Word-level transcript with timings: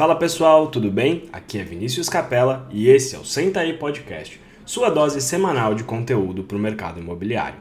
Fala 0.00 0.16
pessoal, 0.16 0.68
tudo 0.68 0.90
bem? 0.90 1.28
Aqui 1.30 1.58
é 1.58 1.62
Vinícius 1.62 2.08
Capella 2.08 2.66
e 2.70 2.88
esse 2.88 3.14
é 3.14 3.18
o 3.18 3.24
Senta 3.26 3.60
aí 3.60 3.74
Podcast, 3.74 4.40
sua 4.64 4.88
dose 4.88 5.20
semanal 5.20 5.74
de 5.74 5.84
conteúdo 5.84 6.42
para 6.42 6.56
o 6.56 6.58
mercado 6.58 6.98
imobiliário. 6.98 7.58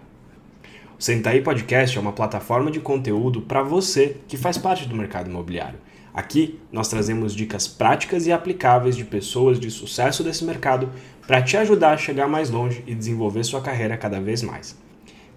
O 0.98 1.04
Senta 1.04 1.32
aí 1.32 1.42
Podcast 1.42 1.98
é 1.98 2.00
uma 2.00 2.14
plataforma 2.14 2.72
de 2.72 2.80
conteúdo 2.80 3.42
para 3.42 3.62
você 3.62 4.16
que 4.26 4.38
faz 4.38 4.58
parte 4.58 4.88
do 4.88 4.96
mercado 4.96 5.30
imobiliário. 5.30 5.80
Aqui 6.14 6.58
nós 6.72 6.88
trazemos 6.88 7.36
dicas 7.36 7.68
práticas 7.68 8.25
e 8.25 8.32
aplicáveis 8.32 8.96
de 8.96 9.04
pessoas 9.04 9.60
de 9.60 9.70
sucesso 9.70 10.24
desse 10.24 10.46
mercado 10.46 10.90
para 11.28 11.42
te 11.42 11.58
ajudar 11.58 11.92
a 11.92 11.98
chegar 11.98 12.30
mais 12.30 12.50
longe 12.50 12.86
e 12.88 12.96
desenvolver 12.96 13.44
sua 13.44 13.60
carreira 13.60 13.98
cada 13.98 14.21
vez 14.21 14.42
mais. 14.42 14.78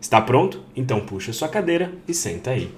Está 0.01 0.21
pronto? 0.21 0.63
Então 0.77 1.01
puxa 1.01 1.33
sua 1.33 1.49
cadeira 1.49 1.93
e 2.07 2.15
senta 2.15 2.53
aí. 2.53 2.73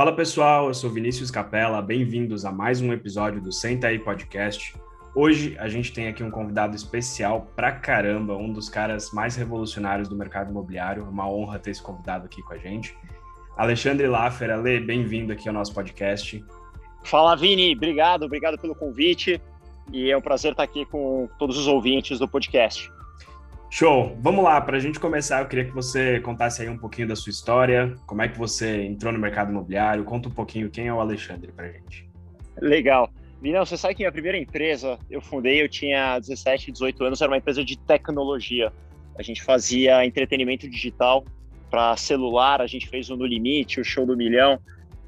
Fala 0.00 0.16
pessoal, 0.16 0.68
eu 0.68 0.72
sou 0.72 0.88
Vinícius 0.88 1.30
Capella, 1.30 1.82
bem-vindos 1.82 2.46
a 2.46 2.50
mais 2.50 2.80
um 2.80 2.90
episódio 2.90 3.38
do 3.38 3.52
Senta 3.52 3.88
aí 3.88 3.98
Podcast. 3.98 4.74
Hoje 5.14 5.54
a 5.58 5.68
gente 5.68 5.92
tem 5.92 6.08
aqui 6.08 6.22
um 6.22 6.30
convidado 6.30 6.74
especial 6.74 7.52
pra 7.54 7.70
caramba, 7.70 8.34
um 8.34 8.50
dos 8.50 8.70
caras 8.70 9.12
mais 9.12 9.36
revolucionários 9.36 10.08
do 10.08 10.16
mercado 10.16 10.50
imobiliário. 10.50 11.04
Uma 11.04 11.30
honra 11.30 11.58
ter 11.58 11.72
esse 11.72 11.82
convidado 11.82 12.24
aqui 12.24 12.40
com 12.40 12.54
a 12.54 12.56
gente. 12.56 12.96
Alexandre 13.58 14.06
Laffer, 14.06 14.50
Ale, 14.50 14.80
bem-vindo 14.80 15.34
aqui 15.34 15.46
ao 15.46 15.52
nosso 15.52 15.74
podcast. 15.74 16.42
Fala 17.04 17.36
Vini, 17.36 17.76
obrigado, 17.76 18.22
obrigado 18.22 18.58
pelo 18.58 18.74
convite 18.74 19.38
e 19.92 20.10
é 20.10 20.16
um 20.16 20.22
prazer 20.22 20.52
estar 20.52 20.62
aqui 20.62 20.86
com 20.86 21.28
todos 21.38 21.58
os 21.58 21.66
ouvintes 21.66 22.18
do 22.18 22.26
podcast. 22.26 22.90
Show! 23.72 24.16
Vamos 24.20 24.42
lá, 24.42 24.60
para 24.60 24.76
a 24.76 24.80
gente 24.80 24.98
começar, 24.98 25.40
eu 25.40 25.46
queria 25.46 25.64
que 25.64 25.70
você 25.70 26.18
contasse 26.20 26.60
aí 26.60 26.68
um 26.68 26.76
pouquinho 26.76 27.06
da 27.06 27.14
sua 27.14 27.30
história, 27.30 27.94
como 28.04 28.20
é 28.20 28.28
que 28.28 28.36
você 28.36 28.82
entrou 28.82 29.12
no 29.12 29.18
mercado 29.18 29.52
imobiliário, 29.52 30.02
conta 30.02 30.28
um 30.28 30.32
pouquinho 30.32 30.68
quem 30.68 30.88
é 30.88 30.92
o 30.92 30.98
Alexandre 30.98 31.52
para 31.52 31.66
a 31.66 31.68
gente. 31.68 32.04
Legal. 32.60 33.08
Vinão, 33.40 33.64
você 33.64 33.76
sabe 33.76 33.94
que 33.94 34.02
minha 34.02 34.10
primeira 34.10 34.36
empresa 34.36 34.98
eu 35.08 35.22
fundei, 35.22 35.62
eu 35.62 35.68
tinha 35.68 36.18
17, 36.18 36.72
18 36.72 37.04
anos, 37.04 37.22
era 37.22 37.30
uma 37.30 37.38
empresa 37.38 37.64
de 37.64 37.78
tecnologia. 37.78 38.72
A 39.16 39.22
gente 39.22 39.40
fazia 39.40 40.04
entretenimento 40.04 40.68
digital 40.68 41.24
para 41.70 41.96
celular, 41.96 42.60
a 42.60 42.66
gente 42.66 42.88
fez 42.88 43.08
o 43.08 43.16
No 43.16 43.24
Limite, 43.24 43.80
o 43.80 43.84
Show 43.84 44.04
do 44.04 44.16
Milhão. 44.16 44.58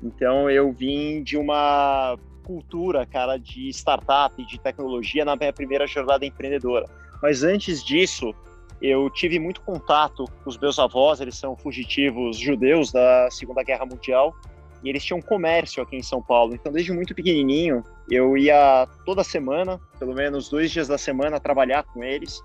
Então 0.00 0.48
eu 0.48 0.72
vim 0.72 1.22
de 1.22 1.36
uma 1.36 2.16
cultura, 2.44 3.04
cara, 3.04 3.36
de 3.36 3.68
startup, 3.70 4.42
de 4.46 4.58
tecnologia 4.60 5.24
na 5.24 5.34
minha 5.34 5.52
primeira 5.52 5.86
jornada 5.86 6.24
empreendedora. 6.24 6.86
Mas 7.20 7.42
antes 7.42 7.84
disso, 7.84 8.34
eu 8.82 9.08
tive 9.08 9.38
muito 9.38 9.60
contato 9.60 10.24
com 10.42 10.50
os 10.50 10.58
meus 10.58 10.78
avós, 10.78 11.20
eles 11.20 11.38
são 11.38 11.56
fugitivos 11.56 12.36
judeus 12.36 12.90
da 12.90 13.30
Segunda 13.30 13.62
Guerra 13.62 13.86
Mundial, 13.86 14.34
e 14.82 14.88
eles 14.88 15.04
tinham 15.04 15.22
comércio 15.22 15.80
aqui 15.80 15.96
em 15.96 16.02
São 16.02 16.20
Paulo. 16.20 16.54
Então, 16.54 16.72
desde 16.72 16.92
muito 16.92 17.14
pequenininho, 17.14 17.84
eu 18.10 18.36
ia 18.36 18.88
toda 19.06 19.22
semana, 19.22 19.80
pelo 19.98 20.12
menos 20.12 20.48
dois 20.48 20.72
dias 20.72 20.88
da 20.88 20.98
semana, 20.98 21.38
trabalhar 21.38 21.84
com 21.84 22.02
eles. 22.02 22.42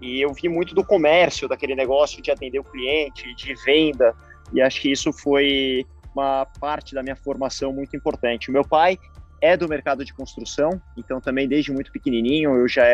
E 0.00 0.20
eu 0.20 0.32
vi 0.34 0.48
muito 0.48 0.74
do 0.74 0.84
comércio, 0.84 1.48
daquele 1.48 1.74
negócio 1.74 2.20
de 2.20 2.30
atender 2.30 2.58
o 2.58 2.64
cliente, 2.64 3.34
de 3.34 3.54
venda. 3.64 4.14
E 4.52 4.60
acho 4.60 4.82
que 4.82 4.92
isso 4.92 5.10
foi 5.10 5.86
uma 6.14 6.44
parte 6.60 6.94
da 6.94 7.02
minha 7.02 7.16
formação 7.16 7.72
muito 7.72 7.96
importante. 7.96 8.50
O 8.50 8.52
meu 8.52 8.64
pai 8.64 8.98
é 9.40 9.56
do 9.56 9.66
mercado 9.66 10.04
de 10.04 10.12
construção, 10.12 10.80
então 10.98 11.18
também 11.18 11.48
desde 11.48 11.72
muito 11.72 11.90
pequenininho 11.90 12.56
eu 12.56 12.68
já 12.68 12.84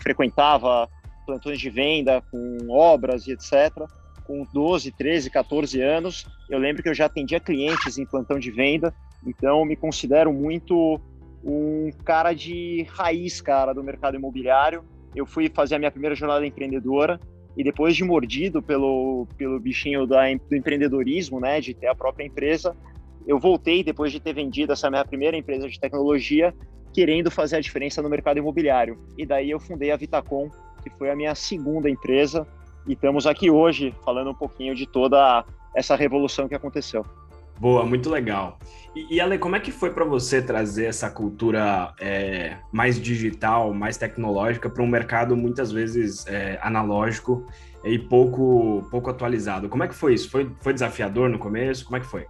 frequentava 0.00 0.88
plantões 1.26 1.58
de 1.58 1.68
venda 1.68 2.22
com 2.30 2.70
obras 2.70 3.26
e 3.26 3.32
etc. 3.32 3.84
Com 4.24 4.46
12, 4.52 4.92
13, 4.92 5.30
14 5.30 5.80
anos, 5.80 6.26
eu 6.48 6.58
lembro 6.58 6.82
que 6.82 6.88
eu 6.88 6.94
já 6.94 7.06
atendia 7.06 7.40
clientes 7.40 7.98
em 7.98 8.06
plantão 8.06 8.38
de 8.38 8.50
venda, 8.50 8.94
então 9.26 9.64
me 9.64 9.76
considero 9.76 10.32
muito 10.32 11.00
um 11.44 11.90
cara 12.04 12.32
de 12.32 12.86
raiz, 12.88 13.40
cara, 13.40 13.72
do 13.72 13.82
mercado 13.82 14.16
imobiliário. 14.16 14.84
Eu 15.14 15.26
fui 15.26 15.48
fazer 15.48 15.76
a 15.76 15.78
minha 15.78 15.90
primeira 15.90 16.14
jornada 16.14 16.46
empreendedora 16.46 17.20
e 17.56 17.64
depois 17.64 17.96
de 17.96 18.04
mordido 18.04 18.62
pelo, 18.62 19.26
pelo 19.38 19.58
bichinho 19.58 20.06
da, 20.06 20.22
do 20.34 20.56
empreendedorismo, 20.56 21.40
né, 21.40 21.60
de 21.60 21.72
ter 21.72 21.86
a 21.86 21.94
própria 21.94 22.24
empresa, 22.24 22.76
eu 23.26 23.38
voltei 23.38 23.82
depois 23.82 24.12
de 24.12 24.20
ter 24.20 24.34
vendido 24.34 24.72
essa 24.72 24.90
minha 24.90 25.04
primeira 25.04 25.36
empresa 25.36 25.68
de 25.68 25.80
tecnologia, 25.80 26.54
querendo 26.92 27.30
fazer 27.30 27.56
a 27.56 27.60
diferença 27.60 28.02
no 28.02 28.08
mercado 28.08 28.38
imobiliário. 28.38 28.98
E 29.16 29.26
daí 29.26 29.50
eu 29.50 29.58
fundei 29.58 29.90
a 29.90 29.96
Vitacom, 29.96 30.50
que 30.90 30.98
foi 30.98 31.10
a 31.10 31.16
minha 31.16 31.34
segunda 31.34 31.90
empresa, 31.90 32.46
e 32.86 32.92
estamos 32.92 33.26
aqui 33.26 33.50
hoje 33.50 33.92
falando 34.04 34.30
um 34.30 34.34
pouquinho 34.34 34.74
de 34.74 34.86
toda 34.86 35.44
essa 35.74 35.96
revolução 35.96 36.46
que 36.46 36.54
aconteceu. 36.54 37.04
Boa, 37.58 37.84
muito 37.84 38.08
legal. 38.08 38.58
E, 38.94 39.16
e 39.16 39.20
Ale, 39.20 39.38
como 39.38 39.56
é 39.56 39.60
que 39.60 39.72
foi 39.72 39.90
para 39.90 40.04
você 40.04 40.40
trazer 40.40 40.86
essa 40.86 41.10
cultura 41.10 41.92
é, 41.98 42.58
mais 42.70 43.00
digital, 43.00 43.74
mais 43.74 43.96
tecnológica 43.96 44.70
para 44.70 44.82
um 44.82 44.86
mercado 44.86 45.36
muitas 45.36 45.72
vezes 45.72 46.24
é, 46.26 46.58
analógico 46.62 47.46
e 47.84 47.98
pouco, 47.98 48.86
pouco 48.90 49.10
atualizado? 49.10 49.68
Como 49.68 49.82
é 49.82 49.88
que 49.88 49.94
foi 49.94 50.14
isso? 50.14 50.30
Foi, 50.30 50.50
foi 50.60 50.72
desafiador 50.72 51.28
no 51.28 51.38
começo? 51.38 51.84
Como 51.84 51.96
é 51.96 52.00
que 52.00 52.06
foi? 52.06 52.26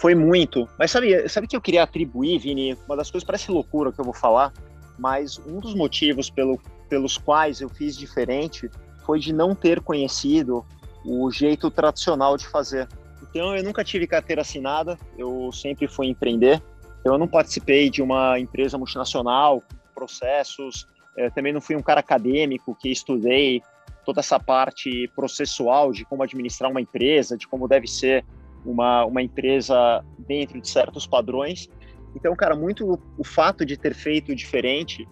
Foi 0.00 0.14
muito. 0.14 0.68
Mas 0.78 0.90
sabe, 0.90 1.26
sabe 1.28 1.46
que 1.46 1.56
eu 1.56 1.60
queria 1.60 1.84
atribuir, 1.84 2.38
Vini? 2.38 2.76
Uma 2.86 2.96
das 2.96 3.10
coisas 3.10 3.24
parece 3.24 3.50
loucura 3.50 3.92
que 3.92 4.00
eu 4.00 4.04
vou 4.04 4.14
falar, 4.14 4.52
mas 4.98 5.38
um 5.38 5.60
dos 5.60 5.74
motivos 5.74 6.28
pelo, 6.28 6.60
pelos 6.94 7.18
quais 7.18 7.60
eu 7.60 7.68
fiz 7.68 7.96
diferente 7.96 8.70
foi 9.04 9.18
de 9.18 9.32
não 9.32 9.52
ter 9.52 9.80
conhecido 9.80 10.64
o 11.04 11.28
jeito 11.28 11.68
tradicional 11.68 12.36
de 12.36 12.46
fazer. 12.46 12.86
Então, 13.20 13.56
eu 13.56 13.64
nunca 13.64 13.82
tive 13.82 14.06
carteira 14.06 14.42
assinada, 14.42 14.96
eu 15.18 15.50
sempre 15.50 15.88
fui 15.88 16.06
empreender. 16.06 16.62
Então, 17.00 17.14
eu 17.14 17.18
não 17.18 17.26
participei 17.26 17.90
de 17.90 18.00
uma 18.00 18.38
empresa 18.38 18.78
multinacional, 18.78 19.60
processos. 19.92 20.86
Eu 21.16 21.32
também 21.32 21.52
não 21.52 21.60
fui 21.60 21.74
um 21.74 21.82
cara 21.82 21.98
acadêmico 21.98 22.76
que 22.76 22.88
estudei 22.92 23.60
toda 24.06 24.20
essa 24.20 24.38
parte 24.38 25.10
processual 25.16 25.90
de 25.90 26.04
como 26.04 26.22
administrar 26.22 26.70
uma 26.70 26.80
empresa, 26.80 27.36
de 27.36 27.48
como 27.48 27.66
deve 27.66 27.88
ser 27.88 28.24
uma, 28.64 29.04
uma 29.04 29.20
empresa 29.20 30.04
dentro 30.16 30.60
de 30.60 30.68
certos 30.68 31.08
padrões. 31.08 31.68
Então, 32.14 32.36
cara, 32.36 32.54
muito 32.54 33.00
o 33.18 33.24
fato 33.24 33.66
de 33.66 33.76
ter 33.76 33.94
feito 33.94 34.32
diferente 34.32 35.04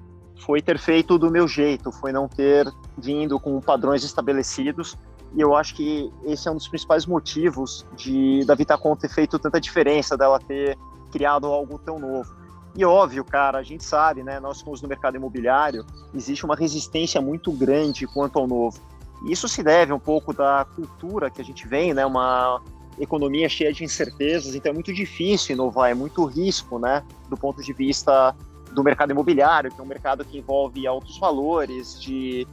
foi 0.45 0.61
ter 0.61 0.79
feito 0.79 1.19
do 1.19 1.31
meu 1.31 1.47
jeito, 1.47 1.91
foi 1.93 2.13
não 2.13 2.29
ter 2.29 2.71
vindo 2.99 3.39
com 3.39 3.61
padrões 3.61 4.05
estabelecidos 4.05 4.97
e 5.35 5.41
eu 5.41 5.55
acho 5.55 5.75
que 5.75 6.13
esse 6.25 6.47
é 6.47 6.51
um 6.51 6.57
dos 6.57 6.69
principais 6.69 7.07
motivos 7.07 7.87
de 7.97 8.45
da 8.45 8.55
Vitacom 8.55 8.95
ter 8.95 9.09
feito 9.09 9.39
tanta 9.39 9.61
diferença, 9.61 10.17
dela 10.17 10.39
ter 10.39 10.77
criado 11.11 11.47
algo 11.47 11.79
tão 11.79 11.99
novo. 11.99 12.35
E 12.75 12.85
óbvio, 12.85 13.25
cara, 13.25 13.59
a 13.59 13.63
gente 13.63 13.85
sabe, 13.85 14.23
né? 14.23 14.41
Nós 14.41 14.59
somos 14.59 14.81
no 14.83 14.89
mercado 14.89 15.17
imobiliário, 15.17 15.85
existe 16.15 16.45
uma 16.45 16.57
resistência 16.57 17.21
muito 17.21 17.53
grande 17.53 18.07
quanto 18.07 18.39
ao 18.39 18.47
novo. 18.47 18.79
E 19.25 19.33
isso 19.33 19.49
se 19.49 19.63
deve 19.63 19.93
um 19.93 19.99
pouco 19.99 20.33
da 20.33 20.67
cultura 20.75 21.31
que 21.31 21.41
a 21.41 21.45
gente 21.45 21.67
vem, 21.67 21.95
né? 21.95 22.05
Uma 22.05 22.61
economia 22.99 23.49
cheia 23.49 23.73
de 23.73 23.85
incertezas, 23.85 24.55
então 24.55 24.71
é 24.71 24.75
muito 24.75 24.93
difícil 24.93 25.55
inovar, 25.55 25.91
é 25.91 25.95
muito 25.95 26.25
risco, 26.25 26.79
né? 26.79 27.03
Do 27.29 27.37
ponto 27.37 27.63
de 27.63 27.73
vista 27.73 28.35
do 28.75 28.83
mercado 28.83 29.10
imobiliário, 29.10 29.71
que 29.71 29.81
é 29.81 29.83
um 29.83 29.87
mercado 29.87 30.25
que 30.25 30.38
envolve 30.38 30.87
altos 30.87 31.19
valores, 31.19 32.00
de 32.00 32.47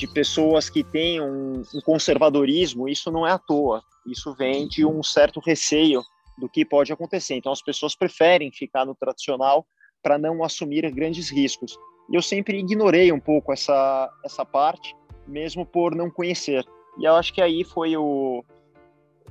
de 0.00 0.06
pessoas 0.06 0.70
que 0.70 0.82
têm 0.82 1.20
um, 1.20 1.62
um 1.74 1.80
conservadorismo, 1.82 2.88
isso 2.88 3.10
não 3.10 3.26
é 3.26 3.32
à 3.32 3.38
toa. 3.38 3.82
Isso 4.06 4.34
vem 4.34 4.66
de 4.66 4.84
um 4.84 5.02
certo 5.02 5.40
receio 5.40 6.02
do 6.38 6.48
que 6.48 6.64
pode 6.64 6.90
acontecer. 6.90 7.34
Então, 7.34 7.52
as 7.52 7.60
pessoas 7.60 7.94
preferem 7.94 8.50
ficar 8.50 8.86
no 8.86 8.94
tradicional 8.94 9.66
para 10.02 10.16
não 10.16 10.42
assumir 10.42 10.90
grandes 10.90 11.30
riscos. 11.30 11.76
E 12.10 12.16
eu 12.16 12.22
sempre 12.22 12.58
ignorei 12.58 13.12
um 13.12 13.20
pouco 13.20 13.52
essa, 13.52 14.10
essa 14.24 14.42
parte, 14.42 14.96
mesmo 15.28 15.66
por 15.66 15.94
não 15.94 16.10
conhecer. 16.10 16.64
E 16.98 17.04
eu 17.04 17.14
acho 17.14 17.32
que 17.34 17.42
aí 17.42 17.62
foi 17.62 17.94
o 17.96 18.42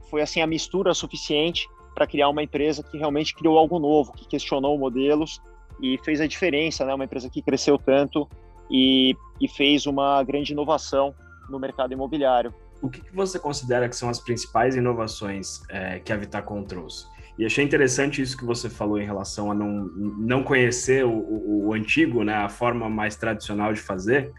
foi 0.09 0.21
assim 0.21 0.41
a 0.41 0.47
mistura 0.47 0.93
suficiente 0.93 1.67
para 1.93 2.07
criar 2.07 2.29
uma 2.29 2.41
empresa 2.41 2.83
que 2.83 2.97
realmente 2.97 3.35
criou 3.35 3.57
algo 3.57 3.79
novo, 3.79 4.13
que 4.13 4.27
questionou 4.27 4.77
modelos 4.77 5.41
e 5.81 5.97
fez 6.03 6.21
a 6.21 6.27
diferença, 6.27 6.85
né? 6.85 6.93
Uma 6.93 7.05
empresa 7.05 7.29
que 7.29 7.41
cresceu 7.41 7.77
tanto 7.77 8.27
e, 8.69 9.15
e 9.39 9.47
fez 9.47 9.85
uma 9.85 10.23
grande 10.23 10.53
inovação 10.53 11.13
no 11.49 11.59
mercado 11.59 11.93
imobiliário. 11.93 12.53
O 12.81 12.89
que, 12.89 13.01
você 13.13 13.37
considera 13.37 13.89
que 13.89 13.95
são 13.95 14.09
as 14.09 14.19
principais 14.19 14.75
inovações 14.75 15.61
é, 15.69 15.99
que 15.99 16.13
a 16.13 16.17
Vitacom 16.17 16.63
trouxe? 16.63 17.05
E 17.37 17.45
achei 17.45 17.63
interessante 17.63 18.21
isso 18.21 18.37
que 18.37 18.45
você 18.45 18.69
falou 18.69 18.99
em 18.99 19.05
relação 19.05 19.51
a 19.51 19.55
não, 19.55 19.85
não 19.95 20.43
conhecer 20.43 21.05
o, 21.05 21.11
o, 21.11 21.67
o 21.67 21.73
antigo, 21.73 22.23
né, 22.23 22.33
a 22.33 22.49
forma 22.49 22.89
mais 22.89 23.15
tradicional 23.15 23.73
de 23.73 23.79
fazer, 23.79 24.31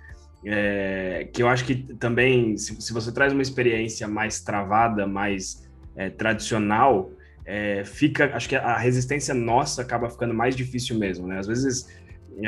é, 0.44 1.28
que 1.32 1.42
eu 1.42 1.48
acho 1.48 1.64
que 1.64 1.74
também, 1.94 2.56
se, 2.56 2.80
se, 2.80 2.92
você 2.92 3.12
traz 3.12 3.32
uma 3.32 3.42
experiência 3.42 4.08
mais 4.08 4.40
travada, 4.40 5.06
mais 5.06 5.68
é, 5.96 6.08
tradicional, 6.08 7.10
é, 7.56 7.84
fica, 7.84 8.22
acho 8.36 8.48
que 8.48 8.56
a 8.56 8.76
resistência 8.78 9.34
nossa 9.34 9.82
acaba 9.82 10.08
ficando 10.08 10.34
mais 10.42 10.54
difícil 10.54 10.94
mesmo, 10.98 11.26
né? 11.26 11.36
Às 11.38 11.48
vezes, 11.52 11.74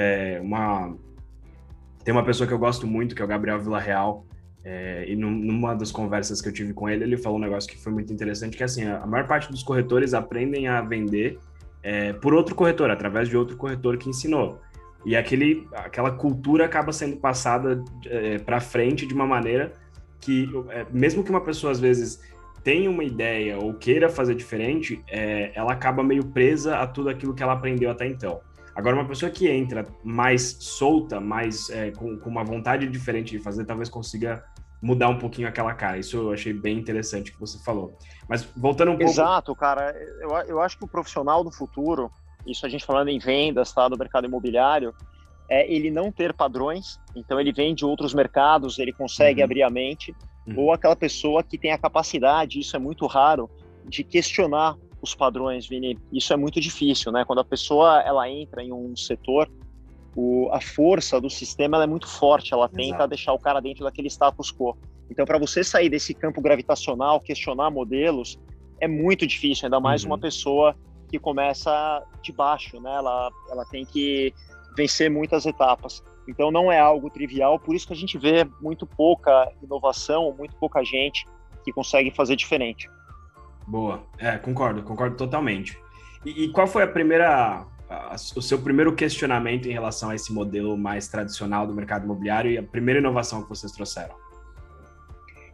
é, 0.02 0.40
uma, 0.40 0.96
tem 2.04 2.12
uma 2.16 2.25
pessoa 2.25 2.46
que 2.49 2.54
eu 2.54 2.58
gosto 2.58 2.87
muito, 2.87 3.14
que 3.14 3.22
é 3.22 3.25
o 3.25 3.28
Gabriel 3.28 3.60
Villarreal, 3.60 4.12
É, 4.64 5.04
e 5.10 5.16
numa 5.16 5.75
das 5.75 5.90
conversas 5.90 6.40
que 6.40 6.49
eu 6.49 6.54
tive 6.58 6.72
com 6.72 6.88
ele, 6.88 7.02
ele 7.02 7.16
falou 7.16 7.37
um 7.37 7.44
negócio 7.46 7.69
que 7.69 7.76
foi 7.84 7.93
muito 7.93 8.12
interessante, 8.12 8.56
que 8.56 8.62
é 8.62 8.66
assim, 8.70 8.84
a 8.87 9.06
maior 9.12 9.26
parte 9.26 9.50
dos 9.50 9.62
corretores 9.69 10.14
aprendem 10.14 10.69
a 10.69 10.81
vender 10.81 11.28
é, 11.82 12.12
por 12.22 12.32
outro 12.32 12.55
corretor, 12.55 12.88
através 12.88 13.28
de 13.28 13.37
outro 13.37 13.56
corretor 13.56 13.96
que 14.00 14.08
ensinou. 14.08 14.60
E 15.05 15.16
aquele, 15.16 15.66
aquela 15.87 16.12
cultura 16.12 16.64
acaba 16.64 16.93
sendo 16.93 17.16
passada 17.16 17.69
é, 18.06 18.38
para 18.38 18.60
frente 18.60 19.05
de 19.05 19.14
uma 19.19 19.26
maneira 19.26 19.72
que, 20.20 20.48
é, 20.76 20.87
mesmo 20.93 21.25
que 21.25 21.31
uma 21.31 21.44
pessoa 21.50 21.72
às 21.72 21.81
vezes 21.81 22.20
tenha 22.62 22.91
uma 22.91 23.05
ideia 23.05 23.59
ou 23.59 23.75
queira 23.75 24.09
fazer 24.09 24.35
diferente, 24.35 25.03
é, 25.09 25.53
ela 25.55 25.73
acaba 25.73 26.03
meio 26.03 26.25
presa 26.25 26.79
a 26.79 26.87
tudo 26.87 27.09
aquilo 27.09 27.35
que 27.35 27.43
ela 27.43 27.53
aprendeu 27.53 27.91
até 27.91 28.06
então. 28.06 28.41
Agora, 28.75 28.97
uma 28.97 29.06
pessoa 29.06 29.31
que 29.31 29.49
entra 29.49 29.87
mais 30.03 30.56
solta, 30.61 31.20
mais 31.20 31.69
é, 31.70 31.91
com, 31.91 32.19
com, 32.19 32.31
uma 32.31 32.43
vontade 32.43 32.88
diferente 32.88 33.32
de 33.32 33.38
fazer, 33.38 33.64
talvez 33.64 33.88
consiga 33.88 34.44
mudar 34.81 35.09
um 35.09 35.19
pouquinho 35.19 35.47
aquela 35.47 35.75
cara. 35.75 35.99
Isso 35.99 36.17
eu 36.17 36.32
achei 36.32 36.53
bem 36.53 36.79
interessante 36.79 37.32
que 37.32 37.38
você 37.38 37.62
falou. 37.62 37.97
Mas 38.29 38.44
voltando 38.56 38.93
um 38.93 38.97
pouco. 38.97 39.12
Exato, 39.12 39.55
cara. 39.55 39.94
Eu, 40.20 40.31
eu 40.49 40.61
acho 40.61 40.79
que 40.79 40.85
o 40.85 40.88
profissional 40.88 41.44
do 41.44 41.53
futuro, 41.53 42.11
isso 42.47 42.65
a 42.65 42.69
gente 42.69 42.85
falando 42.85 43.08
em 43.08 43.19
vendas, 43.19 43.73
tá, 43.73 43.88
do 43.88 43.99
mercado 43.99 44.26
imobiliário, 44.26 44.94
é 45.50 45.70
ele 45.70 45.91
não 45.91 46.11
ter 46.11 46.32
padrões. 46.32 46.99
Então, 47.15 47.38
ele 47.38 47.53
vem 47.53 47.75
de 47.75 47.85
outros 47.85 48.15
mercados, 48.15 48.79
ele 48.79 48.93
consegue 48.93 49.41
uhum. 49.41 49.44
abrir 49.44 49.62
a 49.62 49.70
mente. 49.70 50.17
Uhum. 50.47 50.59
Ou 50.59 50.73
aquela 50.73 50.97
pessoa 50.97 51.43
que 51.43 51.56
tem 51.56 51.73
a 51.73 51.79
capacidade, 51.79 52.59
isso 52.59 52.75
é 52.77 52.79
muito 52.79 53.06
raro, 53.06 53.50
de 53.85 54.03
questionar 54.03 54.77
os 55.00 55.15
padrões, 55.15 55.67
Vini. 55.67 55.99
Isso 56.12 56.33
é 56.33 56.37
muito 56.37 56.61
difícil, 56.61 57.11
né? 57.11 57.25
Quando 57.25 57.41
a 57.41 57.44
pessoa 57.44 58.00
ela 58.03 58.29
entra 58.31 58.62
em 58.62 58.73
um 58.73 58.94
setor, 58.97 59.50
o, 60.15 60.49
a 60.53 60.61
força 60.61 61.21
do 61.21 61.29
sistema 61.29 61.83
é 61.83 61.87
muito 61.87 62.06
forte, 62.06 62.53
ela 62.53 62.69
tenta 62.69 62.97
Exato. 62.97 63.09
deixar 63.09 63.33
o 63.33 63.39
cara 63.39 63.61
dentro 63.61 63.85
daquele 63.85 64.09
status 64.09 64.53
quo. 64.53 64.77
Então, 65.11 65.25
para 65.25 65.39
você 65.39 65.65
sair 65.65 65.89
desse 65.89 66.15
campo 66.15 66.41
gravitacional, 66.41 67.21
questionar 67.21 67.71
modelos, 67.71 68.39
é 68.81 68.87
muito 68.87 69.27
difícil, 69.27 69.67
ainda 69.67 69.81
mais 69.81 70.03
uhum. 70.03 70.11
uma 70.11 70.19
pessoa 70.19 70.77
que 71.09 71.19
começa 71.19 72.03
de 72.23 72.33
baixo, 72.33 72.81
né? 72.81 72.94
Ela, 72.94 73.31
ela 73.50 73.65
tem 73.67 73.85
que 73.85 74.33
vencer 74.77 75.11
muitas 75.11 75.44
etapas. 75.44 76.03
Então, 76.26 76.50
não 76.50 76.70
é 76.70 76.78
algo 76.78 77.10
trivial, 77.10 77.58
por 77.58 77.74
isso 77.74 77.86
que 77.86 77.92
a 77.92 77.96
gente 77.96 78.16
vê 78.16 78.46
muito 78.60 78.86
pouca 78.86 79.50
inovação, 79.62 80.34
muito 80.36 80.54
pouca 80.56 80.84
gente 80.84 81.26
que 81.64 81.72
consegue 81.72 82.10
fazer 82.10 82.36
diferente. 82.36 82.88
Boa, 83.66 84.02
é, 84.19 84.36
concordo, 84.38 84.82
concordo 84.82 85.16
totalmente. 85.16 85.78
E, 86.24 86.44
e 86.44 86.48
qual 86.50 86.66
foi 86.66 86.82
a 86.82 86.86
primeira, 86.86 87.64
a, 87.88 88.14
o 88.36 88.42
seu 88.42 88.58
primeiro 88.58 88.94
questionamento 88.94 89.69
em 89.69 89.72
relação 89.72 90.10
a 90.10 90.14
esse 90.14 90.32
modelo 90.32 90.76
mais 90.76 91.08
tradicional 91.08 91.66
do 91.66 91.74
mercado 91.74 92.04
imobiliário 92.04 92.50
e 92.50 92.58
a 92.58 92.62
primeira 92.62 93.00
inovação 93.00 93.42
que 93.42 93.48
vocês 93.48 93.72
trouxeram? 93.72 94.14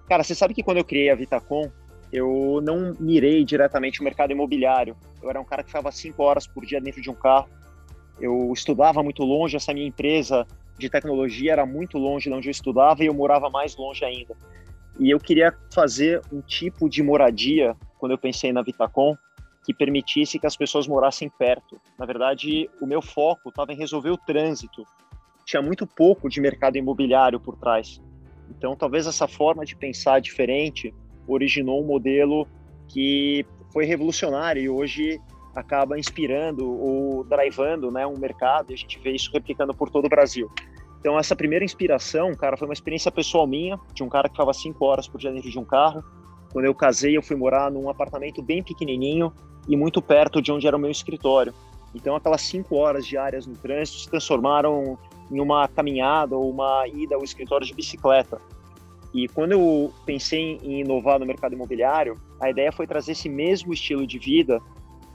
Cara, 0.08 0.22
você 0.22 0.34
sabe 0.34 0.54
que 0.54 0.62
quando 0.62 0.78
eu 0.78 0.84
criei 0.84 1.10
a 1.10 1.14
Vitacom, 1.14 1.70
eu 2.12 2.60
não 2.62 2.96
mirei 2.98 3.44
diretamente 3.44 4.00
o 4.00 4.04
mercado 4.04 4.32
imobiliário. 4.32 4.96
Eu 5.22 5.28
era 5.28 5.40
um 5.40 5.44
cara 5.44 5.62
que 5.62 5.68
ficava 5.68 5.92
cinco 5.92 6.22
horas 6.22 6.46
por 6.46 6.64
dia 6.64 6.80
dentro 6.80 7.02
de 7.02 7.10
um 7.10 7.14
carro. 7.14 7.48
Eu 8.20 8.52
estudava 8.52 9.02
muito 9.02 9.22
longe, 9.24 9.56
essa 9.56 9.72
minha 9.72 9.86
empresa 9.86 10.46
de 10.78 10.88
tecnologia 10.88 11.52
era 11.52 11.66
muito 11.66 11.98
longe 11.98 12.28
de 12.28 12.34
onde 12.34 12.48
eu 12.48 12.52
estudava 12.52 13.02
e 13.02 13.06
eu 13.06 13.14
morava 13.14 13.50
mais 13.50 13.76
longe 13.76 14.04
ainda. 14.04 14.36
E 14.98 15.10
eu 15.10 15.18
queria 15.18 15.54
fazer 15.72 16.20
um 16.32 16.40
tipo 16.40 16.88
de 16.88 17.02
moradia, 17.02 17.76
quando 17.98 18.12
eu 18.12 18.18
pensei 18.18 18.52
na 18.52 18.62
Vitacom, 18.62 19.16
que 19.64 19.74
permitisse 19.74 20.38
que 20.38 20.46
as 20.46 20.56
pessoas 20.56 20.88
morassem 20.88 21.28
perto. 21.28 21.80
Na 21.98 22.06
verdade, 22.06 22.70
o 22.80 22.86
meu 22.86 23.02
foco 23.02 23.50
estava 23.50 23.72
em 23.72 23.76
resolver 23.76 24.10
o 24.10 24.16
trânsito. 24.16 24.82
Tinha 25.44 25.62
muito 25.62 25.86
pouco 25.86 26.28
de 26.28 26.40
mercado 26.40 26.76
imobiliário 26.76 27.38
por 27.38 27.56
trás. 27.56 28.00
Então, 28.50 28.74
talvez 28.74 29.06
essa 29.06 29.28
forma 29.28 29.64
de 29.64 29.76
pensar 29.76 30.20
diferente 30.20 30.94
originou 31.26 31.82
um 31.82 31.86
modelo 31.86 32.48
que 32.88 33.44
foi 33.72 33.84
revolucionário 33.84 34.62
e 34.62 34.68
hoje 34.68 35.20
acaba 35.58 35.98
inspirando 35.98 36.68
ou 36.68 37.24
drivando 37.24 37.90
né, 37.90 38.06
um 38.06 38.18
mercado 38.18 38.70
e 38.70 38.74
a 38.74 38.76
gente 38.76 38.98
vê 38.98 39.12
isso 39.12 39.30
replicando 39.32 39.74
por 39.74 39.90
todo 39.90 40.06
o 40.06 40.08
Brasil. 40.08 40.50
Então, 41.00 41.18
essa 41.18 41.36
primeira 41.36 41.64
inspiração, 41.64 42.34
cara, 42.34 42.56
foi 42.56 42.66
uma 42.66 42.74
experiência 42.74 43.10
pessoal 43.10 43.46
minha, 43.46 43.78
de 43.94 44.02
um 44.02 44.08
cara 44.08 44.28
que 44.28 44.34
ficava 44.34 44.52
cinco 44.52 44.84
horas 44.84 45.06
por 45.06 45.18
dia 45.18 45.30
dentro 45.30 45.50
de 45.50 45.58
um 45.58 45.64
carro. 45.64 46.02
Quando 46.52 46.64
eu 46.64 46.74
casei, 46.74 47.16
eu 47.16 47.22
fui 47.22 47.36
morar 47.36 47.70
num 47.70 47.88
apartamento 47.88 48.42
bem 48.42 48.62
pequenininho 48.62 49.32
e 49.68 49.76
muito 49.76 50.02
perto 50.02 50.42
de 50.42 50.50
onde 50.50 50.66
era 50.66 50.76
o 50.76 50.80
meu 50.80 50.90
escritório. 50.90 51.54
Então, 51.94 52.16
aquelas 52.16 52.42
cinco 52.42 52.76
horas 52.76 53.06
diárias 53.06 53.46
no 53.46 53.54
trânsito 53.54 53.98
se 53.98 54.10
transformaram 54.10 54.98
em 55.30 55.40
uma 55.40 55.68
caminhada 55.68 56.36
ou 56.36 56.50
uma 56.50 56.86
ida 56.88 57.14
ao 57.14 57.22
escritório 57.22 57.66
de 57.66 57.74
bicicleta. 57.74 58.40
E 59.14 59.28
quando 59.28 59.52
eu 59.52 59.92
pensei 60.04 60.58
em 60.62 60.80
inovar 60.80 61.18
no 61.18 61.26
mercado 61.26 61.54
imobiliário, 61.54 62.16
a 62.40 62.50
ideia 62.50 62.70
foi 62.72 62.86
trazer 62.86 63.12
esse 63.12 63.28
mesmo 63.28 63.72
estilo 63.72 64.06
de 64.06 64.18
vida 64.18 64.60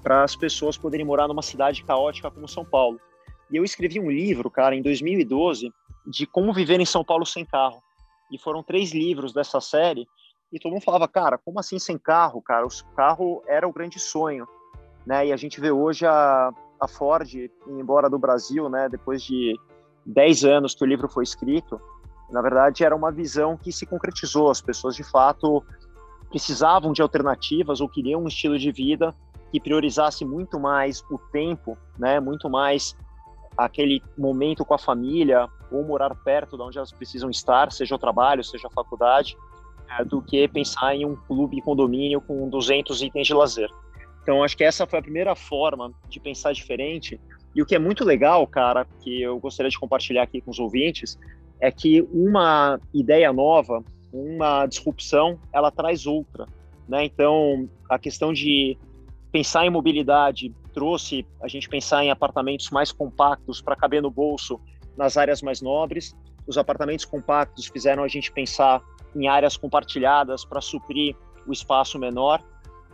para 0.04 0.24
as 0.24 0.36
pessoas 0.36 0.78
poderem 0.78 1.06
morar 1.06 1.30
numa 1.30 1.42
cidade 1.42 1.84
caótica 1.84 2.30
como 2.30 2.48
São 2.48 2.66
Paulo. 2.66 3.00
E 3.50 3.56
eu 3.56 3.64
escrevi 3.64 4.00
um 4.00 4.12
livro, 4.12 4.52
cara, 4.52 4.76
em 4.76 4.82
2012, 4.82 5.72
de 6.06 6.28
como 6.28 6.54
viver 6.54 6.80
em 6.80 6.86
São 6.86 7.04
Paulo 7.04 7.26
sem 7.26 7.46
carro. 7.46 7.82
E 8.30 8.38
foram 8.38 8.62
três 8.62 8.92
livros 8.92 9.32
dessa 9.32 9.62
série. 9.62 10.06
E 10.52 10.60
todo 10.60 10.74
mundo 10.74 10.84
falava, 10.84 11.08
cara, 11.08 11.38
como 11.38 11.60
assim 11.60 11.80
sem 11.80 11.98
carro, 11.98 12.42
cara? 12.42 12.66
O 12.66 12.70
carro 12.96 13.42
era 13.48 13.68
o 13.68 13.72
grande 13.72 14.00
sonho, 14.00 14.48
né? 15.06 15.28
E 15.28 15.32
a 15.32 15.38
gente 15.38 15.62
vê 15.62 15.72
hoje 15.72 16.06
a, 16.06 16.52
a 16.80 16.88
Ford 16.88 17.28
embora 17.68 18.10
do 18.10 18.20
Brasil, 18.20 18.68
né? 18.70 18.90
Depois 18.90 19.24
de 19.24 19.58
10 20.06 20.44
anos 20.46 20.76
que 20.76 20.84
o 20.84 20.88
livro 20.88 21.08
foi 21.08 21.24
escrito. 21.24 21.80
Na 22.30 22.42
verdade, 22.42 22.84
era 22.84 22.96
uma 22.96 23.12
visão 23.12 23.56
que 23.58 23.72
se 23.72 23.86
concretizou. 23.86 24.50
As 24.50 24.62
pessoas, 24.62 24.96
de 24.96 25.04
fato, 25.04 25.64
precisavam 26.30 26.92
de 26.92 27.02
alternativas 27.02 27.80
ou 27.80 27.88
queriam 27.88 28.24
um 28.24 28.28
estilo 28.28 28.58
de 28.58 28.72
vida 28.72 29.16
que 29.54 29.60
priorizasse 29.60 30.26
muito 30.26 30.60
mais 30.60 31.04
o 31.12 31.20
tempo, 31.32 31.78
né? 31.96 32.20
Muito 32.20 32.50
mais 32.50 32.98
aquele 33.56 34.02
momento 34.18 34.66
com 34.66 34.74
a 34.74 34.80
família 34.80 35.48
ou 35.72 35.84
morar 35.84 36.16
perto 36.16 36.58
de 36.58 36.64
onde 36.64 36.80
elas 36.80 36.92
precisam 36.92 37.30
estar, 37.30 37.72
seja 37.72 37.94
o 37.94 38.00
trabalho, 38.00 38.44
seja 38.44 38.68
a 38.68 38.72
faculdade, 38.72 39.38
é, 39.88 40.04
do 40.04 40.24
que 40.24 40.48
pensar 40.48 40.96
em 40.96 41.06
um 41.06 41.16
clube 41.16 41.62
condomínio 41.62 42.20
com 42.20 42.50
200 42.50 43.04
itens 43.04 43.28
de 43.28 43.34
lazer. 43.36 43.70
Então, 44.24 44.42
acho 44.42 44.58
que 44.58 44.64
essa 44.64 44.88
foi 44.88 44.98
a 44.98 45.04
primeira 45.04 45.36
forma 45.36 45.94
de 46.10 46.20
pensar 46.20 46.52
diferente. 46.52 47.22
E 47.54 47.62
o 47.62 47.66
que 47.68 47.76
é 47.76 47.80
muito 47.80 48.04
legal, 48.04 48.48
cara, 48.48 48.88
que 49.02 49.22
eu 49.22 49.38
gostaria 49.40 49.70
de 49.70 49.78
compartilhar 49.78 50.24
aqui 50.24 50.42
com 50.42 50.50
os 50.50 50.58
ouvintes, 50.58 51.16
é 51.60 51.70
que 51.70 52.02
uma 52.12 52.80
ideia 52.92 53.32
nova, 53.32 53.84
uma 54.12 54.66
disrupção, 54.66 55.38
ela 55.54 55.70
traz 55.70 56.08
outra. 56.08 56.48
Né? 56.90 57.06
Então, 57.06 57.70
a 57.88 58.00
questão 58.00 58.34
de 58.34 58.76
pensar 59.34 59.66
em 59.66 59.70
mobilidade 59.72 60.54
trouxe 60.76 61.26
a 61.42 61.48
gente 61.48 61.68
pensar 61.68 62.04
em 62.04 62.12
apartamentos 62.12 62.70
mais 62.70 62.92
compactos 62.92 63.60
para 63.60 63.76
caber 63.76 64.00
no 64.00 64.12
bolso 64.12 64.62
nas 64.96 65.18
áreas 65.18 65.42
mais 65.42 65.60
nobres. 65.60 66.16
Os 66.46 66.56
apartamentos 66.56 67.04
compactos 67.04 67.66
fizeram 67.66 68.04
a 68.04 68.08
gente 68.08 68.32
pensar 68.32 68.80
em 69.16 69.28
áreas 69.28 69.58
compartilhadas 69.58 70.46
para 70.46 70.62
suprir 70.62 71.16
o 71.48 71.52
espaço 71.52 71.98
menor. 71.98 72.44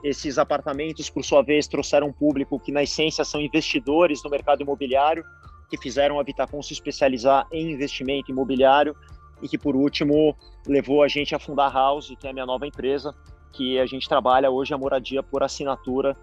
Esses 0.02 0.38
apartamentos, 0.38 1.10
por 1.10 1.26
sua 1.26 1.44
vez, 1.44 1.68
trouxeram 1.68 2.08
um 2.08 2.14
público 2.14 2.58
que, 2.58 2.72
na 2.72 2.84
essência, 2.84 3.26
são 3.26 3.42
investidores 3.42 4.24
no 4.24 4.30
mercado 4.30 4.62
imobiliário, 4.62 5.26
que 5.70 5.78
fizeram 5.78 6.22
a 6.22 6.24
Vitacom 6.24 6.62
se 6.62 6.72
especializar 6.72 7.46
em 7.52 7.72
investimento 7.72 8.32
imobiliário 8.32 8.96
e 9.42 9.50
que, 9.50 9.58
por 9.58 9.76
último, 9.76 10.34
levou 10.66 11.04
a 11.04 11.10
gente 11.10 11.36
a 11.36 11.40
fundar 11.40 11.68
a 11.68 11.74
House, 11.74 12.16
que 12.18 12.28
é 12.28 12.30
a 12.30 12.34
minha 12.34 12.46
nova 12.46 12.66
empresa, 12.66 13.14
que 13.52 13.78
a 13.78 13.86
gente 13.86 14.08
trabalha 14.08 14.50
hoje 14.50 14.74
a 14.74 14.78
moradia 14.78 15.22
por 15.22 15.44
assinatura 15.44 16.16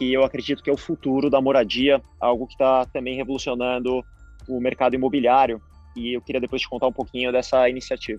que 0.00 0.14
eu 0.14 0.24
acredito 0.24 0.62
que 0.62 0.70
é 0.70 0.72
o 0.72 0.78
futuro 0.78 1.28
da 1.28 1.42
moradia, 1.42 2.02
algo 2.18 2.46
que 2.46 2.54
está 2.54 2.86
também 2.86 3.16
revolucionando 3.16 4.02
o 4.48 4.58
mercado 4.58 4.94
imobiliário. 4.94 5.60
E 5.94 6.16
eu 6.16 6.22
queria 6.22 6.40
depois 6.40 6.62
te 6.62 6.68
contar 6.70 6.86
um 6.86 6.92
pouquinho 6.92 7.30
dessa 7.30 7.68
iniciativa. 7.68 8.18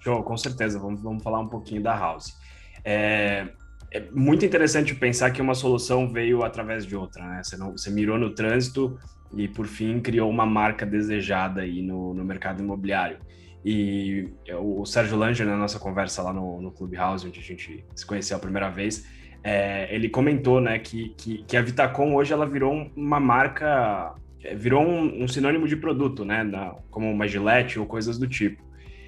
Show, 0.00 0.20
com 0.24 0.36
certeza. 0.36 0.80
Vamos, 0.80 1.00
vamos 1.00 1.22
falar 1.22 1.38
um 1.38 1.46
pouquinho 1.48 1.80
da 1.80 1.96
House. 1.96 2.36
É, 2.84 3.46
é 3.92 4.00
muito 4.10 4.44
interessante 4.44 4.96
pensar 4.96 5.30
que 5.30 5.40
uma 5.40 5.54
solução 5.54 6.12
veio 6.12 6.42
através 6.42 6.84
de 6.84 6.96
outra, 6.96 7.24
né? 7.24 7.40
Você, 7.44 7.56
não, 7.56 7.70
você 7.70 7.88
mirou 7.88 8.18
no 8.18 8.34
trânsito 8.34 8.98
e, 9.32 9.46
por 9.46 9.68
fim, 9.68 10.00
criou 10.00 10.28
uma 10.28 10.44
marca 10.44 10.84
desejada 10.84 11.60
aí 11.60 11.82
no, 11.82 12.14
no 12.14 12.24
mercado 12.24 12.60
imobiliário. 12.60 13.18
E 13.64 14.28
o 14.60 14.84
Sérgio 14.84 15.16
Langer, 15.16 15.46
na 15.46 15.56
nossa 15.56 15.78
conversa 15.78 16.20
lá 16.20 16.32
no, 16.32 16.60
no 16.60 16.72
Clubhouse, 16.72 17.28
onde 17.28 17.38
a 17.38 17.42
gente 17.42 17.84
se 17.94 18.04
conheceu 18.04 18.36
a 18.36 18.40
primeira 18.40 18.70
vez, 18.70 19.04
é, 19.46 19.86
ele 19.94 20.08
comentou 20.08 20.60
né, 20.60 20.76
que, 20.76 21.10
que, 21.10 21.44
que, 21.44 21.56
a 21.56 21.62
Vitacom 21.62 22.16
hoje 22.16 22.32
ela 22.32 22.44
virou 22.44 22.90
uma 22.96 23.20
marca, 23.20 24.12
é, 24.42 24.56
virou 24.56 24.82
um, 24.82 25.22
um 25.22 25.28
sinônimo 25.28 25.68
de 25.68 25.76
produto, 25.76 26.24
né, 26.24 26.42
na, 26.42 26.74
como 26.90 27.08
uma 27.08 27.28
Gillette 27.28 27.78
ou 27.78 27.86
coisas 27.86 28.18
do 28.18 28.26
tipo. 28.26 28.60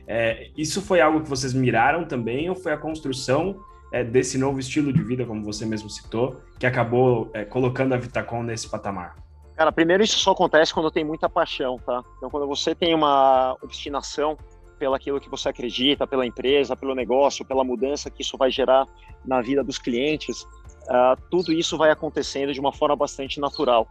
É, 0.07 0.49
isso 0.57 0.81
foi 0.81 1.01
algo 1.01 1.23
que 1.23 1.29
vocês 1.29 1.53
miraram 1.53 2.05
também 2.05 2.49
ou 2.49 2.55
foi 2.55 2.73
a 2.73 2.77
construção 2.77 3.59
é, 3.93 4.05
desse 4.05 4.39
novo 4.39 4.61
estilo 4.61 4.93
de 4.93 5.03
vida, 5.03 5.27
como 5.27 5.43
você 5.43 5.67
mesmo 5.67 5.91
citou, 5.91 6.41
que 6.57 6.67
acabou 6.67 7.29
é, 7.35 7.45
colocando 7.45 7.95
a 7.95 7.97
Vitacom 7.97 8.45
nesse 8.45 8.71
patamar? 8.71 9.17
Cara, 9.57 9.73
primeiro 9.73 10.05
isso 10.05 10.21
só 10.21 10.31
acontece 10.31 10.73
quando 10.73 10.89
tem 10.89 11.05
muita 11.05 11.29
paixão, 11.29 11.81
tá? 11.85 12.05
Então, 12.17 12.31
quando 12.31 12.47
você 12.47 12.77
tem 12.77 12.95
uma 12.95 13.57
obstinação 13.61 14.39
pelo 14.79 14.95
aquilo 14.95 15.21
que 15.21 15.29
você 15.29 15.49
acredita, 15.49 16.07
pela 16.07 16.27
empresa, 16.27 16.77
pelo 16.77 16.95
negócio, 16.95 17.45
pela 17.45 17.65
mudança 17.65 18.11
que 18.11 18.23
isso 18.23 18.37
vai 18.37 18.51
gerar 18.51 18.87
na 19.25 19.41
vida 19.41 19.63
dos 19.65 19.79
clientes, 19.79 20.43
uh, 20.43 21.21
tudo 21.31 21.53
isso 21.53 21.77
vai 21.77 21.91
acontecendo 21.91 22.53
de 22.53 22.61
uma 22.61 22.73
forma 22.73 22.97
bastante 22.97 23.41
natural. 23.41 23.87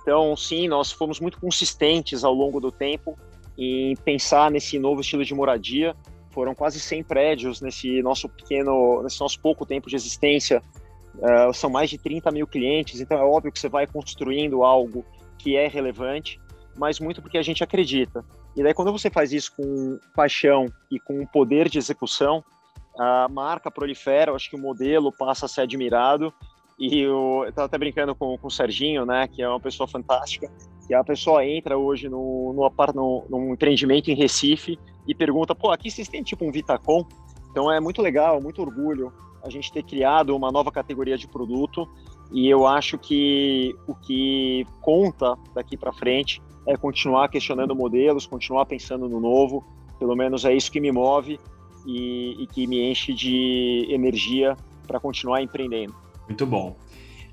Então, 0.00 0.36
sim, 0.36 0.68
nós 0.68 0.92
fomos 0.92 1.20
muito 1.20 1.40
consistentes 1.40 2.24
ao 2.24 2.32
longo 2.32 2.60
do 2.60 2.70
tempo 2.70 3.18
em 3.56 3.96
pensar 3.96 4.50
nesse 4.50 4.78
novo 4.78 5.00
estilo 5.00 5.24
de 5.24 5.34
moradia. 5.34 5.96
Foram 6.30 6.54
quase 6.54 6.78
100 6.78 7.02
prédios 7.02 7.60
nesse 7.60 8.00
nosso 8.02 8.28
pequeno, 8.28 9.02
nesse 9.02 9.20
nosso 9.20 9.40
pouco 9.40 9.66
tempo 9.66 9.88
de 9.88 9.96
existência. 9.96 10.62
Uh, 11.16 11.52
são 11.52 11.68
mais 11.68 11.90
de 11.90 11.98
30 11.98 12.30
mil 12.30 12.46
clientes, 12.46 13.00
então 13.00 13.18
é 13.18 13.24
óbvio 13.24 13.50
que 13.50 13.58
você 13.58 13.68
vai 13.68 13.86
construindo 13.86 14.62
algo 14.62 15.04
que 15.36 15.56
é 15.56 15.66
relevante, 15.66 16.40
mas 16.76 17.00
muito 17.00 17.20
porque 17.20 17.38
a 17.38 17.42
gente 17.42 17.64
acredita. 17.64 18.24
E 18.56 18.62
daí, 18.62 18.74
quando 18.74 18.92
você 18.92 19.10
faz 19.10 19.32
isso 19.32 19.52
com 19.56 19.98
paixão 20.14 20.66
e 20.90 20.98
com 20.98 21.24
poder 21.26 21.68
de 21.68 21.78
execução, 21.78 22.44
a 22.98 23.28
marca 23.28 23.70
prolifera, 23.70 24.30
eu 24.30 24.36
acho 24.36 24.50
que 24.50 24.56
o 24.56 24.60
modelo 24.60 25.12
passa 25.12 25.46
a 25.46 25.48
ser 25.48 25.62
admirado. 25.62 26.32
E 26.78 27.00
eu 27.00 27.44
estava 27.48 27.66
até 27.66 27.76
brincando 27.76 28.14
com, 28.14 28.38
com 28.38 28.46
o 28.46 28.50
Serginho, 28.50 29.04
né, 29.04 29.26
que 29.26 29.42
é 29.42 29.48
uma 29.48 29.58
pessoa 29.58 29.88
fantástica, 29.88 30.48
que 30.86 30.94
a 30.94 31.02
pessoa 31.02 31.44
entra 31.44 31.76
hoje 31.76 32.08
no, 32.08 32.52
no, 32.52 32.72
no, 32.94 33.26
num 33.28 33.52
empreendimento 33.52 34.10
em 34.10 34.14
Recife 34.14 34.78
e 35.06 35.14
pergunta, 35.14 35.54
pô, 35.54 35.72
aqui 35.72 35.90
vocês 35.90 36.08
têm 36.08 36.22
tipo 36.22 36.44
um 36.44 36.52
Vitacom? 36.52 37.04
Então 37.50 37.70
é 37.70 37.80
muito 37.80 38.00
legal, 38.00 38.40
muito 38.40 38.62
orgulho 38.62 39.12
a 39.42 39.50
gente 39.50 39.72
ter 39.72 39.82
criado 39.82 40.36
uma 40.36 40.52
nova 40.52 40.70
categoria 40.70 41.18
de 41.18 41.26
produto 41.26 41.88
e 42.32 42.48
eu 42.48 42.66
acho 42.66 42.98
que 42.98 43.74
o 43.86 43.94
que 43.94 44.66
conta 44.80 45.36
daqui 45.54 45.76
para 45.76 45.92
frente 45.92 46.40
é 46.68 46.76
continuar 46.76 47.28
questionando 47.28 47.74
modelos, 47.74 48.26
continuar 48.26 48.66
pensando 48.66 49.08
no 49.08 49.18
novo. 49.18 49.64
Pelo 49.98 50.14
menos 50.14 50.44
é 50.44 50.54
isso 50.54 50.70
que 50.70 50.80
me 50.80 50.92
move 50.92 51.40
e, 51.86 52.42
e 52.42 52.46
que 52.46 52.66
me 52.66 52.90
enche 52.90 53.14
de 53.14 53.86
energia 53.88 54.54
para 54.86 55.00
continuar 55.00 55.42
empreendendo. 55.42 55.94
Muito 56.28 56.46
bom. 56.46 56.76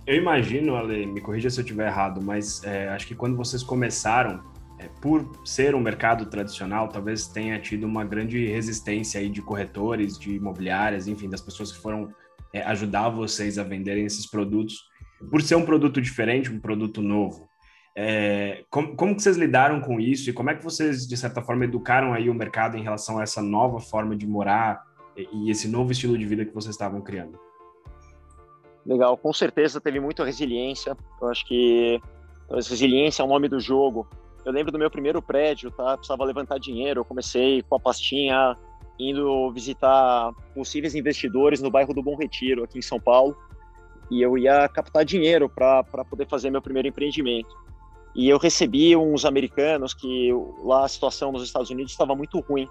Eu 0.08 0.16
imagino, 0.16 0.76
Ale, 0.76 1.06
me 1.06 1.20
corrija 1.20 1.50
se 1.50 1.60
eu 1.60 1.64
estiver 1.64 1.88
errado, 1.88 2.22
mas 2.22 2.64
é, 2.64 2.88
acho 2.90 3.08
que 3.08 3.16
quando 3.16 3.36
vocês 3.36 3.62
começaram, 3.62 4.42
é, 4.80 4.88
por 5.02 5.30
ser 5.44 5.76
um 5.76 5.82
mercado 5.82 6.28
tradicional, 6.28 6.88
talvez 6.88 7.28
tenha 7.28 7.60
tido 7.60 7.86
uma 7.86 8.06
grande 8.06 8.46
resistência 8.48 9.20
aí 9.20 9.30
de 9.30 9.42
corretores, 9.42 10.18
de 10.18 10.36
imobiliárias, 10.36 11.08
enfim, 11.08 11.28
das 11.28 11.42
pessoas 11.42 11.72
que 11.72 11.80
foram 11.80 12.10
é, 12.54 12.62
ajudar 12.62 13.10
vocês 13.10 13.58
a 13.58 13.64
venderem 13.64 14.06
esses 14.06 14.26
produtos, 14.26 14.84
por 15.30 15.42
ser 15.42 15.56
um 15.56 15.66
produto 15.66 16.02
diferente, 16.02 16.52
um 16.52 16.60
produto 16.60 17.02
novo. 17.02 17.50
É, 17.98 18.66
como, 18.70 18.96
como 18.96 19.16
que 19.16 19.22
vocês 19.22 19.38
lidaram 19.38 19.80
com 19.80 20.00
isso 20.00 20.30
e 20.30 20.34
como 20.34 20.50
é 20.50 20.56
que 20.56 20.64
vocês, 20.64 21.08
de 21.08 21.16
certa 21.16 21.42
forma, 21.42 21.64
educaram 21.64 22.14
aí 22.14 22.30
o 22.30 22.34
mercado 22.34 22.76
em 22.78 22.84
relação 22.84 23.20
a 23.20 23.24
essa 23.24 23.42
nova 23.42 23.80
forma 23.80 24.16
de 24.16 24.28
morar 24.28 24.84
e, 25.16 25.28
e 25.34 25.50
esse 25.50 25.68
novo 25.68 25.94
estilo 25.94 26.18
de 26.18 26.26
vida 26.26 26.44
que 26.44 26.54
vocês 26.54 26.76
estavam 26.76 27.02
criando? 27.02 27.40
Legal, 28.86 29.18
com 29.18 29.32
certeza 29.32 29.80
teve 29.80 30.00
muita 30.00 30.26
resiliência. 30.26 30.96
Eu 31.22 31.30
acho 31.30 31.46
que 31.48 32.00
resiliência 32.52 33.24
é 33.24 33.26
o 33.26 33.30
nome 33.30 33.48
do 33.48 33.60
jogo. 33.60 34.08
Eu 34.44 34.52
lembro 34.52 34.72
do 34.72 34.78
meu 34.78 34.92
primeiro 34.92 35.22
prédio, 35.22 35.72
tá? 35.72 35.98
Precisava 35.98 36.24
levantar 36.24 36.60
dinheiro. 36.60 37.00
Eu 37.00 37.06
comecei 37.06 37.64
com 37.64 37.76
a 37.76 37.80
pastinha 37.80 38.56
indo 39.00 39.52
visitar 39.52 40.32
possíveis 40.54 40.94
investidores 40.96 41.62
no 41.62 41.72
bairro 41.72 41.94
do 41.94 42.04
Bom 42.04 42.16
Retiro, 42.16 42.64
aqui 42.64 42.78
em 42.78 42.82
São 42.82 43.00
Paulo. 43.00 43.36
E 44.12 44.22
eu 44.22 44.38
ia 44.38 44.70
captar 44.70 45.04
dinheiro 45.04 45.50
para 45.50 45.84
poder 46.08 46.28
fazer 46.28 46.52
meu 46.52 46.62
primeiro 46.62 46.88
empreendimento. 46.88 47.50
E 48.16 48.30
eu 48.30 48.38
recebi 48.38 48.96
uns 48.96 49.26
americanos 49.26 49.94
que 49.94 50.30
lá 50.64 50.86
a 50.86 50.88
situação 50.88 51.32
nos 51.34 51.44
Estados 51.44 51.70
Unidos 51.70 51.92
estava 51.92 52.16
muito 52.16 52.40
ruim. 52.40 52.68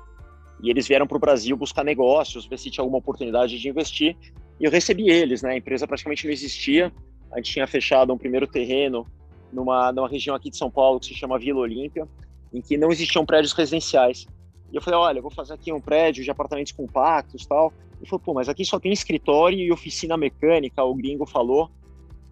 E 0.63 0.71
eles 0.71 0.89
vieram 0.89 1.07
para 1.07 1.17
o 1.17 1.21
Brasil 1.21 1.55
buscar 1.57 1.85
negócios, 1.85 2.47
ver 2.47 2.59
se 2.59 2.71
tinha 2.71 2.83
alguma 2.83 2.99
oportunidade 2.99 3.59
de 3.59 3.69
investir. 3.69 4.17
E 4.59 4.65
eu 4.65 4.71
recebi 4.71 5.11
eles, 5.11 5.43
né? 5.43 5.51
A 5.51 5.57
empresa 5.57 5.87
praticamente 5.87 6.25
não 6.25 6.33
existia. 6.33 6.91
A 7.31 7.37
gente 7.37 7.53
tinha 7.53 7.67
fechado 7.67 8.13
um 8.13 8.17
primeiro 8.17 8.47
terreno 8.47 9.07
numa, 9.53 9.93
numa 9.93 10.09
região 10.09 10.35
aqui 10.35 10.49
de 10.49 10.57
São 10.57 10.71
Paulo 10.71 10.99
que 10.99 11.07
se 11.07 11.15
chama 11.15 11.39
Vila 11.39 11.61
Olímpia, 11.61 12.09
em 12.53 12.63
que 12.63 12.79
não 12.79 12.91
existiam 12.91 13.27
prédios 13.27 13.53
residenciais. 13.53 14.27
E 14.73 14.77
eu 14.77 14.81
falei, 14.81 14.99
olha, 14.99 15.19
eu 15.19 15.23
vou 15.23 15.31
fazer 15.31 15.53
aqui 15.53 15.71
um 15.71 15.81
prédio 15.81 16.25
de 16.25 16.31
apartamentos 16.31 16.73
compactos 16.73 17.45
tal. 17.45 17.71
Ele 18.01 18.09
falou, 18.09 18.21
pô, 18.25 18.35
mas 18.35 18.49
aqui 18.49 18.65
só 18.65 18.81
tem 18.81 18.93
escritório 18.93 19.59
e 19.59 19.71
oficina 19.71 20.17
mecânica, 20.17 20.83
o 20.83 20.95
gringo 20.95 21.27
falou. 21.27 21.71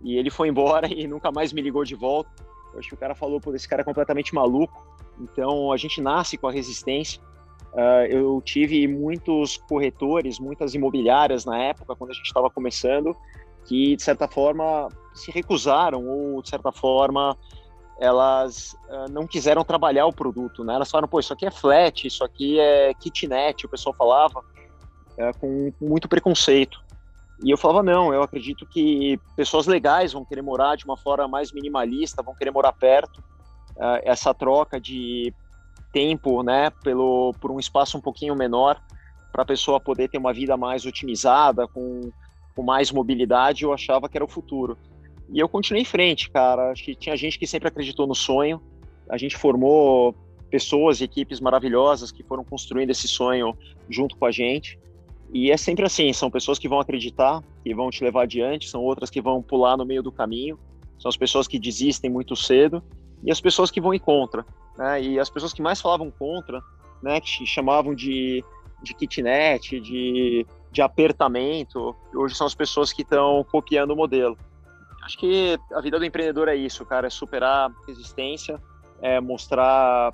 E 0.03 0.17
ele 0.17 0.31
foi 0.31 0.49
embora 0.49 0.89
e 0.93 1.07
nunca 1.07 1.31
mais 1.31 1.53
me 1.53 1.61
ligou 1.61 1.85
de 1.85 1.95
volta. 1.95 2.31
Eu 2.73 2.79
acho 2.79 2.89
que 2.89 2.95
o 2.95 2.99
cara 2.99 3.15
falou, 3.15 3.41
pô, 3.41 3.55
esse 3.55 3.69
cara 3.69 3.83
é 3.83 3.85
completamente 3.85 4.35
maluco. 4.35 4.87
Então, 5.21 5.71
a 5.73 5.77
gente 5.77 6.01
nasce 6.01 6.37
com 6.37 6.47
a 6.47 6.53
resistência. 6.53 7.21
Uh, 7.73 8.07
eu 8.11 8.43
tive 8.45 8.87
muitos 8.87 9.57
corretores, 9.57 10.39
muitas 10.39 10.75
imobiliárias 10.75 11.45
na 11.45 11.59
época, 11.59 11.97
quando 11.97 12.11
a 12.11 12.15
gente 12.15 12.27
estava 12.27 12.51
começando, 12.51 13.17
que, 13.65 13.97
de 13.97 14.03
certa 14.03 14.29
forma, 14.29 14.89
se 15.15 15.31
recusaram 15.31 16.07
ou, 16.07 16.43
de 16.43 16.49
certa 16.51 16.71
forma, 16.71 17.37
elas 17.99 18.77
uh, 18.89 19.11
não 19.11 19.27
quiseram 19.27 19.65
trabalhar 19.65 20.07
o 20.07 20.13
produto, 20.13 20.65
né? 20.65 20.75
Elas 20.75 20.91
falaram, 20.91 21.09
pô, 21.09 21.21
isso 21.21 21.33
aqui 21.33 21.47
é 21.47 21.51
flat, 21.51 22.07
isso 22.07 22.25
aqui 22.25 22.59
é 22.59 22.93
kitnet, 22.95 23.65
o 23.65 23.69
pessoal 23.69 23.95
falava, 23.95 24.41
uh, 24.41 25.39
com, 25.39 25.73
muito 25.81 26.09
preconceito. 26.09 26.83
E 27.43 27.51
eu 27.51 27.59
falava, 27.59 27.83
não, 27.83 28.15
eu 28.15 28.23
acredito 28.23 28.67
que 28.67 29.19
pessoas 29.37 29.67
legais 29.67 30.13
vão 30.13 30.25
querer 30.25 30.43
morar 30.43 30.77
de 30.77 30.85
uma 30.85 30.97
forma 30.97 31.27
mais 31.27 31.53
minimalista, 31.53 32.23
vão 32.23 32.35
querer 32.35 32.53
morar 32.53 32.73
perto. 32.73 33.19
Uh, 33.77 33.99
essa 34.05 34.33
troca 34.33 34.81
de 34.81 35.35
tempo, 35.93 36.43
né, 36.43 36.71
pelo, 36.83 37.35
por 37.41 37.51
um 37.51 37.59
espaço 37.59 37.99
um 37.99 38.01
pouquinho 38.01 38.37
menor, 38.37 38.81
para 39.33 39.43
a 39.43 39.47
pessoa 39.47 39.81
poder 39.81 40.09
ter 40.09 40.19
uma 40.19 40.33
vida 40.33 40.57
mais 40.57 40.87
otimizada, 40.87 41.67
com, 41.67 42.13
com 42.55 42.63
mais 42.63 42.93
mobilidade, 42.93 43.65
eu 43.65 43.73
achava 43.73 44.09
que 44.09 44.17
era 44.17 44.25
o 44.25 44.29
futuro. 44.29 44.77
E 45.33 45.39
eu 45.39 45.49
continuei 45.49 45.83
em 45.83 45.87
frente, 45.87 46.31
cara. 46.31 46.71
Acho 46.71 46.85
que 46.85 46.95
tinha 46.95 47.17
gente 47.17 47.39
que 47.39 47.47
sempre 47.47 47.69
acreditou 47.69 48.07
no 48.07 48.15
sonho. 48.15 48.61
A 49.09 49.17
gente 49.17 49.37
formou 49.37 50.15
pessoas 50.51 51.01
e 51.01 51.05
equipes 51.05 51.41
maravilhosas 51.41 52.13
que 52.13 52.23
foram 52.23 52.45
construindo 52.45 52.91
esse 52.91 53.09
sonho 53.09 53.57
junto 53.89 54.17
com 54.17 54.27
a 54.27 54.31
gente. 54.31 54.79
E 55.33 55.51
é 55.51 55.57
sempre 55.57 55.87
assim, 55.87 56.13
são 56.13 56.31
pessoas 56.31 56.59
que 56.59 56.69
vão 56.69 56.79
acreditar, 56.79 57.43
que 57.65 57.75
vão 57.75 57.91
te 57.91 58.05
levar 58.05 58.25
adiante, 58.25 58.69
são 58.69 58.83
outras 58.83 59.09
que 59.09 59.21
vão 59.21 59.43
pular 59.43 59.79
no 59.79 59.87
meio 59.87 60.03
do 60.03 60.13
caminho, 60.13 60.59
são 60.99 61.09
as 61.09 61.17
pessoas 61.17 61.49
que 61.49 61.59
desistem 61.59 62.11
muito 62.11 62.37
cedo 62.37 62.83
e 63.25 63.31
as 63.33 63.41
pessoas 63.41 63.71
que 63.71 63.81
vão 63.81 63.95
ir 63.95 64.01
contra. 64.01 64.45
Né? 64.77 65.03
E 65.03 65.19
as 65.19 65.31
pessoas 65.31 65.55
que 65.55 65.63
mais 65.63 65.81
falavam 65.81 66.11
contra, 66.11 66.63
né, 67.03 67.19
que 67.19 67.47
chamavam 67.47 67.95
de, 67.95 68.45
de 68.83 68.95
kitnet, 68.95 69.81
de, 69.81 70.47
de 70.71 70.83
apertamento, 70.83 71.97
hoje 72.15 72.35
são 72.35 72.47
as 72.47 72.55
pessoas 72.55 72.93
que 72.93 73.01
estão 73.01 73.45
copiando 73.51 73.93
o 73.93 73.97
modelo. 73.97 74.37
Acho 75.03 75.19
que 75.19 75.59
a 75.73 75.81
vida 75.81 75.99
do 75.99 76.05
empreendedor 76.05 76.47
é 76.47 76.55
isso, 76.55 76.85
cara, 76.85 77.07
é 77.07 77.11
superar 77.11 77.73
resistência, 77.89 78.61
é 79.01 79.19
mostrar 79.19 80.13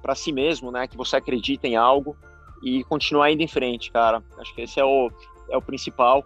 para 0.00 0.14
si 0.14 0.32
mesmo, 0.32 0.70
né, 0.70 0.86
que 0.86 0.96
você 0.96 1.16
acredita 1.16 1.66
em 1.66 1.76
algo 1.76 2.16
e 2.64 2.82
continuar 2.84 3.30
indo 3.30 3.42
em 3.42 3.48
frente, 3.48 3.92
cara. 3.92 4.22
Acho 4.38 4.54
que 4.54 4.62
esse 4.62 4.80
é 4.80 4.84
o, 4.84 5.10
é 5.50 5.56
o 5.56 5.62
principal. 5.62 6.24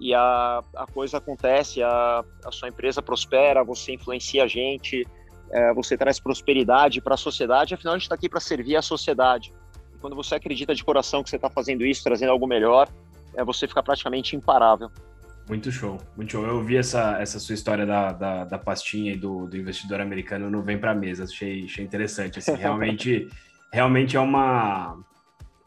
E 0.00 0.14
a, 0.14 0.62
a 0.76 0.86
coisa 0.86 1.18
acontece, 1.18 1.82
a, 1.82 2.24
a 2.44 2.52
sua 2.52 2.68
empresa 2.68 3.02
prospera, 3.02 3.62
você 3.62 3.92
influencia 3.92 4.44
a 4.44 4.46
gente, 4.46 5.06
é, 5.50 5.74
você 5.74 5.96
traz 5.96 6.18
prosperidade 6.18 7.00
para 7.00 7.14
a 7.14 7.16
sociedade. 7.16 7.74
Afinal, 7.74 7.94
a 7.94 7.98
gente 7.98 8.04
está 8.04 8.14
aqui 8.14 8.28
para 8.28 8.40
servir 8.40 8.76
a 8.76 8.82
sociedade. 8.82 9.52
E 9.94 9.98
quando 9.98 10.14
você 10.14 10.36
acredita 10.36 10.74
de 10.74 10.84
coração 10.84 11.22
que 11.22 11.30
você 11.30 11.36
está 11.36 11.50
fazendo 11.50 11.84
isso, 11.84 12.02
trazendo 12.02 12.30
algo 12.30 12.46
melhor, 12.46 12.88
é, 13.34 13.44
você 13.44 13.66
fica 13.66 13.82
praticamente 13.82 14.36
imparável. 14.36 14.90
Muito 15.48 15.72
show, 15.72 15.98
muito 16.16 16.30
show. 16.30 16.46
Eu 16.46 16.62
vi 16.62 16.76
essa, 16.76 17.20
essa 17.20 17.40
sua 17.40 17.54
história 17.54 17.84
da, 17.84 18.12
da, 18.12 18.44
da 18.44 18.58
pastinha 18.58 19.12
e 19.12 19.16
do, 19.16 19.46
do 19.46 19.56
investidor 19.56 20.00
americano 20.00 20.48
não 20.48 20.62
vem 20.62 20.78
para 20.78 20.94
mesa, 20.94 21.24
achei, 21.24 21.64
achei 21.64 21.84
interessante. 21.84 22.38
Assim, 22.38 22.54
realmente, 22.58 23.28
realmente 23.72 24.16
é 24.16 24.20
uma 24.20 24.96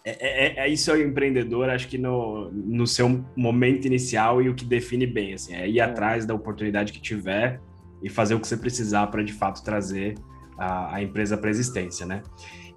é, 0.06 0.12
é, 0.12 0.46
é, 0.46 0.60
é, 0.60 0.70
isso 0.70 0.92
é 0.92 0.94
o 0.94 1.02
empreendedor, 1.02 1.68
acho 1.70 1.88
que 1.88 1.98
no, 1.98 2.52
no 2.52 2.86
seu 2.86 3.26
momento 3.36 3.86
inicial 3.86 4.40
e 4.40 4.48
o 4.48 4.54
que 4.54 4.64
define 4.64 5.08
bem, 5.08 5.34
assim, 5.34 5.56
é 5.56 5.68
ir 5.68 5.80
é. 5.80 5.84
atrás 5.84 6.26
da 6.26 6.34
oportunidade 6.34 6.94
que 6.94 7.02
tiver 7.02 7.60
e 8.04 8.10
fazer 8.10 8.36
o 8.36 8.40
que 8.40 8.48
você 8.48 8.56
precisar 8.56 9.08
para 9.08 9.24
de 9.24 9.34
fato 9.34 9.64
trazer 9.64 10.16
a, 10.60 10.96
a 10.96 11.02
empresa 11.02 11.36
para 11.36 11.50
existência, 11.50 12.06
né? 12.06 12.22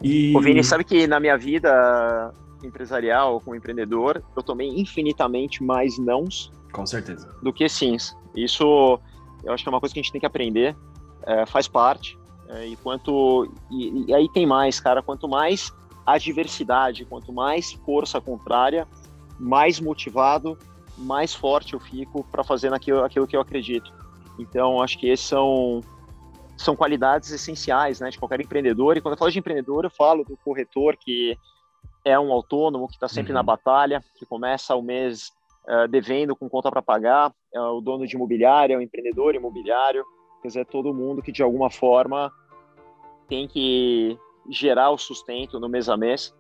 E... 0.03 0.35
Ô 0.35 0.41
Vini, 0.41 0.65
sabe 0.65 0.85
que 0.85 1.07
na 1.07 1.21
minha 1.21 1.37
vida 1.37 2.33
empresarial, 2.65 3.41
como 3.41 3.55
empreendedor, 3.55 4.23
eu 4.35 4.43
tomei 4.43 4.69
infinitamente 4.69 5.63
mais 5.63 5.99
nãos 5.99 6.51
com 6.73 6.87
certeza. 6.87 7.29
do 7.43 7.53
que 7.53 7.69
sims. 7.69 8.17
Isso 8.35 8.99
eu 9.45 9.53
acho 9.53 9.63
que 9.63 9.69
é 9.69 9.73
uma 9.73 9.81
coisa 9.81 9.93
que 9.93 10.01
a 10.01 10.03
gente 10.03 10.13
tem 10.13 10.21
que 10.21 10.27
aprender, 10.27 10.75
é, 11.27 11.47
faz 11.47 11.69
parte. 11.69 12.19
É, 12.49 12.67
e 12.67 12.77
quanto 12.77 13.53
e, 13.71 14.07
e, 14.09 14.15
aí 14.15 14.29
tem 14.33 14.47
mais, 14.47 14.81
cara. 14.81 15.03
Quanto 15.03 15.29
mais 15.29 15.71
adversidade, 16.13 17.05
quanto 17.05 17.33
mais 17.33 17.73
força 17.73 18.21
contrária, 18.21 18.87
mais 19.39 19.79
motivado, 19.79 20.59
mais 20.97 21.35
forte 21.35 21.75
eu 21.75 21.81
fico 21.81 22.25
para 22.25 22.43
fazer 22.43 22.71
naquilo, 22.71 23.05
aquilo 23.05 23.27
que 23.27 23.37
eu 23.37 23.41
acredito. 23.41 23.93
Então, 24.39 24.81
acho 24.81 24.99
que 24.99 25.09
esses 25.09 25.27
são, 25.27 25.81
são 26.57 26.75
qualidades 26.75 27.31
essenciais 27.31 28.01
né, 28.01 28.11
de 28.11 28.19
qualquer 28.19 28.41
empreendedor. 28.41 28.97
E 28.97 29.01
quando 29.01 29.15
eu 29.15 29.19
falo 29.19 29.31
de 29.31 29.39
empreendedor, 29.39 29.85
eu 29.85 29.91
falo 29.91 30.25
do 30.25 30.37
corretor 30.39 30.97
que 30.97 31.37
é 32.05 32.19
um 32.19 32.33
autônomo 32.33 32.89
que 32.89 32.95
está 32.95 33.09
sempre 33.09 33.33
uhum. 33.33 33.39
na 33.39 33.43
batalha, 33.43 34.03
que 34.17 34.25
começa 34.25 34.75
o 34.75 34.83
mês 34.83 35.33
uh, 35.67 35.89
devendo 35.89 36.35
com 36.35 36.49
conta 36.49 36.71
para 36.71 36.83
pagar, 36.83 37.33
é 37.53 37.61
o 37.61 37.81
dono 37.81 38.07
de 38.07 38.17
imobiliário, 38.17 38.75
é 38.75 38.77
o 38.79 38.83
empreendedor 38.83 39.35
imobiliário, 39.35 40.05
quer 40.41 40.49
dizer, 40.49 40.61
é 40.61 40.65
todo 40.65 40.95
mundo 40.95 41.23
que 41.23 41.33
de 41.33 41.43
alguma 41.43 41.71
forma 41.71 42.33
tem 43.29 43.47
que 43.47 44.19
gerar 44.51 44.91
o 44.91 44.99
sustento 44.99 45.59
no 45.61 45.69
mês 45.69 45.89
a 45.89 45.97
mês. 45.97 46.35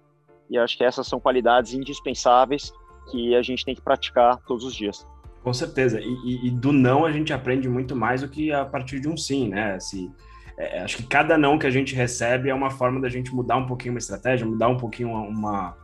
E 0.50 0.56
acho 0.56 0.76
que 0.76 0.84
essas 0.84 1.06
são 1.06 1.20
qualidades 1.20 1.74
indispensáveis 1.74 2.72
que 3.10 3.34
a 3.34 3.42
gente 3.42 3.64
tem 3.64 3.74
que 3.74 3.82
praticar 3.82 4.38
todos 4.46 4.64
os 4.64 4.74
dias. 4.74 5.06
Com 5.42 5.52
certeza. 5.52 6.00
E, 6.00 6.14
e, 6.24 6.48
e 6.48 6.50
do 6.50 6.72
não 6.72 7.04
a 7.04 7.12
gente 7.12 7.32
aprende 7.32 7.68
muito 7.68 7.94
mais 7.94 8.22
do 8.22 8.28
que 8.28 8.52
a 8.52 8.64
partir 8.64 9.00
de 9.00 9.08
um 9.08 9.16
sim, 9.16 9.48
né? 9.48 9.78
Se, 9.78 10.10
é, 10.58 10.80
acho 10.80 10.96
que 10.96 11.04
cada 11.04 11.38
não 11.38 11.58
que 11.58 11.66
a 11.66 11.70
gente 11.70 11.94
recebe 11.94 12.50
é 12.50 12.54
uma 12.54 12.70
forma 12.70 13.00
da 13.00 13.08
gente 13.08 13.34
mudar 13.34 13.56
um 13.56 13.66
pouquinho 13.66 13.94
uma 13.94 13.98
estratégia, 13.98 14.46
mudar 14.46 14.68
um 14.68 14.76
pouquinho 14.76 15.10
uma, 15.10 15.22
uma, 15.22 15.76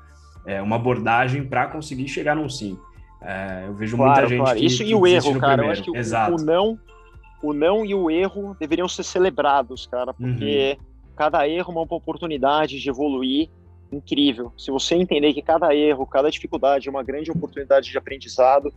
é, 0.47 0.61
uma 0.61 0.76
abordagem 0.76 1.45
para 1.45 1.69
conseguir 1.69 2.09
chegar 2.09 2.35
num 2.35 2.49
sim. 2.49 2.78
É, 3.23 3.64
eu 3.66 3.75
vejo 3.75 3.97
claro, 3.97 4.12
muita 4.12 4.28
gente. 4.28 4.40
Claro. 4.40 4.59
Que, 4.59 4.66
Isso 4.66 4.85
que 4.85 4.90
e 4.90 4.95
o 4.95 5.07
erro, 5.07 5.40
cara. 5.40 5.57
Primeiro. 5.57 5.64
Eu 5.64 5.71
acho 5.71 5.83
que 5.83 5.97
Exato. 5.97 6.35
o 6.35 6.45
não, 6.45 6.78
o 7.43 7.52
não 7.52 7.85
e 7.85 7.95
o 7.95 8.11
erro 8.11 8.57
deveriam 8.59 8.88
ser 8.88 9.04
celebrados, 9.04 9.87
cara, 9.87 10.12
porque 10.12 10.76
uhum. 10.78 10.87
Cada 11.16 11.47
erro 11.49 11.71
é 11.71 11.73
uma 11.73 11.83
oportunidade 11.83 12.80
de 12.80 12.88
evoluir 12.88 13.49
incrível. 13.92 14.52
Se 14.59 14.71
você 14.71 14.94
entender 14.94 15.33
que 15.33 15.42
cada 15.42 15.75
erro, 15.75 16.06
cada 16.06 16.30
dificuldade 16.30 16.88
é 16.88 16.90
uma 16.90 17.02
grande 17.02 17.30
oportunidade 17.30 17.90
de 17.90 17.97
aprendizado, 17.97 18.73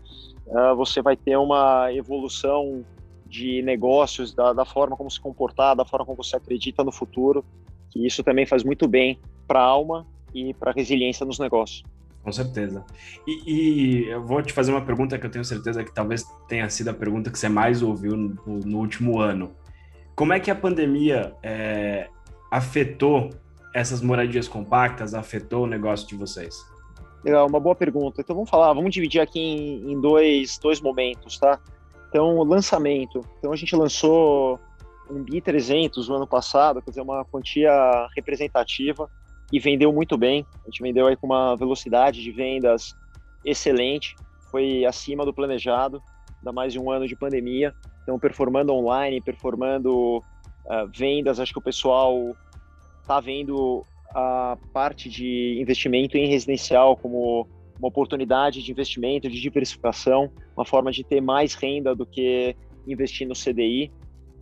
uh, 0.46 0.75
você 0.75 1.01
vai 1.01 1.15
ter 1.15 1.38
uma 1.38 1.91
evolução 1.94 2.86
de 3.25 3.62
negócios, 3.62 4.34
da, 4.34 4.53
da, 4.53 4.65
forma 4.65 4.96
como 4.96 5.12
se 5.12 5.20
comportar, 5.20 5.75
da 5.75 5.84
forma 5.84 6.06
como 6.06 6.24
você 6.24 6.36
acredita 6.36 6.84
no 6.84 6.91
futuro, 6.91 7.44
que 7.89 8.06
isso 8.06 8.24
também 8.24 8.46
faz 8.46 8.63
muito 8.63 8.88
bem 8.88 9.20
para 9.48 9.60
a 9.60 9.63
alma 9.63 10.06
e 10.34 10.53
para 10.53 10.72
a 10.72 10.74
resiliência 10.74 11.25
nos 11.25 11.39
negócios. 11.39 11.84
Com 12.24 12.32
certeza. 12.32 12.86
E, 13.25 13.44
e, 13.46 14.10
eu 14.10 14.25
vou 14.25 14.41
te 14.41 14.51
fazer 14.51 14.72
uma 14.72 14.82
pergunta 14.82 15.17
que 15.17 15.25
eu 15.25 15.29
tenho 15.29 15.46
certeza 15.46 15.84
que 15.84 15.94
talvez 15.94 16.25
tenha 16.48 16.70
sido 16.70 16.89
a 16.89 16.94
pergunta 16.94 17.29
que 17.29 17.39
você 17.39 17.48
mais 17.48 17.82
ouviu 17.82 18.17
no, 18.17 18.38
no 18.46 18.79
último 18.79 19.20
ano. 19.20 19.53
Como 20.15 20.34
é 20.34 20.39
que 20.39 20.51
a 20.51 20.56
pandemia 20.56 21.34
é, 21.44 22.10
afetou 22.51 23.30
essas 23.74 24.01
moradias 24.01 24.48
compactas, 24.48 25.13
afetou 25.13 25.63
o 25.63 25.68
negócio 25.68 26.08
de 26.08 26.16
vocês? 26.16 26.56
Legal, 27.24 27.48
uma 27.48 27.60
boa 27.60 27.75
pergunta. 27.75 28.22
Então 28.22 28.36
vamos 28.36 28.50
falar, 28.50 28.74
vamos 28.74 28.94
dividir 28.94 29.20
aqui 29.20 29.39
em, 29.39 29.92
em 29.92 30.00
dois, 30.00 30.58
dois 30.58 30.80
momentos, 30.80 31.38
tá? 31.38 31.60
Então, 32.10 32.42
lançamento. 32.44 33.22
Então 33.38 33.51
a 33.51 33.56
gente 33.56 33.75
lançou 33.75 34.60
um 35.10 35.24
BI 35.24 35.42
300 35.42 36.08
no 36.08 36.16
ano 36.16 36.27
passado, 36.27 36.82
quer 36.82 36.92
dizer, 36.92 37.01
uma 37.01 37.24
quantia 37.25 37.72
representativa 38.16 39.10
e 39.51 39.60
vendeu 39.60 39.92
muito 39.92 40.18
bem. 40.18 40.46
A 40.63 40.70
gente 40.70 40.82
vendeu 40.82 41.08
aí 41.08 41.16
com 41.16 41.27
uma 41.27 41.56
velocidade 41.56 42.22
de 42.22 42.32
vendas 42.32 42.96
excelente, 43.46 44.16
foi 44.51 44.86
acima 44.86 45.25
do 45.25 45.34
planejado, 45.34 46.01
ainda 46.38 46.51
mais 46.51 46.74
de 46.74 46.80
um 46.80 46.92
ano 46.92 47.08
de 47.08 47.16
pandemia. 47.16 47.74
Então, 48.04 48.18
performando 48.18 48.74
online, 48.74 49.22
performando 49.22 50.24
uh, 50.68 50.88
vendas, 50.94 51.40
acho 51.40 51.52
que 51.52 51.60
o 51.60 51.62
pessoal 51.62 52.36
está 53.02 53.20
vendo 53.20 53.86
a 54.14 54.58
parte 54.74 55.10
de 55.10 55.58
investimento 55.62 56.18
em 56.18 56.28
residencial 56.28 56.96
como 56.96 57.48
uma 57.80 57.88
oportunidade 57.88 58.64
de 58.64 58.72
investimento, 58.72 59.30
de 59.30 59.40
diversificação, 59.40 60.32
uma 60.56 60.66
forma 60.66 60.92
de 60.92 61.04
ter 61.04 61.22
mais 61.22 61.54
renda 61.54 61.96
do 61.96 62.06
que 62.06 62.56
investir 62.88 63.28
no 63.28 63.34
CDI. 63.34 63.92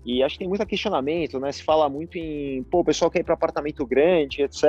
E 0.05 0.23
acho 0.23 0.35
que 0.35 0.39
tem 0.39 0.47
muito 0.47 0.65
questionamento, 0.65 1.39
né? 1.39 1.51
Se 1.51 1.63
fala 1.63 1.89
muito 1.89 2.17
em, 2.17 2.63
pô, 2.63 2.79
o 2.79 2.85
pessoal 2.85 3.09
quer 3.09 3.19
ir 3.19 3.23
para 3.23 3.33
apartamento 3.33 3.85
grande, 3.85 4.41
etc. 4.41 4.63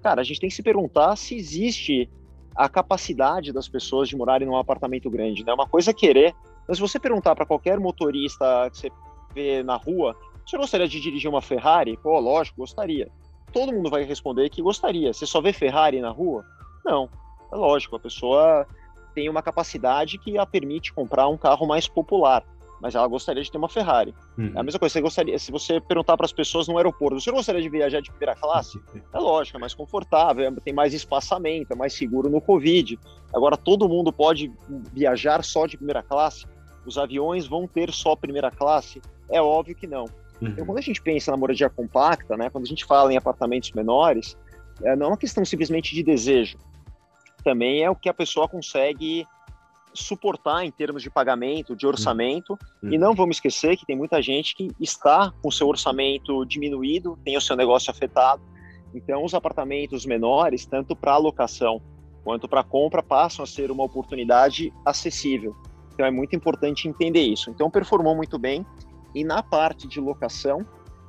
Cara, 0.00 0.20
a 0.20 0.24
gente 0.24 0.40
tem 0.40 0.48
que 0.48 0.54
se 0.54 0.62
perguntar 0.62 1.16
se 1.16 1.34
existe 1.34 2.08
a 2.54 2.68
capacidade 2.68 3.52
das 3.52 3.68
pessoas 3.68 4.08
de 4.08 4.16
morarem 4.16 4.46
num 4.46 4.56
apartamento 4.56 5.10
grande, 5.10 5.44
né? 5.44 5.52
Uma 5.52 5.66
coisa 5.66 5.90
é 5.90 5.94
querer, 5.94 6.34
mas 6.66 6.76
se 6.76 6.80
você 6.80 6.98
perguntar 6.98 7.34
para 7.34 7.46
qualquer 7.46 7.78
motorista 7.80 8.70
que 8.70 8.78
você 8.78 8.90
vê 9.34 9.62
na 9.62 9.76
rua, 9.76 10.16
você 10.44 10.56
gostaria 10.56 10.88
de 10.88 11.00
dirigir 11.00 11.30
uma 11.30 11.42
Ferrari? 11.42 11.96
Pô, 11.96 12.18
lógico, 12.18 12.58
gostaria. 12.58 13.10
Todo 13.52 13.72
mundo 13.72 13.90
vai 13.90 14.04
responder 14.04 14.48
que 14.48 14.62
gostaria. 14.62 15.12
Você 15.12 15.26
só 15.26 15.40
vê 15.40 15.52
Ferrari 15.52 16.00
na 16.00 16.10
rua? 16.10 16.44
Não. 16.84 17.08
É 17.52 17.56
lógico, 17.56 17.96
a 17.96 18.00
pessoa 18.00 18.66
tem 19.14 19.28
uma 19.28 19.42
capacidade 19.42 20.18
que 20.18 20.38
a 20.38 20.46
permite 20.46 20.92
comprar 20.92 21.28
um 21.28 21.36
carro 21.36 21.66
mais 21.66 21.86
popular 21.86 22.44
mas 22.82 22.96
ela 22.96 23.06
gostaria 23.06 23.40
de 23.40 23.50
ter 23.50 23.58
uma 23.58 23.68
Ferrari. 23.68 24.12
Uhum. 24.36 24.50
É 24.56 24.58
a 24.58 24.62
mesma 24.64 24.80
coisa, 24.80 24.92
você 24.92 25.00
gostaria, 25.00 25.38
se 25.38 25.52
você 25.52 25.80
perguntar 25.80 26.16
para 26.16 26.26
as 26.26 26.32
pessoas 26.32 26.66
no 26.66 26.76
aeroporto, 26.76 27.20
você 27.20 27.30
gostaria 27.30 27.62
de 27.62 27.68
viajar 27.68 28.02
de 28.02 28.10
primeira 28.10 28.34
classe? 28.34 28.82
É 29.14 29.18
lógico, 29.20 29.56
é 29.56 29.60
mais 29.60 29.72
confortável, 29.72 30.44
é, 30.44 30.50
tem 30.60 30.74
mais 30.74 30.92
espaçamento, 30.92 31.72
é 31.72 31.76
mais 31.76 31.92
seguro 31.92 32.28
no 32.28 32.40
Covid. 32.40 32.98
Agora, 33.32 33.56
todo 33.56 33.88
mundo 33.88 34.12
pode 34.12 34.52
viajar 34.92 35.44
só 35.44 35.64
de 35.64 35.76
primeira 35.76 36.02
classe? 36.02 36.44
Os 36.84 36.98
aviões 36.98 37.46
vão 37.46 37.68
ter 37.68 37.92
só 37.92 38.16
primeira 38.16 38.50
classe? 38.50 39.00
É 39.30 39.40
óbvio 39.40 39.76
que 39.76 39.86
não. 39.86 40.06
Uhum. 40.42 40.48
Então, 40.48 40.66
quando 40.66 40.78
a 40.78 40.82
gente 40.82 41.00
pensa 41.00 41.30
na 41.30 41.36
moradia 41.36 41.70
compacta, 41.70 42.36
né, 42.36 42.50
quando 42.50 42.64
a 42.64 42.68
gente 42.68 42.84
fala 42.84 43.12
em 43.12 43.16
apartamentos 43.16 43.70
menores, 43.72 44.36
é, 44.82 44.96
não 44.96 45.06
é 45.06 45.08
uma 45.10 45.16
questão 45.16 45.44
simplesmente 45.44 45.94
de 45.94 46.02
desejo. 46.02 46.58
Também 47.44 47.82
é 47.82 47.90
o 47.90 47.94
que 47.94 48.08
a 48.08 48.14
pessoa 48.14 48.48
consegue 48.48 49.26
suportar 49.94 50.64
em 50.64 50.70
termos 50.70 51.02
de 51.02 51.10
pagamento, 51.10 51.76
de 51.76 51.86
orçamento. 51.86 52.58
Uhum. 52.82 52.92
E 52.92 52.98
não 52.98 53.14
vamos 53.14 53.36
esquecer 53.36 53.76
que 53.76 53.86
tem 53.86 53.96
muita 53.96 54.20
gente 54.22 54.54
que 54.54 54.70
está 54.80 55.32
com 55.42 55.50
seu 55.50 55.68
orçamento 55.68 56.44
diminuído, 56.44 57.18
tem 57.24 57.36
o 57.36 57.40
seu 57.40 57.56
negócio 57.56 57.90
afetado. 57.90 58.42
Então, 58.94 59.24
os 59.24 59.34
apartamentos 59.34 60.04
menores, 60.04 60.66
tanto 60.66 60.96
para 60.96 61.12
alocação 61.12 61.80
quanto 62.24 62.48
para 62.48 62.62
compra, 62.62 63.02
passam 63.02 63.42
a 63.42 63.46
ser 63.46 63.70
uma 63.70 63.84
oportunidade 63.84 64.72
acessível. 64.84 65.54
Então, 65.92 66.06
é 66.06 66.10
muito 66.10 66.34
importante 66.34 66.88
entender 66.88 67.22
isso. 67.22 67.50
Então, 67.50 67.70
performou 67.70 68.14
muito 68.14 68.38
bem. 68.38 68.64
E 69.14 69.24
na 69.24 69.42
parte 69.42 69.86
de 69.86 70.00
locação, 70.00 70.66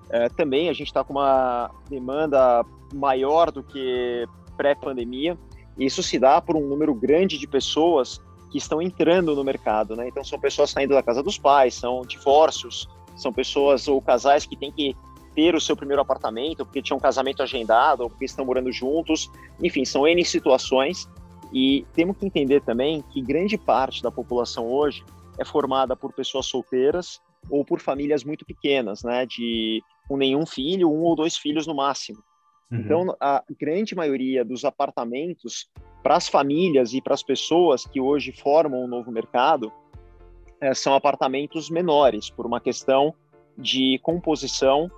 é, 0.09 0.29
também 0.29 0.69
a 0.69 0.73
gente 0.73 0.87
está 0.87 1.03
com 1.03 1.13
uma 1.13 1.71
demanda 1.89 2.63
maior 2.93 3.51
do 3.51 3.63
que 3.63 4.27
pré-pandemia. 4.55 5.37
Isso 5.77 6.03
se 6.03 6.19
dá 6.19 6.41
por 6.41 6.55
um 6.55 6.67
número 6.67 6.93
grande 6.93 7.37
de 7.37 7.47
pessoas 7.47 8.21
que 8.51 8.57
estão 8.57 8.81
entrando 8.81 9.35
no 9.35 9.43
mercado, 9.43 9.95
né? 9.95 10.07
Então 10.07 10.23
são 10.23 10.39
pessoas 10.39 10.69
saindo 10.69 10.93
da 10.93 11.01
casa 11.01 11.23
dos 11.23 11.39
pais, 11.39 11.73
são 11.73 12.01
divórcios, 12.01 12.87
são 13.15 13.33
pessoas 13.33 13.87
ou 13.87 13.99
casais 13.99 14.45
que 14.45 14.55
têm 14.55 14.71
que 14.71 14.95
ter 15.33 15.55
o 15.55 15.61
seu 15.61 15.75
primeiro 15.75 16.01
apartamento 16.01 16.63
porque 16.63 16.81
tinham 16.81 16.97
um 16.97 17.01
casamento 17.01 17.41
agendado 17.41 18.03
ou 18.03 18.09
porque 18.09 18.25
estão 18.25 18.45
morando 18.45 18.71
juntos. 18.71 19.31
Enfim, 19.61 19.83
são 19.83 20.07
N 20.07 20.23
situações 20.23 21.09
e 21.51 21.85
temos 21.93 22.17
que 22.17 22.25
entender 22.25 22.61
também 22.61 23.03
que 23.11 23.21
grande 23.21 23.57
parte 23.57 24.03
da 24.03 24.11
população 24.11 24.67
hoje 24.67 25.03
é 25.39 25.43
formada 25.43 25.95
por 25.95 26.13
pessoas 26.13 26.45
solteiras 26.45 27.19
ou 27.49 27.63
por 27.63 27.79
famílias 27.79 28.23
muito 28.23 28.45
pequenas, 28.45 29.03
né, 29.03 29.25
de 29.25 29.81
com 30.07 30.17
nenhum 30.17 30.45
filho, 30.45 30.91
um 30.91 31.01
ou 31.03 31.15
dois 31.15 31.37
filhos 31.37 31.65
no 31.65 31.75
máximo. 31.75 32.23
Uhum. 32.71 32.79
Então, 32.79 33.15
a 33.19 33.43
grande 33.59 33.95
maioria 33.95 34.43
dos 34.43 34.65
apartamentos 34.65 35.69
para 36.01 36.15
as 36.15 36.27
famílias 36.27 36.93
e 36.93 37.01
para 37.01 37.13
as 37.13 37.23
pessoas 37.23 37.85
que 37.85 38.01
hoje 38.01 38.31
formam 38.33 38.81
o 38.81 38.83
um 38.85 38.87
novo 38.87 39.11
mercado, 39.11 39.71
é, 40.59 40.73
são 40.73 40.93
apartamentos 40.93 41.69
menores, 41.69 42.29
por 42.29 42.45
uma 42.45 42.59
questão 42.59 43.13
de 43.57 43.99
composição 44.01 44.89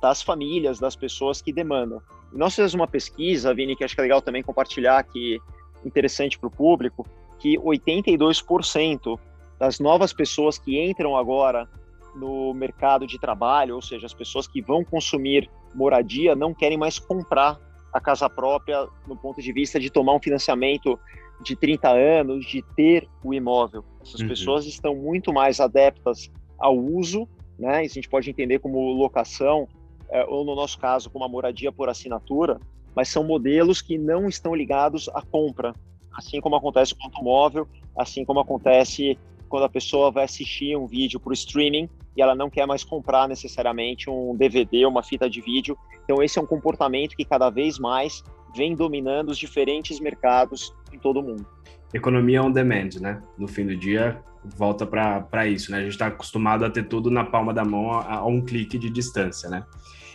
das 0.00 0.22
famílias, 0.22 0.78
das 0.78 0.94
pessoas 0.94 1.40
que 1.40 1.52
demandam. 1.52 2.00
E 2.32 2.36
nós 2.36 2.54
fizemos 2.54 2.74
uma 2.74 2.88
pesquisa, 2.88 3.54
Vini, 3.54 3.76
que 3.76 3.84
acho 3.84 3.94
que 3.94 4.00
é 4.00 4.02
legal 4.02 4.20
também 4.20 4.42
compartilhar 4.42 4.98
aqui, 4.98 5.40
interessante 5.84 6.38
para 6.38 6.48
o 6.48 6.50
público, 6.50 7.06
que 7.38 7.58
82% 7.58 9.18
das 9.58 9.78
novas 9.80 10.12
pessoas 10.12 10.58
que 10.58 10.80
entram 10.80 11.16
agora 11.16 11.68
no 12.14 12.52
mercado 12.52 13.06
de 13.06 13.18
trabalho, 13.18 13.74
ou 13.74 13.82
seja, 13.82 14.06
as 14.06 14.14
pessoas 14.14 14.46
que 14.46 14.60
vão 14.60 14.84
consumir 14.84 15.50
moradia, 15.74 16.34
não 16.34 16.52
querem 16.52 16.76
mais 16.76 16.98
comprar 16.98 17.58
a 17.92 18.00
casa 18.00 18.28
própria 18.28 18.86
no 19.06 19.16
ponto 19.16 19.40
de 19.40 19.52
vista 19.52 19.78
de 19.78 19.90
tomar 19.90 20.14
um 20.14 20.20
financiamento 20.20 20.98
de 21.42 21.56
30 21.56 21.88
anos, 21.90 22.46
de 22.46 22.62
ter 22.76 23.08
o 23.22 23.34
imóvel. 23.34 23.84
Essas 24.02 24.20
uhum. 24.20 24.28
pessoas 24.28 24.66
estão 24.66 24.94
muito 24.94 25.32
mais 25.32 25.60
adeptas 25.60 26.30
ao 26.58 26.76
uso, 26.76 27.28
né? 27.58 27.84
Isso 27.84 27.94
a 27.94 28.00
gente 28.00 28.08
pode 28.08 28.30
entender 28.30 28.60
como 28.60 28.92
locação, 28.92 29.68
é, 30.10 30.24
ou 30.24 30.44
no 30.44 30.54
nosso 30.54 30.78
caso, 30.78 31.10
como 31.10 31.24
a 31.24 31.28
moradia 31.28 31.72
por 31.72 31.88
assinatura, 31.88 32.60
mas 32.94 33.08
são 33.08 33.24
modelos 33.24 33.82
que 33.82 33.98
não 33.98 34.28
estão 34.28 34.54
ligados 34.54 35.08
à 35.08 35.22
compra, 35.22 35.74
assim 36.12 36.40
como 36.40 36.56
acontece 36.56 36.94
com 36.94 37.02
o 37.02 37.06
automóvel, 37.06 37.66
assim 37.96 38.24
como 38.24 38.40
acontece 38.40 39.18
quando 39.48 39.64
a 39.64 39.68
pessoa 39.68 40.10
vai 40.10 40.24
assistir 40.24 40.76
um 40.76 40.86
vídeo 40.86 41.18
por 41.18 41.32
streaming 41.32 41.88
e 42.16 42.22
ela 42.22 42.34
não 42.34 42.50
quer 42.50 42.66
mais 42.66 42.84
comprar 42.84 43.28
necessariamente 43.28 44.08
um 44.10 44.36
DVD, 44.36 44.84
uma 44.86 45.02
fita 45.02 45.28
de 45.28 45.40
vídeo. 45.40 45.76
Então 46.04 46.22
esse 46.22 46.38
é 46.38 46.42
um 46.42 46.46
comportamento 46.46 47.16
que 47.16 47.24
cada 47.24 47.50
vez 47.50 47.78
mais 47.78 48.22
vem 48.54 48.74
dominando 48.74 49.30
os 49.30 49.38
diferentes 49.38 49.98
mercados 49.98 50.74
em 50.92 50.98
todo 50.98 51.20
o 51.20 51.22
mundo. 51.22 51.46
Economia 51.92 52.42
on 52.42 52.50
demand, 52.50 53.00
né? 53.00 53.22
No 53.36 53.46
fim 53.46 53.66
do 53.66 53.76
dia, 53.76 54.22
volta 54.44 54.86
para 54.86 55.46
isso, 55.46 55.70
né? 55.70 55.78
A 55.78 55.82
gente 55.82 55.92
está 55.92 56.06
acostumado 56.06 56.64
a 56.64 56.70
ter 56.70 56.84
tudo 56.84 57.10
na 57.10 57.24
palma 57.24 57.52
da 57.52 57.64
mão 57.64 57.92
a, 57.92 58.16
a, 58.16 58.26
um 58.26 58.40
clique 58.42 58.78
de 58.78 58.90
distância, 58.90 59.48
né? 59.48 59.64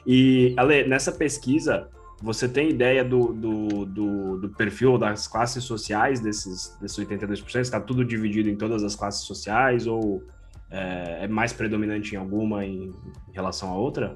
E, 0.05 0.53
Ale, 0.57 0.87
nessa 0.87 1.11
pesquisa, 1.11 1.89
você 2.21 2.47
tem 2.47 2.69
ideia 2.69 3.03
do, 3.03 3.33
do, 3.33 3.85
do, 3.85 4.37
do 4.37 4.49
perfil 4.49 4.97
das 4.97 5.27
classes 5.27 5.63
sociais 5.63 6.19
desses, 6.19 6.75
desses 6.81 6.97
82%? 6.97 7.59
Está 7.59 7.79
tudo 7.79 8.03
dividido 8.03 8.49
em 8.49 8.55
todas 8.55 8.83
as 8.83 8.95
classes 8.95 9.25
sociais 9.25 9.85
ou 9.85 10.23
é, 10.69 11.23
é 11.23 11.27
mais 11.27 11.53
predominante 11.53 12.15
em 12.15 12.17
alguma 12.17 12.65
em, 12.65 12.91
em, 13.27 13.31
relação 13.33 13.71
a 13.71 13.75
outra? 13.75 14.15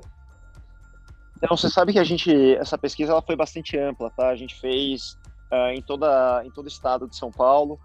Então, 1.37 1.55
você 1.55 1.69
sabe 1.69 1.93
que 1.93 1.99
a 1.99 2.03
gente, 2.03 2.55
essa 2.55 2.77
pesquisa 2.77 3.11
ela 3.11 3.21
foi 3.21 3.35
bastante 3.35 3.77
ampla, 3.77 4.11
tá? 4.11 4.29
A 4.29 4.35
gente 4.35 4.59
fez 4.59 5.17
uh, 5.51 5.71
em, 5.73 5.81
toda, 5.81 6.43
em 6.45 6.51
todo 6.51 6.65
o 6.65 6.69
estado 6.69 7.07
de 7.07 7.15
São 7.15 7.31
Paulo 7.31 7.79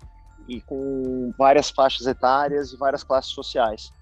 e 0.46 0.60
com 0.60 1.32
várias 1.38 1.70
faixas 1.70 2.06
etárias 2.06 2.72
e 2.72 2.76
várias 2.76 3.02
classes 3.02 3.32
sociais. 3.32 3.92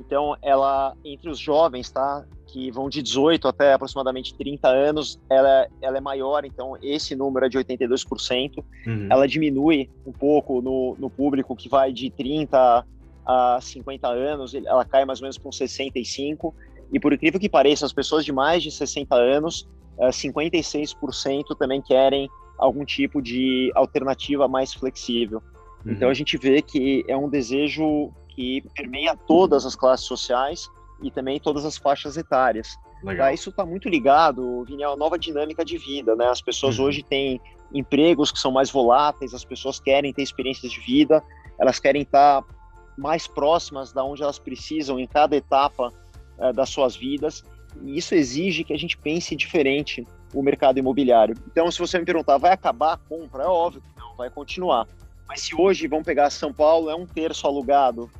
Então, 0.00 0.36
ela, 0.42 0.94
entre 1.04 1.28
os 1.28 1.38
jovens, 1.38 1.90
tá, 1.90 2.24
que 2.46 2.70
vão 2.70 2.88
de 2.88 3.02
18 3.02 3.48
até 3.48 3.72
aproximadamente 3.72 4.34
30 4.34 4.68
anos, 4.68 5.20
ela, 5.28 5.66
ela 5.82 5.98
é 5.98 6.00
maior, 6.00 6.44
então 6.44 6.76
esse 6.80 7.16
número 7.16 7.46
é 7.46 7.48
de 7.48 7.58
82%. 7.58 8.64
Uhum. 8.86 9.08
Ela 9.10 9.26
diminui 9.26 9.90
um 10.06 10.12
pouco 10.12 10.62
no, 10.62 10.96
no 10.98 11.10
público 11.10 11.56
que 11.56 11.68
vai 11.68 11.92
de 11.92 12.10
30 12.10 12.86
a 13.28 13.60
50 13.60 14.08
anos, 14.08 14.54
ela 14.54 14.86
cai 14.86 15.04
mais 15.04 15.20
ou 15.20 15.24
menos 15.24 15.36
com 15.36 15.50
65%. 15.50 16.54
E 16.90 16.98
por 16.98 17.12
incrível 17.12 17.38
que 17.38 17.48
pareça, 17.48 17.84
as 17.84 17.92
pessoas 17.92 18.24
de 18.24 18.32
mais 18.32 18.62
de 18.62 18.70
60 18.70 19.14
anos, 19.14 19.68
56% 20.00 20.94
eh, 21.28 21.54
também 21.58 21.82
querem 21.82 22.30
algum 22.56 22.86
tipo 22.86 23.20
de 23.20 23.70
alternativa 23.74 24.48
mais 24.48 24.72
flexível. 24.72 25.42
Uhum. 25.84 25.92
Então 25.92 26.08
a 26.08 26.14
gente 26.14 26.38
vê 26.38 26.62
que 26.62 27.04
é 27.06 27.14
um 27.14 27.28
desejo 27.28 28.10
que 28.30 28.64
permeia 28.74 29.14
todas 29.14 29.66
as 29.66 29.76
classes 29.76 30.06
sociais 30.06 30.66
e 31.02 31.10
também 31.10 31.38
todas 31.38 31.66
as 31.66 31.76
faixas 31.76 32.16
etárias. 32.16 32.78
Tá? 33.16 33.32
Isso 33.32 33.50
está 33.50 33.66
muito 33.66 33.88
ligado, 33.88 34.64
Vini, 34.64 34.82
à 34.82 34.96
nova 34.96 35.18
dinâmica 35.18 35.62
de 35.62 35.76
vida. 35.76 36.16
Né? 36.16 36.26
As 36.26 36.40
pessoas 36.40 36.78
uhum. 36.78 36.86
hoje 36.86 37.02
têm 37.02 37.38
empregos 37.74 38.32
que 38.32 38.38
são 38.38 38.50
mais 38.50 38.70
voláteis, 38.70 39.34
as 39.34 39.44
pessoas 39.44 39.78
querem 39.78 40.14
ter 40.14 40.22
experiências 40.22 40.72
de 40.72 40.80
vida, 40.80 41.22
elas 41.60 41.78
querem 41.78 42.02
estar 42.02 42.40
tá 42.40 42.57
mais 42.98 43.26
próximas 43.26 43.92
da 43.92 44.04
onde 44.04 44.22
elas 44.22 44.38
precisam 44.38 44.98
em 44.98 45.06
cada 45.06 45.36
etapa 45.36 45.92
é, 46.38 46.52
das 46.52 46.68
suas 46.68 46.96
vidas. 46.96 47.44
E 47.82 47.96
isso 47.96 48.14
exige 48.14 48.64
que 48.64 48.72
a 48.72 48.78
gente 48.78 48.98
pense 48.98 49.36
diferente 49.36 50.06
o 50.34 50.42
mercado 50.42 50.78
imobiliário. 50.78 51.36
Então, 51.46 51.70
se 51.70 51.78
você 51.78 51.98
me 51.98 52.04
perguntar, 52.04 52.36
vai 52.36 52.52
acabar 52.52 52.94
a 52.94 52.96
compra? 52.96 53.44
É 53.44 53.46
óbvio 53.46 53.80
que 53.80 54.00
não, 54.00 54.14
vai 54.16 54.28
continuar. 54.28 54.86
Mas 55.26 55.42
se 55.42 55.54
hoje, 55.54 55.86
vamos 55.86 56.04
pegar 56.04 56.28
São 56.30 56.52
Paulo, 56.52 56.90
é 56.90 56.94
um 56.94 57.06
terço 57.06 57.46
alugado, 57.46 58.10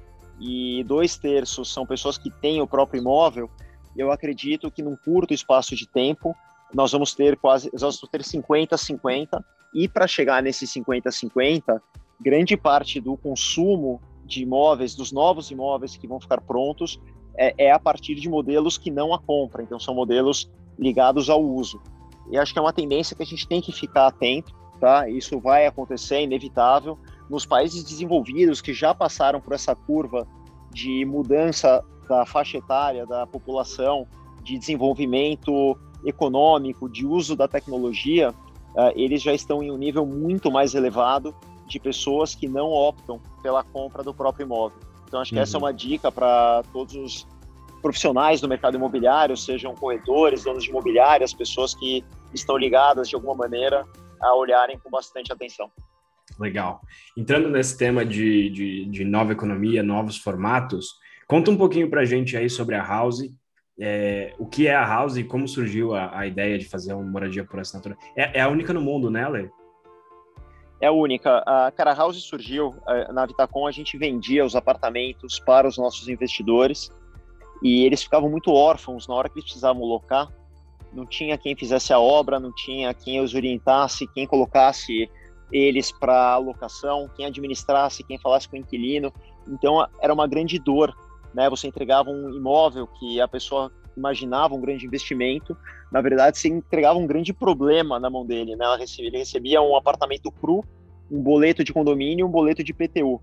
e 0.40 0.84
dois 0.84 1.16
terços 1.16 1.72
são 1.72 1.84
pessoas 1.84 2.16
que 2.16 2.30
têm 2.30 2.60
o 2.60 2.66
próprio 2.66 3.00
imóvel, 3.00 3.50
eu 3.96 4.12
acredito 4.12 4.70
que 4.70 4.82
num 4.82 4.96
curto 4.96 5.34
espaço 5.34 5.74
de 5.74 5.86
tempo 5.86 6.34
nós 6.72 6.92
vamos 6.92 7.14
ter 7.14 7.36
quase, 7.36 7.68
nós 7.72 7.82
vamos 7.82 8.00
ter 8.10 8.22
50-50 8.22 9.42
e 9.74 9.88
para 9.88 10.06
chegar 10.06 10.42
nesse 10.42 10.66
50-50, 10.66 11.80
grande 12.20 12.56
parte 12.56 13.00
do 13.00 13.16
consumo 13.16 14.00
de 14.28 14.42
imóveis, 14.42 14.94
dos 14.94 15.10
novos 15.10 15.50
imóveis 15.50 15.96
que 15.96 16.06
vão 16.06 16.20
ficar 16.20 16.40
prontos, 16.42 17.00
é, 17.36 17.54
é 17.56 17.72
a 17.72 17.78
partir 17.78 18.14
de 18.16 18.28
modelos 18.28 18.76
que 18.76 18.90
não 18.90 19.14
a 19.14 19.18
compra, 19.18 19.62
então 19.62 19.80
são 19.80 19.94
modelos 19.94 20.50
ligados 20.78 21.30
ao 21.30 21.42
uso. 21.42 21.80
E 22.30 22.36
acho 22.36 22.52
que 22.52 22.58
é 22.58 22.62
uma 22.62 22.72
tendência 22.72 23.16
que 23.16 23.22
a 23.22 23.26
gente 23.26 23.48
tem 23.48 23.60
que 23.60 23.72
ficar 23.72 24.06
atento, 24.06 24.54
tá? 24.78 25.08
Isso 25.08 25.40
vai 25.40 25.66
acontecer, 25.66 26.16
é 26.16 26.22
inevitável, 26.24 26.98
nos 27.28 27.46
países 27.46 27.82
desenvolvidos 27.82 28.60
que 28.60 28.74
já 28.74 28.94
passaram 28.94 29.40
por 29.40 29.54
essa 29.54 29.74
curva 29.74 30.26
de 30.70 31.04
mudança 31.06 31.82
da 32.08 32.26
faixa 32.26 32.58
etária 32.58 33.06
da 33.06 33.26
população, 33.26 34.06
de 34.42 34.58
desenvolvimento 34.58 35.76
econômico, 36.04 36.88
de 36.88 37.06
uso 37.06 37.34
da 37.34 37.48
tecnologia, 37.48 38.30
uh, 38.30 38.92
eles 38.94 39.22
já 39.22 39.32
estão 39.32 39.62
em 39.62 39.70
um 39.70 39.76
nível 39.76 40.06
muito 40.06 40.50
mais 40.50 40.74
elevado 40.74 41.34
de 41.68 41.78
pessoas 41.78 42.34
que 42.34 42.48
não 42.48 42.70
optam 42.70 43.20
pela 43.42 43.62
compra 43.62 44.02
do 44.02 44.14
próprio 44.14 44.44
imóvel. 44.44 44.78
Então, 45.06 45.20
acho 45.20 45.30
que 45.30 45.36
uhum. 45.36 45.42
essa 45.42 45.56
é 45.56 45.58
uhum. 45.58 45.64
uma 45.64 45.72
dica 45.72 46.10
para 46.10 46.62
todos 46.72 46.94
os 46.94 47.26
profissionais 47.80 48.40
do 48.40 48.48
mercado 48.48 48.76
imobiliário, 48.76 49.36
sejam 49.36 49.74
corretores, 49.74 50.44
donos 50.44 50.64
de 50.64 50.70
imobiliárias, 50.70 51.32
pessoas 51.32 51.74
que 51.74 52.04
estão 52.34 52.56
ligadas 52.56 53.08
de 53.08 53.14
alguma 53.14 53.34
maneira 53.34 53.86
a 54.20 54.34
olharem 54.34 54.78
com 54.78 54.90
bastante 54.90 55.32
atenção. 55.32 55.70
Legal. 56.38 56.80
Entrando 57.16 57.48
nesse 57.48 57.76
tema 57.76 58.04
de, 58.04 58.50
de, 58.50 58.84
de 58.86 59.04
nova 59.04 59.32
economia, 59.32 59.82
novos 59.82 60.16
formatos, 60.16 60.94
conta 61.26 61.50
um 61.50 61.56
pouquinho 61.56 61.88
para 61.88 62.02
a 62.02 62.04
gente 62.04 62.36
aí 62.36 62.50
sobre 62.50 62.74
a 62.74 62.84
House, 62.84 63.22
é, 63.80 64.34
o 64.38 64.46
que 64.46 64.66
é 64.66 64.74
a 64.74 64.84
House 64.84 65.16
e 65.16 65.24
como 65.24 65.46
surgiu 65.46 65.94
a, 65.94 66.18
a 66.18 66.26
ideia 66.26 66.58
de 66.58 66.68
fazer 66.68 66.92
uma 66.92 67.04
moradia 67.04 67.44
por 67.44 67.60
assinatura. 67.60 67.96
É, 68.16 68.38
é, 68.38 68.40
a 68.40 68.48
única 68.48 68.72
no 68.72 68.80
mundo, 68.80 69.10
né, 69.10 69.28
Lê? 69.28 69.48
É 70.80 70.90
única. 70.90 71.42
A 71.46 71.72
Cara 71.72 71.92
House 71.92 72.22
surgiu 72.22 72.76
na 73.12 73.26
Vitacom, 73.26 73.66
a 73.66 73.72
gente 73.72 73.98
vendia 73.98 74.44
os 74.44 74.54
apartamentos 74.54 75.40
para 75.40 75.66
os 75.66 75.76
nossos 75.76 76.08
investidores 76.08 76.90
e 77.62 77.84
eles 77.84 78.02
ficavam 78.02 78.30
muito 78.30 78.52
órfãos 78.52 79.08
na 79.08 79.14
hora 79.14 79.28
que 79.28 79.34
eles 79.36 79.44
precisavam 79.44 79.82
locar. 79.82 80.28
Não 80.92 81.04
tinha 81.04 81.36
quem 81.36 81.56
fizesse 81.56 81.92
a 81.92 81.98
obra, 81.98 82.38
não 82.38 82.52
tinha 82.54 82.94
quem 82.94 83.20
os 83.20 83.34
orientasse, 83.34 84.06
quem 84.14 84.26
colocasse 84.26 85.10
eles 85.50 85.90
para 85.90 86.32
alocação, 86.34 87.10
quem 87.16 87.26
administrasse, 87.26 88.04
quem 88.04 88.18
falasse 88.18 88.48
com 88.48 88.56
o 88.56 88.60
inquilino. 88.60 89.12
Então 89.48 89.84
era 90.00 90.14
uma 90.14 90.26
grande 90.28 90.58
dor, 90.58 90.96
né? 91.34 91.50
Você 91.50 91.66
entregava 91.66 92.10
um 92.10 92.30
imóvel 92.30 92.86
que 92.86 93.20
a 93.20 93.26
pessoa 93.26 93.72
imaginava 93.98 94.54
um 94.54 94.60
grande 94.60 94.86
investimento, 94.86 95.56
na 95.92 96.00
verdade 96.00 96.38
você 96.38 96.48
entregava 96.48 96.98
um 96.98 97.06
grande 97.06 97.32
problema 97.32 97.98
na 97.98 98.08
mão 98.08 98.24
dele, 98.24 98.56
né? 98.56 98.64
Ele 98.98 99.18
recebia 99.18 99.60
um 99.60 99.76
apartamento 99.76 100.30
cru, 100.30 100.64
um 101.10 101.22
boleto 101.22 101.64
de 101.64 101.72
condomínio, 101.72 102.26
um 102.26 102.30
boleto 102.30 102.62
de 102.62 102.72
PTU. 102.72 103.20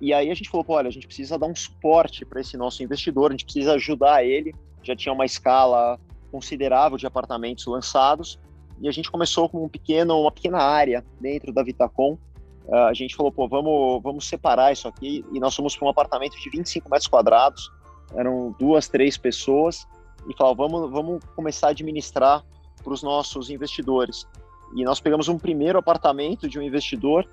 E 0.00 0.12
aí 0.12 0.30
a 0.30 0.34
gente 0.34 0.50
falou, 0.50 0.64
olha, 0.68 0.88
a 0.88 0.92
gente 0.92 1.06
precisa 1.06 1.38
dar 1.38 1.46
um 1.46 1.54
suporte 1.54 2.24
para 2.24 2.40
esse 2.40 2.56
nosso 2.56 2.82
investidor, 2.82 3.30
a 3.30 3.32
gente 3.32 3.44
precisa 3.44 3.74
ajudar 3.74 4.24
ele. 4.24 4.54
Já 4.82 4.94
tinha 4.94 5.12
uma 5.12 5.24
escala 5.24 5.98
considerável 6.30 6.98
de 6.98 7.06
apartamentos 7.06 7.66
lançados 7.66 8.38
e 8.80 8.88
a 8.88 8.92
gente 8.92 9.10
começou 9.10 9.48
com 9.48 9.64
um 9.64 9.68
pequeno, 9.68 10.20
uma 10.20 10.30
pequena 10.30 10.58
área 10.58 11.04
dentro 11.20 11.52
da 11.52 11.62
Vitacom. 11.62 12.18
Uh, 12.66 12.74
a 12.74 12.94
gente 12.94 13.14
falou, 13.14 13.32
pô, 13.32 13.48
vamos, 13.48 14.02
vamos 14.02 14.28
separar 14.28 14.72
isso 14.72 14.86
aqui. 14.86 15.24
E 15.32 15.40
nós 15.40 15.54
fomos 15.54 15.76
para 15.76 15.86
um 15.86 15.90
apartamento 15.90 16.38
de 16.38 16.50
25 16.50 16.90
metros 16.90 17.08
quadrados. 17.08 17.70
Eram 18.14 18.54
duas, 18.58 18.88
três 18.88 19.16
pessoas. 19.16 19.86
E 20.28 20.36
falou, 20.36 20.54
vamos, 20.54 20.90
vamos 20.90 21.24
começar 21.34 21.68
a 21.68 21.70
administrar 21.70 22.44
para 22.82 22.92
os 22.92 23.02
nossos 23.02 23.50
investidores. 23.50 24.26
E 24.74 24.84
nós 24.84 25.00
pegamos 25.00 25.28
um 25.28 25.38
primeiro 25.38 25.78
apartamento 25.78 26.48
de 26.48 26.58
um 26.58 26.62
investidor 26.62 27.28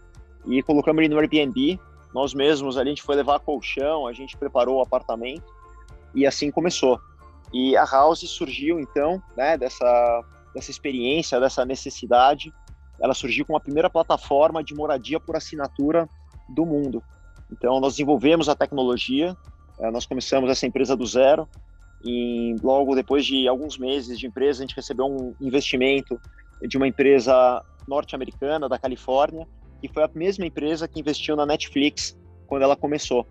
e 0.45 0.61
colocamos 0.61 1.03
ele 1.03 1.13
no 1.13 1.19
Airbnb. 1.19 1.79
Nós 2.13 2.33
mesmos, 2.33 2.77
ali, 2.77 2.89
a 2.89 2.91
gente 2.91 3.03
foi 3.03 3.15
levar 3.15 3.39
colchão, 3.39 4.05
a 4.05 4.13
gente 4.13 4.37
preparou 4.37 4.77
o 4.77 4.81
apartamento. 4.81 5.51
E 6.13 6.27
assim 6.27 6.51
começou. 6.51 6.99
E 7.51 7.75
a 7.75 7.85
House 7.85 8.27
surgiu, 8.29 8.79
então, 8.79 9.21
né, 9.35 9.57
dessa 9.57 10.23
dessa 10.53 10.69
experiência, 10.69 11.39
dessa 11.39 11.65
necessidade, 11.65 12.53
ela 13.01 13.13
surgiu 13.13 13.45
com 13.45 13.57
a 13.57 13.59
primeira 13.59 13.89
plataforma 13.89 14.63
de 14.63 14.73
moradia 14.73 15.19
por 15.19 15.35
assinatura 15.35 16.07
do 16.47 16.65
mundo. 16.65 17.03
Então, 17.51 17.79
nós 17.79 17.93
desenvolvemos 17.93 18.47
a 18.47 18.55
tecnologia, 18.55 19.35
eh, 19.79 19.91
nós 19.91 20.05
começamos 20.05 20.49
essa 20.49 20.65
empresa 20.65 20.95
do 20.95 21.05
zero, 21.05 21.47
e 22.03 22.55
logo 22.61 22.95
depois 22.95 23.25
de 23.25 23.47
alguns 23.47 23.77
meses 23.77 24.19
de 24.19 24.27
empresa, 24.27 24.59
a 24.59 24.67
gente 24.67 24.75
recebeu 24.75 25.05
um 25.05 25.33
investimento 25.39 26.19
de 26.61 26.77
uma 26.77 26.87
empresa 26.87 27.63
norte-americana 27.87 28.67
da 28.67 28.77
Califórnia, 28.77 29.47
que 29.81 29.87
foi 29.87 30.03
a 30.03 30.09
mesma 30.13 30.45
empresa 30.45 30.87
que 30.87 30.99
investiu 30.99 31.35
na 31.35 31.45
Netflix 31.45 32.17
quando 32.47 32.63
ela 32.63 32.75
começou. 32.75 33.25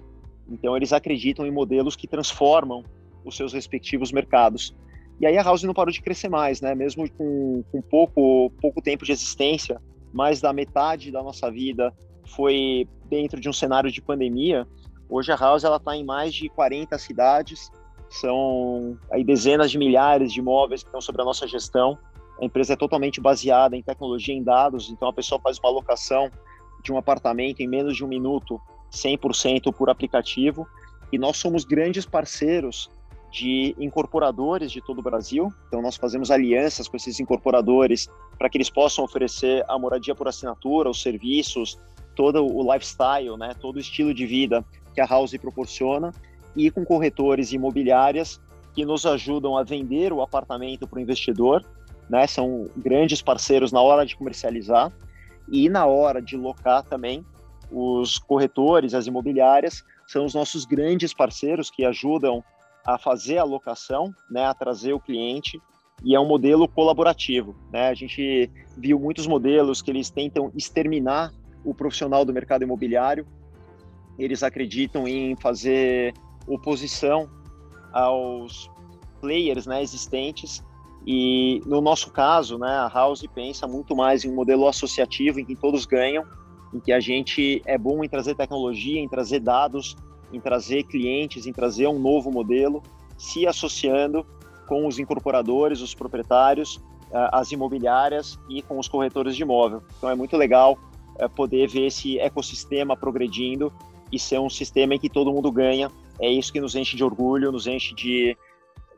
Então, 0.49 0.77
eles 0.77 0.93
acreditam 0.93 1.47
em 1.47 1.51
modelos 1.51 1.97
que 1.97 2.07
transformam 2.07 2.83
os 3.25 3.37
seus 3.37 3.53
respectivos 3.53 4.11
mercados. 4.11 4.75
E 5.21 5.27
aí 5.27 5.37
a 5.39 5.43
House 5.43 5.63
não 5.63 5.75
parou 5.75 5.93
de 5.93 6.03
crescer 6.03 6.29
mais, 6.29 6.61
né? 6.61 6.75
Mesmo 6.75 7.09
com, 7.13 7.63
com 7.71 7.81
pouco, 7.81 8.51
pouco 8.61 8.83
tempo 8.83 9.05
de 9.05 9.13
existência, 9.13 9.81
mais 10.13 10.41
da 10.41 10.53
metade 10.53 11.11
da 11.11 11.23
nossa 11.23 11.51
vida 11.51 11.93
foi 12.27 12.89
dentro 13.09 13.41
de 13.41 13.49
um 13.49 13.53
cenário 13.53 13.91
de 13.91 14.03
pandemia. 14.03 14.67
Hoje 15.09 15.31
a 15.31 15.37
House 15.37 15.65
ela 15.65 15.77
está 15.77 15.97
em 15.97 16.05
mais 16.05 16.35
de 16.35 16.49
40 16.49 16.99
cidades, 16.99 17.71
são 18.15 18.99
aí 19.11 19.25
dezenas 19.25 19.71
de 19.71 19.79
milhares 19.79 20.33
de 20.33 20.41
imóveis 20.41 20.83
que 20.83 20.89
estão 20.89 21.01
sob 21.01 21.21
a 21.21 21.25
nossa 21.25 21.47
gestão. 21.47 21.99
A 22.41 22.45
empresa 22.45 22.75
é 22.75 22.77
totalmente 22.77 23.21
baseada 23.21 23.77
em 23.77 23.83
tecnologia 23.83 24.35
em 24.35 24.43
dados, 24.43 24.91
então 24.91 25.09
a 25.09 25.13
pessoa 25.13 25.41
faz 25.41 25.59
uma 25.59 25.69
alocação 25.69 26.31
de 26.83 26.93
um 26.93 26.97
apartamento 26.97 27.61
em 27.61 27.69
menos 27.69 27.97
de 27.97 28.05
um 28.05 28.09
minuto, 28.09 28.61
100% 28.93 29.73
por 29.73 29.89
aplicativo. 29.89 30.67
E 31.13 31.19
nós 31.19 31.37
somos 31.37 31.65
grandes 31.65 32.07
parceiros 32.07 32.91
de 33.31 33.75
incorporadores 33.79 34.71
de 34.71 34.83
todo 34.83 34.99
o 34.99 35.03
Brasil. 35.03 35.53
Então, 35.67 35.81
nós 35.81 35.97
fazemos 35.97 36.31
alianças 36.31 36.87
com 36.87 36.97
esses 36.97 37.19
incorporadores 37.19 38.09
para 38.39 38.49
que 38.49 38.59
eles 38.59 38.69
possam 38.69 39.05
oferecer 39.05 39.65
a 39.69 39.79
moradia 39.79 40.15
por 40.15 40.29
assinatura, 40.29 40.91
os 40.91 41.01
serviços, 41.01 41.79
todo 42.15 42.45
o 42.45 42.73
lifestyle, 42.73 43.37
né, 43.39 43.55
todo 43.59 43.77
o 43.77 43.81
estilo 43.81 44.13
de 44.13 44.27
vida 44.27 44.65
que 44.95 45.01
a 45.01 45.07
House 45.07 45.35
proporciona, 45.39 46.13
e 46.57 46.71
com 46.71 46.85
corretores 46.85 47.53
imobiliárias 47.53 48.41
que 48.75 48.85
nos 48.85 49.05
ajudam 49.05 49.57
a 49.57 49.63
vender 49.63 50.13
o 50.13 50.23
apartamento 50.23 50.87
para 50.87 50.99
o 50.99 51.03
investidor. 51.03 51.65
né? 52.09 52.27
São 52.27 52.69
grandes 52.77 53.23
parceiros 53.23 53.73
na 53.73 53.81
hora 53.81 54.05
de 54.05 54.17
comercializar 54.17 54.93
e 55.51 55.69
na 55.69 55.87
hora 55.87 56.21
de 56.21 56.37
locar 56.37 56.83
também. 56.83 57.25
Os 57.71 58.19
corretores, 58.19 58.95
as 58.95 59.07
imobiliárias, 59.07 59.83
são 60.07 60.25
os 60.25 60.35
nossos 60.35 60.65
grandes 60.65 61.15
parceiros 61.15 61.71
que 61.71 61.85
ajudam 61.85 62.45
a 62.85 62.99
fazer 62.99 63.39
a 63.39 63.45
locação, 63.45 64.13
né, 64.31 64.45
a 64.45 64.53
trazer 64.53 64.93
o 64.93 65.01
cliente, 65.01 65.61
e 66.05 66.15
é 66.15 66.21
um 66.21 66.27
modelo 66.27 66.67
colaborativo. 66.69 67.55
Né? 67.73 67.89
A 67.89 67.95
gente 67.95 68.51
viu 68.77 68.99
muitos 68.99 69.27
modelos 69.27 69.81
que 69.81 69.91
eles 69.91 70.11
tentam 70.11 70.51
exterminar 70.55 71.33
o 71.65 71.73
profissional 71.73 72.25
do 72.25 72.33
mercado 72.33 72.63
imobiliário, 72.63 73.27
eles 74.19 74.43
acreditam 74.43 75.07
em 75.09 75.37
fazer 75.37 76.13
oposição 76.47 77.29
aos 77.93 78.71
players 79.21 79.67
né, 79.67 79.83
existentes 79.83 80.63
e 81.07 81.61
no 81.67 81.81
nosso 81.81 82.11
caso, 82.11 82.59
né, 82.59 82.69
a 82.69 82.89
House 82.89 83.25
pensa 83.35 83.67
muito 83.67 83.97
mais 83.97 84.25
em 84.25 84.31
um 84.31 84.35
modelo 84.35 84.69
associativo 84.69 85.41
em 85.41 85.45
que 85.45 85.57
todos 85.57 85.85
ganham, 85.85 86.25
em 86.73 86.79
que 86.79 86.93
a 86.93 87.01
gente 87.01 87.61
é 87.67 87.77
bom 87.77 88.05
em 88.05 88.09
trazer 88.09 88.35
tecnologia, 88.35 89.01
em 89.01 89.09
trazer 89.09 89.41
dados, 89.41 89.97
em 90.33 90.41
trazer 90.41 90.85
clientes, 90.85 91.47
em 91.47 91.53
trazer 91.53 91.87
um 91.89 91.99
novo 91.99 92.31
modelo, 92.31 92.83
se 93.19 93.47
associando 93.47 94.25
com 94.67 94.87
os 94.87 94.99
incorporadores, 94.99 95.81
os 95.81 95.95
proprietários, 95.95 96.81
eh, 97.13 97.29
as 97.33 97.53
imobiliárias 97.53 98.39
e 98.49 98.63
com 98.63 98.79
os 98.79 98.89
corretores 98.89 99.37
de 99.37 99.43
imóvel. 99.43 99.83
Então 99.99 100.09
é 100.09 100.15
muito 100.15 100.37
legal 100.37 100.79
eh, 101.19 101.29
poder 101.29 101.69
ver 101.69 101.89
esse 101.89 102.19
ecossistema 102.19 102.97
progredindo 102.97 103.73
e 104.11 104.19
ser 104.19 104.39
um 104.39 104.49
sistema 104.49 104.95
em 104.95 104.99
que 104.99 105.11
todo 105.11 105.33
mundo 105.33 105.51
ganha. 105.53 105.91
É 106.21 106.31
isso 106.31 106.53
que 106.53 106.61
nos 106.61 106.75
enche 106.75 106.97
de 106.97 107.05
orgulho, 107.05 107.53
nos 107.53 107.67
enche 107.67 107.95
de 107.95 108.37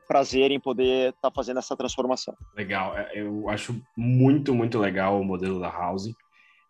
prazer 0.07 0.51
em 0.51 0.61
poder 0.61 1.11
estar 1.11 1.31
tá 1.31 1.35
fazendo 1.35 1.59
essa 1.59 1.77
transformação. 1.77 2.35
Legal, 2.57 2.97
é, 2.97 3.13
eu 3.15 3.49
acho 3.49 3.81
muito, 3.97 4.55
muito 4.55 4.79
legal 4.79 5.21
o 5.21 5.25
modelo 5.25 5.61
da 5.61 5.71
House. 5.71 6.15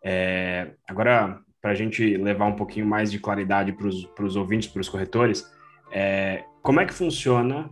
É, 0.03 0.71
agora, 0.87 1.39
para 1.61 1.71
a 1.71 1.75
gente 1.75 2.17
levar 2.17 2.45
um 2.45 2.55
pouquinho 2.55 2.85
mais 2.85 3.11
de 3.11 3.19
claridade 3.19 3.73
para 3.73 4.25
os 4.25 4.35
ouvintes, 4.35 4.69
para 4.69 4.81
os 4.81 4.89
corretores, 4.89 5.45
é, 5.91 6.43
como 6.61 6.79
é 6.79 6.85
que 6.85 6.93
funciona 6.93 7.69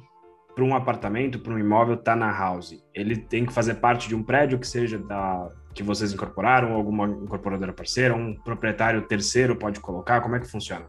para 0.53 0.63
um 0.63 0.75
apartamento, 0.75 1.39
para 1.39 1.53
um 1.53 1.59
imóvel 1.59 1.95
estar 1.95 2.13
tá 2.13 2.17
na 2.17 2.31
House? 2.31 2.83
Ele 2.93 3.15
tem 3.15 3.45
que 3.45 3.53
fazer 3.53 3.75
parte 3.75 4.07
de 4.07 4.15
um 4.15 4.23
prédio 4.23 4.59
que 4.59 4.67
seja 4.67 4.97
da 4.97 5.49
que 5.73 5.81
vocês 5.81 6.13
incorporaram, 6.13 6.73
alguma 6.73 7.07
incorporadora 7.07 7.73
parceira, 7.73 8.13
um 8.13 8.35
proprietário 8.35 9.01
terceiro 9.07 9.55
pode 9.55 9.79
colocar? 9.79 10.21
Como 10.21 10.35
é 10.35 10.39
que 10.39 10.47
funciona? 10.47 10.85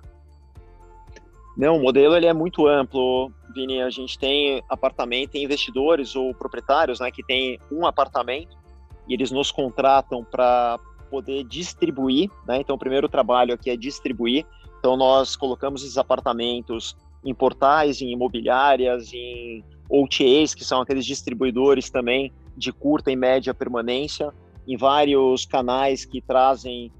Não, 1.57 1.77
o 1.77 1.83
modelo 1.83 2.17
ele 2.17 2.27
é 2.27 2.33
muito 2.33 2.67
amplo, 2.67 3.33
Vini. 3.55 3.81
A 3.81 3.91
gente 3.91 4.19
tem 4.19 4.63
apartamento, 4.69 5.31
tem 5.31 5.45
investidores 5.45 6.17
ou 6.17 6.35
proprietários 6.35 7.01
né, 7.01 7.11
que 7.11 7.23
tem 7.23 7.59
um 7.71 7.87
apartamento 7.87 8.57
e 9.09 9.15
eles 9.15 9.31
nos 9.31 9.53
contratam 9.53 10.25
para 10.25 10.79
poder 11.11 11.45
distribuir. 11.45 12.29
Né? 12.47 12.59
Então, 12.59 12.75
o 12.75 12.79
primeiro 12.79 13.09
trabalho 13.09 13.55
aqui 13.55 13.71
é 13.71 13.77
distribuir. 13.77 14.45
Então, 14.79 14.97
nós 14.97 15.37
colocamos 15.37 15.83
esses 15.83 15.97
apartamentos 15.97 16.97
em 17.25 17.33
portais, 17.33 18.03
em 18.03 18.13
imobiliárias, 18.13 19.13
em 19.13 19.65
OTAs, 19.89 20.55
que 20.55 20.65
são 20.65 20.81
aqueles 20.81 21.07
distribuidores 21.07 21.89
também 21.89 22.33
de 22.57 22.73
curta 22.73 23.11
e 23.11 23.17
média 23.17 23.55
permanência, 23.55 24.33
em 24.67 24.77
vários 24.77 25.45
canais 25.45 26.05
que 26.05 26.21
trazem 26.21 26.91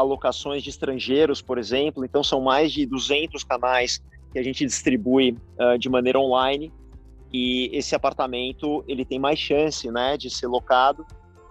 alocações 0.00 0.62
de 0.62 0.70
estrangeiros, 0.70 1.40
por 1.40 1.58
exemplo. 1.58 2.04
Então, 2.04 2.22
são 2.22 2.40
mais 2.40 2.72
de 2.72 2.86
200 2.86 3.44
canais 3.44 4.02
que 4.32 4.38
a 4.38 4.42
gente 4.42 4.64
distribui 4.64 5.36
uh, 5.58 5.78
de 5.78 5.88
maneira 5.88 6.18
online. 6.18 6.72
E 7.32 7.70
esse 7.72 7.94
apartamento 7.94 8.84
ele 8.88 9.04
tem 9.04 9.18
mais 9.18 9.38
chance 9.38 9.90
né, 9.90 10.16
de 10.16 10.28
ser 10.30 10.46
locado. 10.46 11.06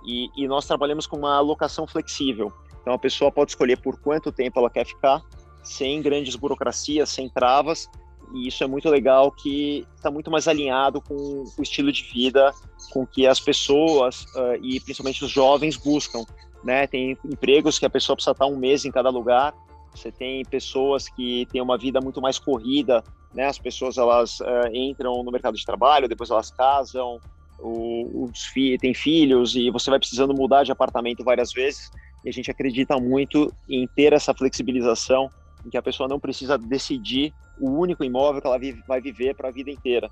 E, 0.06 0.30
e 0.36 0.48
nós 0.48 0.66
trabalhamos 0.66 1.08
com 1.08 1.18
uma 1.18 1.36
alocação 1.36 1.88
flexível. 1.88 2.52
Então, 2.82 2.94
a 2.94 3.00
pessoa 3.00 3.32
pode 3.32 3.52
escolher 3.52 3.82
por 3.82 4.00
quanto 4.00 4.32
tempo 4.32 4.60
ela 4.60 4.70
quer 4.70 4.86
ficar, 4.86 5.22
sem 5.64 6.02
grandes 6.02 6.36
burocracias, 6.36 7.10
sem 7.10 7.30
travas. 7.30 7.90
E 8.34 8.48
isso 8.48 8.64
é 8.64 8.68
muito 8.68 8.90
legal, 8.90 9.32
que 9.32 9.86
está 9.96 10.12
muito 10.12 10.30
mais 10.30 10.48
alinhado 10.48 11.02
com 11.02 11.16
o 11.16 11.62
estilo 11.62 11.92
de 11.92 12.04
vida 12.04 12.54
com 12.92 13.06
que 13.06 13.28
as 13.28 13.40
pessoas 13.40 14.24
uh, 14.36 14.56
e 14.62 14.80
principalmente 14.80 15.24
os 15.24 15.32
jovens 15.32 15.78
buscam 15.78 16.24
né? 16.64 16.88
Tem 16.88 17.18
empregos 17.26 17.80
que 17.80 17.86
a 17.86 17.90
pessoa 17.90 18.16
precisa 18.16 18.32
estar 18.32 18.46
um 18.46 18.58
mês 18.58 18.86
em 18.86 18.92
cada 18.92 19.10
lugar. 19.10 19.54
Você 19.94 20.12
tem 20.12 20.44
pessoas 20.46 21.10
que 21.10 21.48
têm 21.52 21.62
uma 21.62 21.78
vida 21.78 22.00
muito 22.02 22.22
mais 22.22 22.38
corrida, 22.38 23.04
né? 23.34 23.46
As 23.46 23.58
pessoas 23.58 23.98
elas 23.98 24.40
uh, 24.40 24.68
entram 24.74 25.24
no 25.24 25.32
mercado 25.32 25.56
de 25.56 25.66
trabalho, 25.66 26.08
depois 26.08 26.30
elas 26.30 26.52
casam, 26.52 27.20
os 27.62 28.46
fi 28.46 28.78
têm 28.78 28.94
filhos 28.94 29.56
e 29.56 29.70
você 29.70 29.90
vai 29.90 30.00
precisando 30.00 30.34
mudar 30.34 30.64
de 30.64 30.72
apartamento 30.72 31.24
várias 31.24 31.52
vezes. 31.52 31.90
E 32.24 32.30
a 32.30 32.32
gente 32.32 32.52
acredita 32.52 32.98
muito 32.98 33.54
em 33.68 33.88
ter 33.88 34.14
essa 34.14 34.34
flexibilização, 34.34 35.30
em 35.66 35.70
que 35.70 35.78
a 35.78 35.82
pessoa 35.82 36.08
não 36.08 36.20
precisa 36.20 36.58
decidir 36.58 37.34
o 37.60 37.70
único 37.70 38.04
imóvel 38.04 38.42
que 38.42 38.48
ela 38.48 38.58
vive, 38.58 38.82
vai 38.88 39.02
viver 39.02 39.36
para 39.36 39.50
a 39.50 39.52
vida 39.52 39.70
inteira. 39.70 40.10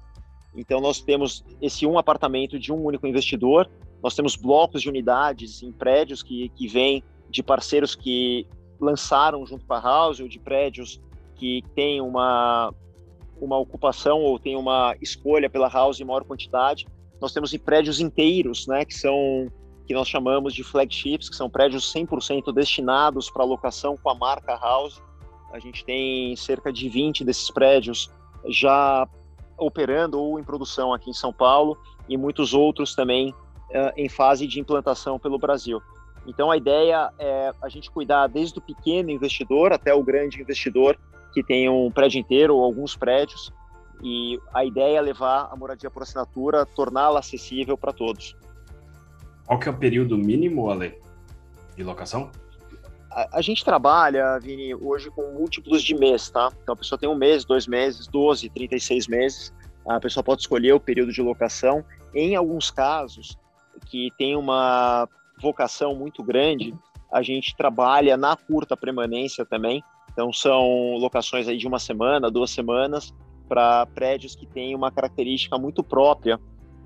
Então 0.55 0.81
nós 0.81 0.99
temos 1.01 1.43
esse 1.62 1.86
um 1.86 1.97
apartamento 1.97 2.60
de 2.60 2.71
um 2.71 2.83
único 2.83 3.07
investidor 3.07 3.69
nós 4.01 4.15
temos 4.15 4.36
blocos 4.36 4.81
de 4.81 4.89
unidades 4.89 5.63
em 5.63 5.71
prédios 5.71 6.21
que, 6.21 6.49
que 6.49 6.67
vêm 6.67 7.03
de 7.29 7.43
parceiros 7.43 7.95
que 7.95 8.47
lançaram 8.79 9.45
junto 9.45 9.65
com 9.65 9.73
a 9.73 9.79
House 9.79 10.19
ou 10.19 10.27
de 10.27 10.39
prédios 10.39 11.01
que 11.36 11.63
têm 11.75 12.01
uma, 12.01 12.73
uma 13.39 13.57
ocupação 13.57 14.21
ou 14.21 14.39
tem 14.39 14.55
uma 14.55 14.95
escolha 15.01 15.49
pela 15.49 15.67
House 15.67 15.99
em 15.99 16.05
maior 16.05 16.23
quantidade. 16.23 16.86
Nós 17.19 17.33
temos 17.33 17.55
prédios 17.57 17.99
inteiros, 17.99 18.67
né, 18.67 18.86
que 18.86 18.93
são 18.93 19.51
que 19.88 19.93
nós 19.93 20.10
chamamos 20.10 20.53
de 20.53 20.63
flagships, 20.63 21.29
que 21.29 21.36
são 21.36 21.49
prédios 21.49 21.93
100% 21.93 22.53
destinados 22.53 23.29
para 23.29 23.45
locação 23.45 23.95
com 23.95 24.10
a 24.10 24.15
marca 24.15 24.53
House. 24.57 25.01
A 25.53 25.60
gente 25.60 25.86
tem 25.86 26.36
cerca 26.36 26.73
de 26.73 26.89
20 26.89 27.23
desses 27.23 27.49
prédios 27.49 28.12
já 28.49 29.07
operando 29.57 30.19
ou 30.19 30.38
em 30.38 30.43
produção 30.43 30.93
aqui 30.93 31.10
em 31.10 31.13
São 31.13 31.31
Paulo 31.31 31.77
e 32.10 32.17
muitos 32.17 32.53
outros 32.53 32.95
também 32.95 33.33
uh, 33.69 33.93
em 33.95 34.10
fase 34.10 34.47
de 34.47 34.60
implantação 34.60 35.19
pelo 35.19 35.38
Brasil. 35.38 35.82
Então 36.25 36.51
a 36.51 36.58
ideia 36.58 37.10
é 37.17 37.51
a 37.62 37.69
gente 37.69 37.89
cuidar 37.89 38.27
desde 38.27 38.60
o 38.60 38.62
pequeno 38.62 39.10
investidor 39.10 39.71
até 39.71 39.93
o 39.93 40.03
grande 40.03 40.41
investidor 40.41 40.97
que 41.34 41.41
tem 41.41 41.69
um 41.69 41.89
prédio 41.89 42.19
inteiro 42.19 42.56
ou 42.56 42.63
alguns 42.63 42.95
prédios. 42.95 43.51
E 44.03 44.39
a 44.53 44.63
ideia 44.63 44.97
é 44.97 45.01
levar 45.01 45.49
a 45.51 45.56
moradia 45.56 45.89
por 45.89 46.03
assinatura, 46.03 46.65
torná-la 46.65 47.19
acessível 47.19 47.77
para 47.77 47.93
todos. 47.93 48.36
Qual 49.45 49.58
que 49.58 49.69
é 49.69 49.71
o 49.71 49.77
período 49.77 50.17
mínimo, 50.17 50.69
Ale, 50.69 50.99
de 51.75 51.84
locação? 51.84 52.30
A, 53.10 53.38
a, 53.38 53.41
gente 53.41 53.63
trabalha, 53.63 54.38
Vini, 54.39 54.75
hoje 54.75 55.10
com 55.10 55.32
múltiplos 55.32 55.82
de 55.82 55.95
mês, 55.95 56.30
tá? 56.30 56.51
Então 56.62 56.73
a 56.73 56.77
pessoa 56.77 56.99
tem 56.99 57.10
um 57.10 57.15
mês, 57.15 57.45
dois 57.45 57.65
meses, 57.65 58.06
12, 58.08 58.49
36 58.49 59.08
meses. 59.08 59.53
A 59.88 59.99
pessoa 59.99 60.23
pode 60.23 60.41
escolher 60.41 60.73
o 60.73 60.80
período 60.80 61.12
de 61.12 61.21
locação. 61.21 61.84
Em 62.13 62.36
alguns 62.36 62.69
casos, 62.69 63.38
que 63.86 64.10
tem 64.18 64.36
uma 64.36 65.08
vocação 65.42 65.96
muito 65.96 66.24
grande, 66.24 66.74
a 67.12 67.22
gente 67.22 67.56
trabalha 67.56 68.18
na 68.18 68.36
curta 68.36 68.76
permanência 68.76 69.46
também. 69.46 69.84
Então 70.12 70.34
são 70.34 70.96
locações 70.98 71.48
aí 71.48 71.58
de 71.58 71.68
uma 71.68 71.80
semana, 71.80 72.32
duas 72.32 72.52
semanas, 72.52 73.13
para 73.48 73.86
prédios 73.86 74.36
que 74.36 74.46
têm 74.46 74.76
uma 74.76 74.92
característica 74.92 75.58
muito 75.58 75.84
própria 75.84 76.40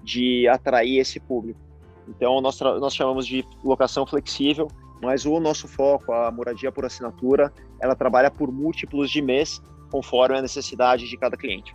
de 0.04 0.48
atrair 0.48 1.00
esse 1.00 1.20
público. 1.20 1.60
Então 2.08 2.42
nós, 2.42 2.60
nós 2.60 2.94
chamamos 2.94 3.26
de 3.26 3.46
locação 3.64 4.06
flexível, 4.06 4.68
mas 5.02 5.26
o 5.26 5.40
nosso 5.40 5.68
foco, 5.68 6.12
a 6.12 6.32
moradia 6.32 6.72
por 6.72 6.86
assinatura, 6.86 7.52
ela 7.80 7.96
trabalha 7.96 8.30
por 8.30 8.52
múltiplos 8.52 9.10
de 9.10 9.22
mês, 9.22 9.62
conforme 9.90 10.38
a 10.38 10.42
necessidade 10.42 11.08
de 11.10 11.18
cada 11.18 11.36
cliente. 11.36 11.74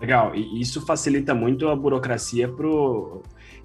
Legal, 0.00 0.34
e 0.34 0.60
isso 0.60 0.84
facilita 0.84 1.34
muito 1.34 1.68
a 1.68 1.76
burocracia 1.76 2.48
para 2.48 2.66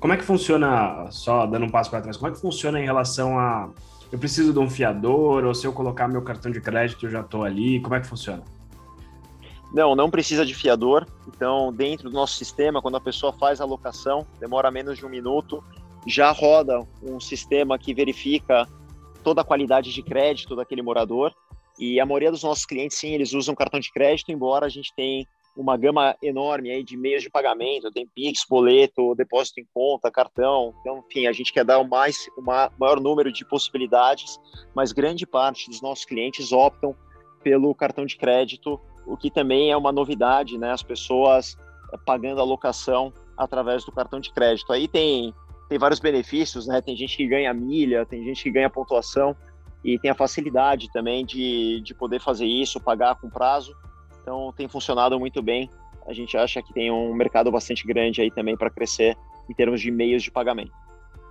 como 0.05 0.13
é 0.13 0.17
que 0.17 0.23
funciona, 0.23 1.07
só 1.09 1.47
dando 1.47 1.65
um 1.65 1.69
passo 1.69 1.89
para 1.89 1.99
trás, 1.99 2.15
como 2.15 2.29
é 2.29 2.35
que 2.35 2.39
funciona 2.39 2.79
em 2.79 2.85
relação 2.85 3.39
a 3.39 3.71
eu 4.11 4.19
preciso 4.19 4.53
de 4.53 4.59
um 4.59 4.69
fiador, 4.69 5.43
ou 5.43 5.55
se 5.55 5.65
eu 5.65 5.73
colocar 5.73 6.07
meu 6.07 6.21
cartão 6.21 6.51
de 6.51 6.61
crédito 6.61 7.07
eu 7.07 7.09
já 7.09 7.21
estou 7.21 7.43
ali, 7.43 7.79
como 7.79 7.95
é 7.95 7.99
que 7.99 8.05
funciona? 8.05 8.43
Não, 9.73 9.95
não 9.95 10.11
precisa 10.11 10.45
de 10.45 10.53
fiador. 10.53 11.07
Então, 11.27 11.73
dentro 11.73 12.07
do 12.07 12.13
nosso 12.13 12.35
sistema, 12.35 12.83
quando 12.83 12.97
a 12.97 13.01
pessoa 13.01 13.33
faz 13.33 13.59
a 13.59 13.65
locação, 13.65 14.27
demora 14.39 14.69
menos 14.69 14.99
de 14.99 15.05
um 15.07 15.09
minuto, 15.09 15.63
já 16.05 16.29
roda 16.29 16.85
um 17.01 17.19
sistema 17.19 17.79
que 17.79 17.91
verifica 17.91 18.67
toda 19.23 19.41
a 19.41 19.43
qualidade 19.43 19.91
de 19.91 20.03
crédito 20.03 20.55
daquele 20.55 20.83
morador. 20.83 21.33
E 21.79 21.99
a 21.99 22.05
maioria 22.05 22.29
dos 22.29 22.43
nossos 22.43 22.63
clientes, 22.63 22.95
sim, 22.95 23.15
eles 23.15 23.33
usam 23.33 23.55
cartão 23.55 23.79
de 23.79 23.91
crédito, 23.91 24.31
embora 24.31 24.67
a 24.67 24.69
gente 24.69 24.93
tenha 24.95 25.25
uma 25.55 25.77
gama 25.77 26.15
enorme 26.21 26.69
aí 26.71 26.83
de 26.83 26.97
meios 26.97 27.23
de 27.23 27.29
pagamento, 27.29 27.91
tem 27.91 28.07
Pix, 28.07 28.45
boleto, 28.47 29.15
depósito 29.15 29.59
em 29.59 29.67
conta, 29.73 30.11
cartão. 30.11 30.73
Então, 30.81 31.03
enfim, 31.07 31.27
a 31.27 31.31
gente 31.31 31.53
quer 31.53 31.63
dar 31.63 31.79
o 31.79 31.87
mais, 31.87 32.27
o 32.37 32.41
maior 32.41 32.99
número 32.99 33.31
de 33.31 33.45
possibilidades, 33.45 34.39
mas 34.75 34.91
grande 34.91 35.25
parte 35.25 35.69
dos 35.69 35.81
nossos 35.81 36.05
clientes 36.05 36.51
optam 36.51 36.95
pelo 37.43 37.73
cartão 37.75 38.05
de 38.05 38.17
crédito, 38.17 38.79
o 39.05 39.15
que 39.15 39.29
também 39.29 39.71
é 39.71 39.77
uma 39.77 39.91
novidade, 39.91 40.57
né? 40.57 40.71
As 40.71 40.83
pessoas 40.83 41.55
pagando 42.05 42.41
a 42.41 42.43
locação 42.43 43.13
através 43.37 43.85
do 43.85 43.91
cartão 43.91 44.19
de 44.19 44.31
crédito. 44.33 44.73
Aí 44.73 44.87
tem 44.87 45.33
tem 45.67 45.79
vários 45.79 45.99
benefícios, 45.99 46.67
né? 46.67 46.81
Tem 46.81 46.95
gente 46.95 47.17
que 47.17 47.27
ganha 47.27 47.53
milha, 47.53 48.05
tem 48.05 48.23
gente 48.23 48.43
que 48.43 48.51
ganha 48.51 48.69
pontuação 48.69 49.35
e 49.83 49.97
tem 49.99 50.11
a 50.11 50.15
facilidade 50.15 50.91
também 50.91 51.25
de, 51.25 51.81
de 51.81 51.93
poder 51.93 52.19
fazer 52.19 52.45
isso, 52.45 52.79
pagar 52.79 53.15
com 53.15 53.29
prazo. 53.29 53.75
Então 54.25 54.51
tem 54.57 54.67
funcionado 54.67 55.19
muito 55.19 55.39
bem. 55.43 55.69
A 56.07 56.11
gente 56.11 56.35
acha 56.35 56.59
que 56.59 56.73
tem 56.73 56.91
um 56.91 57.13
mercado 57.13 57.51
bastante 57.51 57.85
grande 57.85 58.21
aí 58.21 58.31
também 58.31 58.57
para 58.57 58.71
crescer 58.71 59.15
em 59.47 59.53
termos 59.53 59.79
de 59.79 59.91
meios 59.91 60.23
de 60.23 60.31
pagamento. 60.31 60.71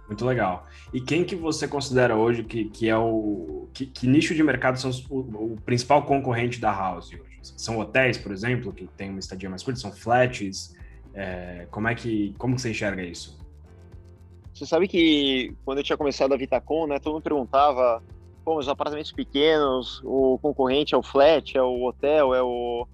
Muito 0.06 0.24
legal. 0.24 0.64
E 0.92 1.00
quem 1.00 1.24
que 1.24 1.34
você 1.34 1.66
considera 1.66 2.14
hoje 2.14 2.44
que, 2.44 2.66
que 2.66 2.88
é 2.88 2.96
o 2.96 3.68
que, 3.72 3.86
que 3.86 4.06
nicho 4.06 4.32
de 4.32 4.44
mercado 4.44 4.78
são 4.78 4.90
os, 4.90 5.04
o, 5.10 5.18
o, 5.18 5.56
principal 5.64 6.04
concorrente 6.04 6.60
da 6.60 6.70
House 6.70 7.10
hoje? 7.12 7.38
São 7.42 7.78
hotéis, 7.78 8.16
por 8.16 8.30
exemplo, 8.30 8.72
que 8.72 8.86
tem 8.86 9.10
uma 9.10 9.18
estadia 9.18 9.50
mais 9.50 9.62
curta, 9.62 9.80
são 9.80 9.90
flats. 9.90 10.76
É, 11.12 11.66
como 11.70 11.88
é 11.88 11.94
que 11.96 12.32
como 12.38 12.56
você 12.56 12.70
enxerga 12.70 13.02
isso? 13.02 13.38
Você 14.54 14.66
sabe 14.66 14.86
que 14.86 15.52
quando 15.64 15.78
eu 15.78 15.84
tinha 15.84 15.96
começado 15.96 16.32
a 16.32 16.36
Vitacom, 16.36 16.86
né, 16.86 17.00
todo 17.00 17.14
mundo 17.14 17.22
perguntava, 17.22 18.00
pô, 18.44 18.58
os 18.58 18.68
apartamentos 18.68 19.12
pequenos, 19.12 20.00
o 20.04 20.38
concorrente 20.40 20.94
é 20.94 20.98
o 20.98 21.02
flat, 21.02 21.56
é 21.56 21.62
o 21.62 21.84
hotel, 21.84 22.34
é 22.34 22.42
o 22.42 22.86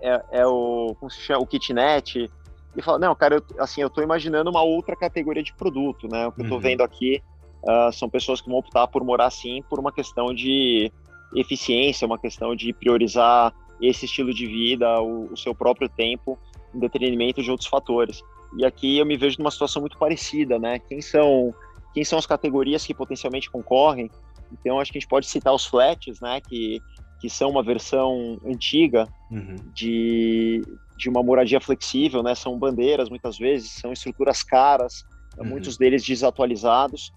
é, 0.00 0.22
é 0.32 0.46
o 0.46 0.94
como 0.98 1.10
se 1.10 1.20
chama, 1.20 1.42
o 1.42 1.46
kitnet 1.46 2.30
e 2.76 2.82
fala, 2.82 2.98
não, 2.98 3.14
cara, 3.14 3.36
eu, 3.36 3.44
assim, 3.58 3.80
eu 3.80 3.90
tô 3.90 4.02
imaginando 4.02 4.50
uma 4.50 4.62
outra 4.62 4.94
categoria 4.94 5.42
de 5.42 5.52
produto, 5.52 6.06
né? 6.08 6.26
O 6.26 6.32
que 6.32 6.42
eu 6.42 6.48
tô 6.48 6.54
uhum. 6.54 6.60
vendo 6.60 6.82
aqui 6.82 7.22
uh, 7.62 7.92
são 7.92 8.08
pessoas 8.08 8.40
que 8.40 8.48
vão 8.48 8.58
optar 8.58 8.86
por 8.86 9.02
morar 9.02 9.30
sim 9.30 9.62
por 9.68 9.80
uma 9.80 9.90
questão 9.90 10.32
de 10.32 10.92
eficiência, 11.34 12.06
uma 12.06 12.18
questão 12.18 12.54
de 12.54 12.72
priorizar 12.72 13.52
esse 13.80 14.04
estilo 14.04 14.32
de 14.32 14.46
vida, 14.46 15.00
o, 15.00 15.32
o 15.32 15.36
seu 15.36 15.54
próprio 15.54 15.88
tempo, 15.88 16.38
em 16.74 16.78
detrimento 16.78 17.42
de 17.42 17.50
outros 17.50 17.68
fatores. 17.68 18.22
E 18.56 18.64
aqui 18.64 18.98
eu 18.98 19.06
me 19.06 19.16
vejo 19.16 19.36
numa 19.38 19.50
situação 19.50 19.80
muito 19.80 19.98
parecida, 19.98 20.58
né? 20.58 20.78
Quem 20.78 21.00
são, 21.00 21.52
quem 21.92 22.04
são 22.04 22.18
as 22.18 22.26
categorias 22.26 22.86
que 22.86 22.94
potencialmente 22.94 23.50
concorrem? 23.50 24.10
Então, 24.52 24.80
acho 24.80 24.90
que 24.90 24.98
a 24.98 25.00
gente 25.00 25.08
pode 25.08 25.26
citar 25.26 25.54
os 25.54 25.66
flats, 25.66 26.20
né? 26.20 26.40
Que, 26.40 26.80
que 27.20 27.28
são 27.28 27.50
uma 27.50 27.62
versão 27.62 28.40
antiga 28.44 29.08
uhum. 29.30 29.56
de, 29.74 30.62
de 30.96 31.08
uma 31.08 31.22
moradia 31.22 31.60
flexível, 31.60 32.22
né? 32.22 32.34
São 32.34 32.58
bandeiras 32.58 33.08
muitas 33.08 33.38
vezes, 33.38 33.72
são 33.72 33.92
estruturas 33.92 34.42
caras, 34.42 35.04
uhum. 35.38 35.46
muitos 35.46 35.76
deles 35.76 36.04
desatualizados. 36.04 37.12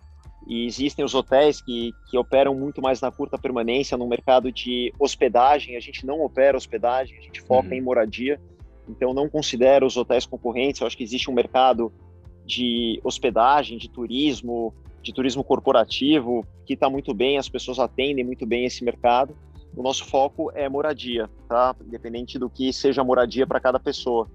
E 0.48 0.66
existem 0.66 1.06
os 1.06 1.14
hotéis 1.14 1.62
que, 1.62 1.94
que 2.10 2.18
operam 2.18 2.56
muito 2.56 2.82
mais 2.82 3.00
na 3.00 3.12
curta 3.12 3.38
permanência 3.38 3.96
no 3.96 4.08
mercado 4.08 4.52
de 4.52 4.92
hospedagem. 5.00 5.76
A 5.76 5.80
gente 5.80 6.06
não 6.06 6.22
opera 6.22 6.58
hospedagem, 6.58 7.18
a 7.18 7.22
gente 7.22 7.42
foca 7.42 7.70
uhum. 7.70 7.76
em 7.76 7.82
moradia. 7.82 8.42
Então 8.90 9.14
não 9.14 9.30
considero 9.30 9.86
os 9.86 9.96
hotéis 9.96 10.26
concorrentes. 10.26 10.82
Eu 10.82 10.88
acho 10.88 10.98
que 10.98 11.04
existe 11.04 11.30
um 11.30 11.34
mercado 11.34 11.94
de 12.46 13.00
hospedagem, 13.04 13.78
de 13.78 13.90
turismo, 13.90 14.74
de 15.02 15.14
turismo 15.14 15.44
corporativo 15.44 16.46
que 16.66 16.74
está 16.74 16.90
muito 16.90 17.14
bem. 17.14 17.38
As 17.38 17.50
pessoas 17.50 17.80
atendem 17.80 18.24
muito 18.24 18.46
bem 18.46 18.66
esse 18.66 18.84
mercado 18.84 19.36
o 19.76 19.82
nosso 19.82 20.06
foco 20.06 20.52
é 20.54 20.68
moradia, 20.68 21.30
tá? 21.48 21.76
Independente 21.86 22.38
do 22.38 22.50
que 22.50 22.74
seja 22.74 23.04
moradia 23.04 23.48
para 23.48 23.60
cada 23.60 23.80
pessoa. 23.80 24.28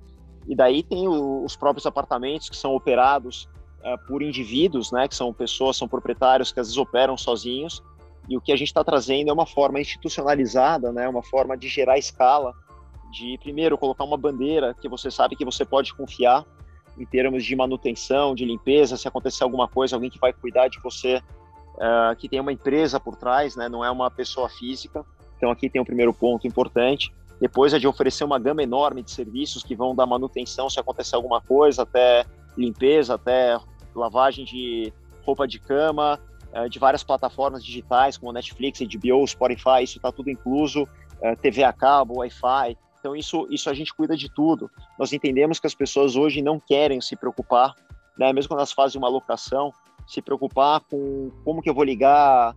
E 0.47 0.55
daí 0.55 0.83
tem 0.83 1.07
o, 1.09 1.45
os 1.45 1.57
próprios 1.57 1.87
apartamentos 1.87 2.49
que 2.49 2.57
são 2.57 2.75
operados 2.75 3.49
uh, 3.81 4.07
por 4.07 4.23
indivíduos, 4.23 4.91
né? 4.91 5.07
Que 5.07 5.15
são 5.15 5.33
pessoas, 5.33 5.77
são 5.77 5.87
proprietários 5.87 6.53
que 6.53 6.61
às 6.61 6.69
vezes 6.69 6.79
operam 6.79 7.17
sozinhos. 7.17 7.83
E 8.29 8.37
o 8.37 8.41
que 8.41 8.51
a 8.51 8.57
gente 8.57 8.69
está 8.69 8.83
trazendo 8.83 9.29
é 9.29 9.33
uma 9.33 9.47
forma 9.47 9.79
institucionalizada, 9.79 10.91
né? 10.91 11.07
Uma 11.09 11.23
forma 11.23 11.57
de 11.57 11.69
gerar 11.69 11.99
escala, 11.99 12.55
de 13.13 13.39
primeiro 13.43 13.77
colocar 13.77 14.05
uma 14.05 14.17
bandeira 14.17 14.75
que 14.81 14.89
você 14.89 15.11
sabe 15.11 15.37
que 15.37 15.45
você 15.45 15.65
pode 15.65 15.95
confiar 15.95 16.45
em 16.99 17.05
termos 17.05 17.45
de 17.45 17.55
manutenção, 17.55 18.35
de 18.35 18.45
limpeza, 18.45 18.97
se 18.97 19.07
acontecer 19.07 19.45
alguma 19.45 19.69
coisa, 19.69 19.97
alguém 19.97 20.11
que 20.11 20.19
vai 20.19 20.33
cuidar 20.33 20.69
de 20.69 20.81
você, 20.81 21.17
uh, 21.75 22.17
que 22.17 22.29
tem 22.29 22.41
uma 22.41 22.53
empresa 22.53 22.99
por 22.99 23.17
trás, 23.17 23.57
né? 23.57 23.69
Não 23.69 23.85
é 23.85 23.91
uma 23.91 24.11
pessoa 24.11 24.49
física. 24.49 25.05
Então 25.37 25.51
aqui 25.51 25.69
tem 25.69 25.81
o 25.81 25.83
um 25.83 25.87
primeiro 25.87 26.13
ponto 26.15 26.47
importante. 26.47 27.13
Depois 27.41 27.75
é 27.75 27.79
de 27.79 27.87
oferecer 27.87 28.25
uma 28.25 28.39
gama 28.39 28.63
enorme 28.63 29.03
de 29.03 29.11
serviços 29.11 29.63
que 29.63 29.75
vão 29.75 29.95
dar 29.95 30.07
manutenção 30.07 30.71
se 30.71 30.81
acontecer 30.81 31.15
alguma 31.17 31.41
coisa, 31.41 31.83
até 31.83 32.25
limpeza, 32.57 33.15
até 33.15 33.59
lavagem 33.95 34.45
de 34.45 34.93
roupa 35.23 35.47
de 35.47 35.59
cama, 35.59 36.19
eh, 36.53 36.69
de 36.69 36.79
várias 36.79 37.03
plataformas 37.03 37.63
digitais 37.63 38.17
como 38.17 38.33
Netflix, 38.33 38.81
HBO, 38.81 39.27
Spotify, 39.27 39.83
isso 39.83 39.99
está 39.99 40.11
tudo 40.11 40.31
incluso, 40.31 40.89
eh, 41.21 41.37
TV 41.37 41.63
a 41.63 41.73
cabo, 41.73 42.19
Wi-Fi. 42.19 42.79
Então 43.07 43.15
isso, 43.15 43.47
isso 43.51 43.71
a 43.71 43.75
gente 43.75 43.95
cuida 43.95 44.17
de 44.17 44.29
tudo. 44.29 44.69
Nós 44.99 45.13
entendemos 45.13 45.61
que 45.61 45.67
as 45.69 45.75
pessoas 45.77 46.17
hoje 46.17 46.43
não 46.43 46.59
querem 46.59 47.01
se 47.01 47.15
preocupar, 47.15 47.73
né, 48.19 48.33
mesmo 48.33 48.49
quando 48.49 48.59
elas 48.59 48.73
fazem 48.73 48.99
uma 48.99 49.09
locação, 49.09 49.71
se 50.09 50.21
preocupar 50.21 50.81
com 50.81 51.31
como 51.45 51.63
que 51.63 51.71
eu 51.71 51.75
vou 51.75 51.85
ligar 51.85 52.57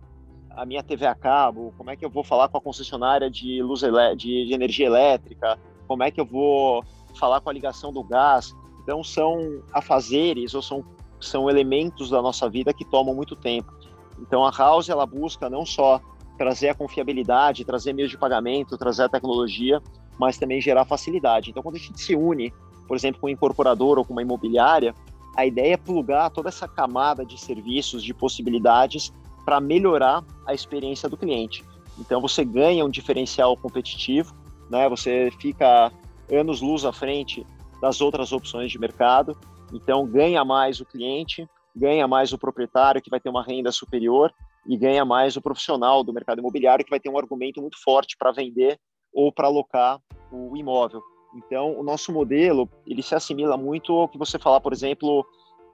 a 0.50 0.66
minha 0.66 0.82
TV 0.82 1.06
a 1.06 1.14
cabo, 1.14 1.72
como 1.78 1.88
é 1.88 1.94
que 1.94 2.04
eu 2.04 2.10
vou 2.10 2.24
falar 2.24 2.48
com 2.48 2.58
a 2.58 2.60
concessionária 2.60 3.30
de 3.30 3.62
luz 3.62 3.82
de, 4.16 4.52
energia 4.52 4.86
elétrica, 4.86 5.56
como 5.86 6.02
é 6.02 6.10
que 6.10 6.20
eu 6.20 6.26
vou 6.26 6.84
falar 7.14 7.40
com 7.40 7.48
a 7.48 7.52
ligação 7.52 7.92
do 7.92 8.02
gás. 8.02 8.52
Então 8.82 9.04
são 9.04 9.62
afazeres 9.72 10.52
ou 10.52 10.62
são, 10.62 10.84
são 11.20 11.48
elementos 11.48 12.10
da 12.10 12.20
nossa 12.20 12.50
vida 12.50 12.74
que 12.74 12.84
tomam 12.84 13.14
muito 13.14 13.36
tempo. 13.36 13.72
Então 14.18 14.44
a 14.44 14.50
House 14.50 14.88
ela 14.88 15.06
busca 15.06 15.48
não 15.48 15.64
só 15.64 16.00
trazer 16.36 16.70
a 16.70 16.74
confiabilidade, 16.74 17.64
trazer 17.64 17.92
meios 17.92 18.10
de 18.10 18.18
pagamento, 18.18 18.76
trazer 18.78 19.04
a 19.04 19.08
tecnologia, 19.08 19.80
mas 20.20 20.36
também 20.36 20.60
gerar 20.60 20.84
facilidade. 20.84 21.50
Então 21.50 21.62
quando 21.62 21.76
a 21.76 21.78
gente 21.78 21.98
se 21.98 22.14
une, 22.14 22.52
por 22.86 22.94
exemplo, 22.94 23.20
com 23.20 23.26
um 23.26 23.30
incorporador 23.30 23.98
ou 23.98 24.04
com 24.04 24.12
uma 24.12 24.20
imobiliária, 24.20 24.94
a 25.34 25.46
ideia 25.46 25.74
é 25.74 25.76
plugar 25.78 26.28
toda 26.30 26.50
essa 26.50 26.68
camada 26.68 27.24
de 27.24 27.40
serviços, 27.40 28.04
de 28.04 28.12
possibilidades 28.12 29.12
para 29.46 29.58
melhorar 29.60 30.22
a 30.46 30.52
experiência 30.52 31.08
do 31.08 31.16
cliente. 31.16 31.64
Então 31.98 32.20
você 32.20 32.44
ganha 32.44 32.84
um 32.84 32.90
diferencial 32.90 33.56
competitivo, 33.56 34.34
né? 34.68 34.88
Você 34.90 35.30
fica 35.40 35.90
anos 36.30 36.60
luz 36.60 36.84
à 36.84 36.92
frente 36.92 37.46
das 37.80 38.02
outras 38.02 38.30
opções 38.30 38.70
de 38.70 38.78
mercado. 38.78 39.36
Então 39.72 40.06
ganha 40.06 40.44
mais 40.44 40.80
o 40.80 40.84
cliente, 40.84 41.48
ganha 41.74 42.06
mais 42.06 42.32
o 42.32 42.38
proprietário 42.38 43.00
que 43.00 43.10
vai 43.10 43.20
ter 43.20 43.30
uma 43.30 43.42
renda 43.42 43.72
superior 43.72 44.30
e 44.66 44.76
ganha 44.76 45.04
mais 45.04 45.36
o 45.36 45.40
profissional 45.40 46.04
do 46.04 46.12
mercado 46.12 46.40
imobiliário 46.40 46.84
que 46.84 46.90
vai 46.90 47.00
ter 47.00 47.08
um 47.08 47.18
argumento 47.18 47.62
muito 47.62 47.82
forte 47.82 48.16
para 48.18 48.32
vender 48.32 48.78
ou 49.12 49.32
para 49.32 49.46
alocar 49.46 50.00
o 50.30 50.56
imóvel. 50.56 51.02
Então, 51.34 51.78
o 51.78 51.82
nosso 51.82 52.12
modelo 52.12 52.68
ele 52.86 53.02
se 53.02 53.14
assimila 53.14 53.56
muito 53.56 53.92
ao 53.92 54.08
que 54.08 54.18
você 54.18 54.38
falar, 54.38 54.60
por 54.60 54.72
exemplo, 54.72 55.24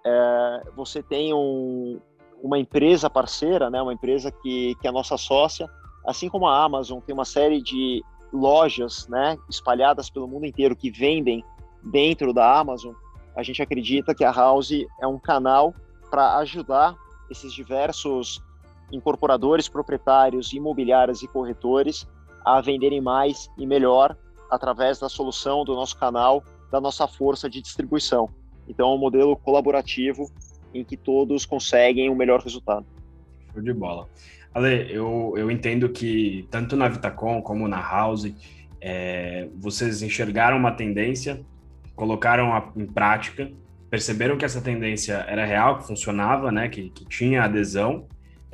é, 0.04 0.62
você 0.76 1.02
tem 1.02 1.32
um, 1.32 2.00
uma 2.42 2.58
empresa 2.58 3.08
parceira, 3.08 3.70
né, 3.70 3.80
uma 3.80 3.92
empresa 3.92 4.30
que, 4.30 4.74
que 4.80 4.86
é 4.86 4.90
a 4.90 4.92
nossa 4.92 5.16
sócia, 5.16 5.68
assim 6.06 6.28
como 6.28 6.46
a 6.46 6.62
Amazon 6.62 7.00
tem 7.00 7.14
uma 7.14 7.24
série 7.24 7.62
de 7.62 8.02
lojas 8.32 9.08
né, 9.08 9.38
espalhadas 9.48 10.10
pelo 10.10 10.28
mundo 10.28 10.46
inteiro 10.46 10.76
que 10.76 10.90
vendem 10.90 11.44
dentro 11.82 12.32
da 12.32 12.58
Amazon, 12.58 12.94
a 13.34 13.42
gente 13.42 13.62
acredita 13.62 14.14
que 14.14 14.24
a 14.24 14.32
House 14.32 14.72
é 15.00 15.06
um 15.06 15.18
canal 15.18 15.74
para 16.10 16.36
ajudar 16.38 16.96
esses 17.30 17.52
diversos 17.52 18.42
incorporadores, 18.92 19.68
proprietários, 19.68 20.52
imobiliários 20.52 21.22
e 21.22 21.28
corretores 21.28 22.06
a 22.46 22.60
venderem 22.60 23.00
mais 23.00 23.50
e 23.58 23.66
melhor 23.66 24.16
através 24.48 25.00
da 25.00 25.08
solução 25.08 25.64
do 25.64 25.74
nosso 25.74 25.98
canal, 25.98 26.44
da 26.70 26.80
nossa 26.80 27.08
força 27.08 27.50
de 27.50 27.60
distribuição. 27.60 28.30
Então, 28.68 28.92
é 28.92 28.94
um 28.94 28.98
modelo 28.98 29.36
colaborativo 29.36 30.30
em 30.72 30.84
que 30.84 30.96
todos 30.96 31.44
conseguem 31.44 32.08
o 32.08 32.12
um 32.12 32.14
melhor 32.14 32.40
resultado. 32.40 32.86
Show 33.52 33.60
de 33.60 33.72
bola. 33.72 34.08
Ale, 34.54 34.86
eu, 34.90 35.34
eu 35.36 35.50
entendo 35.50 35.88
que 35.88 36.46
tanto 36.48 36.76
na 36.76 36.88
Vitacom 36.88 37.42
como 37.42 37.66
na 37.66 37.80
House, 37.80 38.32
é, 38.80 39.48
vocês 39.56 40.00
enxergaram 40.02 40.56
uma 40.56 40.70
tendência, 40.70 41.44
colocaram 41.96 42.54
a, 42.54 42.72
em 42.76 42.86
prática, 42.86 43.50
perceberam 43.90 44.36
que 44.36 44.44
essa 44.44 44.60
tendência 44.60 45.14
era 45.28 45.44
real, 45.44 45.78
que 45.78 45.86
funcionava, 45.86 46.52
né, 46.52 46.68
que, 46.68 46.90
que 46.90 47.04
tinha 47.06 47.42
adesão, 47.42 48.06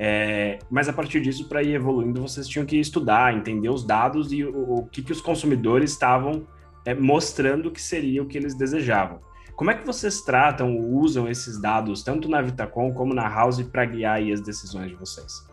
é, 0.04 0.58
mas 0.68 0.88
a 0.88 0.92
partir 0.92 1.20
disso, 1.20 1.48
para 1.48 1.62
ir 1.62 1.76
evoluindo, 1.76 2.20
vocês 2.20 2.48
tinham 2.48 2.66
que 2.66 2.76
estudar, 2.76 3.36
entender 3.36 3.68
os 3.68 3.84
dados 3.84 4.32
e 4.32 4.42
o, 4.42 4.78
o 4.78 4.86
que, 4.86 5.00
que 5.00 5.12
os 5.12 5.20
consumidores 5.20 5.92
estavam 5.92 6.44
é, 6.84 6.92
mostrando 6.92 7.70
que 7.70 7.80
seria 7.80 8.20
o 8.20 8.26
que 8.26 8.36
eles 8.36 8.56
desejavam. 8.56 9.20
Como 9.54 9.70
é 9.70 9.76
que 9.76 9.86
vocês 9.86 10.20
tratam 10.22 10.76
ou 10.76 10.98
usam 10.98 11.28
esses 11.28 11.62
dados, 11.62 12.02
tanto 12.02 12.28
na 12.28 12.42
Vitacom 12.42 12.92
como 12.92 13.14
na 13.14 13.28
House, 13.28 13.62
para 13.62 13.84
guiar 13.84 14.20
as 14.20 14.40
decisões 14.40 14.90
de 14.90 14.96
vocês? 14.96 15.48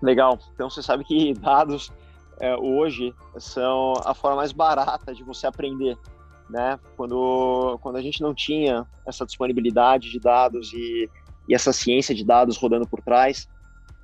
Legal. 0.00 0.38
Então, 0.54 0.70
você 0.70 0.82
sabe 0.82 1.04
que 1.04 1.34
dados 1.36 1.92
é, 2.40 2.56
hoje 2.56 3.14
são 3.36 3.92
a 4.02 4.14
forma 4.14 4.38
mais 4.38 4.52
barata 4.52 5.14
de 5.14 5.22
você 5.22 5.46
aprender. 5.46 5.98
Né? 6.48 6.80
Quando, 6.96 7.78
quando 7.82 7.96
a 7.96 8.02
gente 8.02 8.22
não 8.22 8.34
tinha 8.34 8.86
essa 9.06 9.26
disponibilidade 9.26 10.10
de 10.10 10.18
dados 10.18 10.72
e, 10.72 11.10
e 11.48 11.54
essa 11.54 11.72
ciência 11.72 12.14
de 12.14 12.24
dados 12.24 12.56
rodando 12.56 12.86
por 12.86 13.00
trás, 13.02 13.48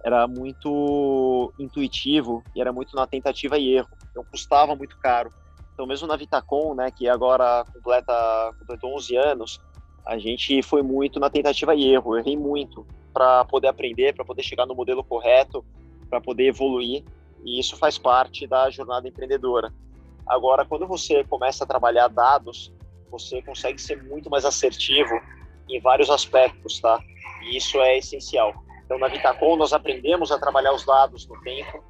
era 0.04 0.26
muito 0.26 1.52
intuitivo 1.58 2.42
e 2.54 2.60
era 2.60 2.72
muito 2.72 2.96
na 2.96 3.06
tentativa 3.06 3.58
e 3.58 3.74
erro. 3.74 3.88
Então, 4.10 4.24
custava 4.24 4.74
muito 4.74 4.96
caro. 4.98 5.30
Então, 5.74 5.86
mesmo 5.86 6.06
na 6.06 6.16
Vitacom, 6.16 6.74
né, 6.74 6.90
que 6.90 7.08
agora 7.08 7.64
completa, 7.72 8.54
completou 8.58 8.94
11 8.96 9.16
anos, 9.16 9.60
A 10.06 10.18
gente 10.18 10.62
foi 10.62 10.82
muito 10.82 11.20
na 11.20 11.30
tentativa 11.30 11.74
e 11.74 11.86
erro, 11.86 12.16
errei 12.16 12.36
muito 12.36 12.86
para 13.12 13.44
poder 13.44 13.68
aprender, 13.68 14.14
para 14.14 14.24
poder 14.24 14.42
chegar 14.42 14.66
no 14.66 14.74
modelo 14.74 15.04
correto, 15.04 15.64
para 16.08 16.20
poder 16.20 16.46
evoluir, 16.46 17.04
e 17.44 17.58
isso 17.60 17.76
faz 17.76 17.98
parte 17.98 18.46
da 18.46 18.70
jornada 18.70 19.08
empreendedora. 19.08 19.72
Agora, 20.26 20.64
quando 20.64 20.86
você 20.86 21.24
começa 21.24 21.64
a 21.64 21.66
trabalhar 21.66 22.08
dados, 22.08 22.72
você 23.10 23.42
consegue 23.42 23.80
ser 23.80 24.02
muito 24.02 24.30
mais 24.30 24.44
assertivo 24.44 25.14
em 25.68 25.80
vários 25.80 26.10
aspectos, 26.10 26.80
tá? 26.80 27.00
E 27.42 27.56
isso 27.56 27.80
é 27.80 27.98
essencial. 27.98 28.54
Então, 28.84 28.98
na 28.98 29.08
Vitacom, 29.08 29.56
nós 29.56 29.72
aprendemos 29.72 30.32
a 30.32 30.38
trabalhar 30.38 30.72
os 30.72 30.84
dados 30.84 31.26
no 31.28 31.40
tempo, 31.42 31.82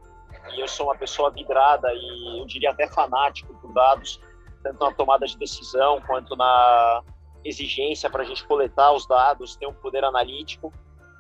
e 0.55 0.61
eu 0.61 0.69
sou 0.69 0.87
uma 0.87 0.97
pessoa 0.97 1.31
vidrada 1.31 1.89
e 1.95 2.41
eu 2.41 2.47
diria 2.47 2.71
até 2.71 2.87
fanático 2.89 3.55
por 3.55 3.73
dados, 3.73 4.21
tanto 4.63 4.85
na 4.85 4.93
tomada 4.93 5.27
de 5.27 5.39
decisão 5.39 6.01
quanto 6.07 6.37
na 6.37 7.03
exigência 7.45 8.11
para 8.11 8.23
a 8.23 8.27
gente 8.27 8.47
coletar 8.47 8.93
os 8.93 9.07
dados, 9.07 9.57
ter 9.57 9.67
um 9.67 9.73
poder 9.73 10.05
analítico. 10.05 10.73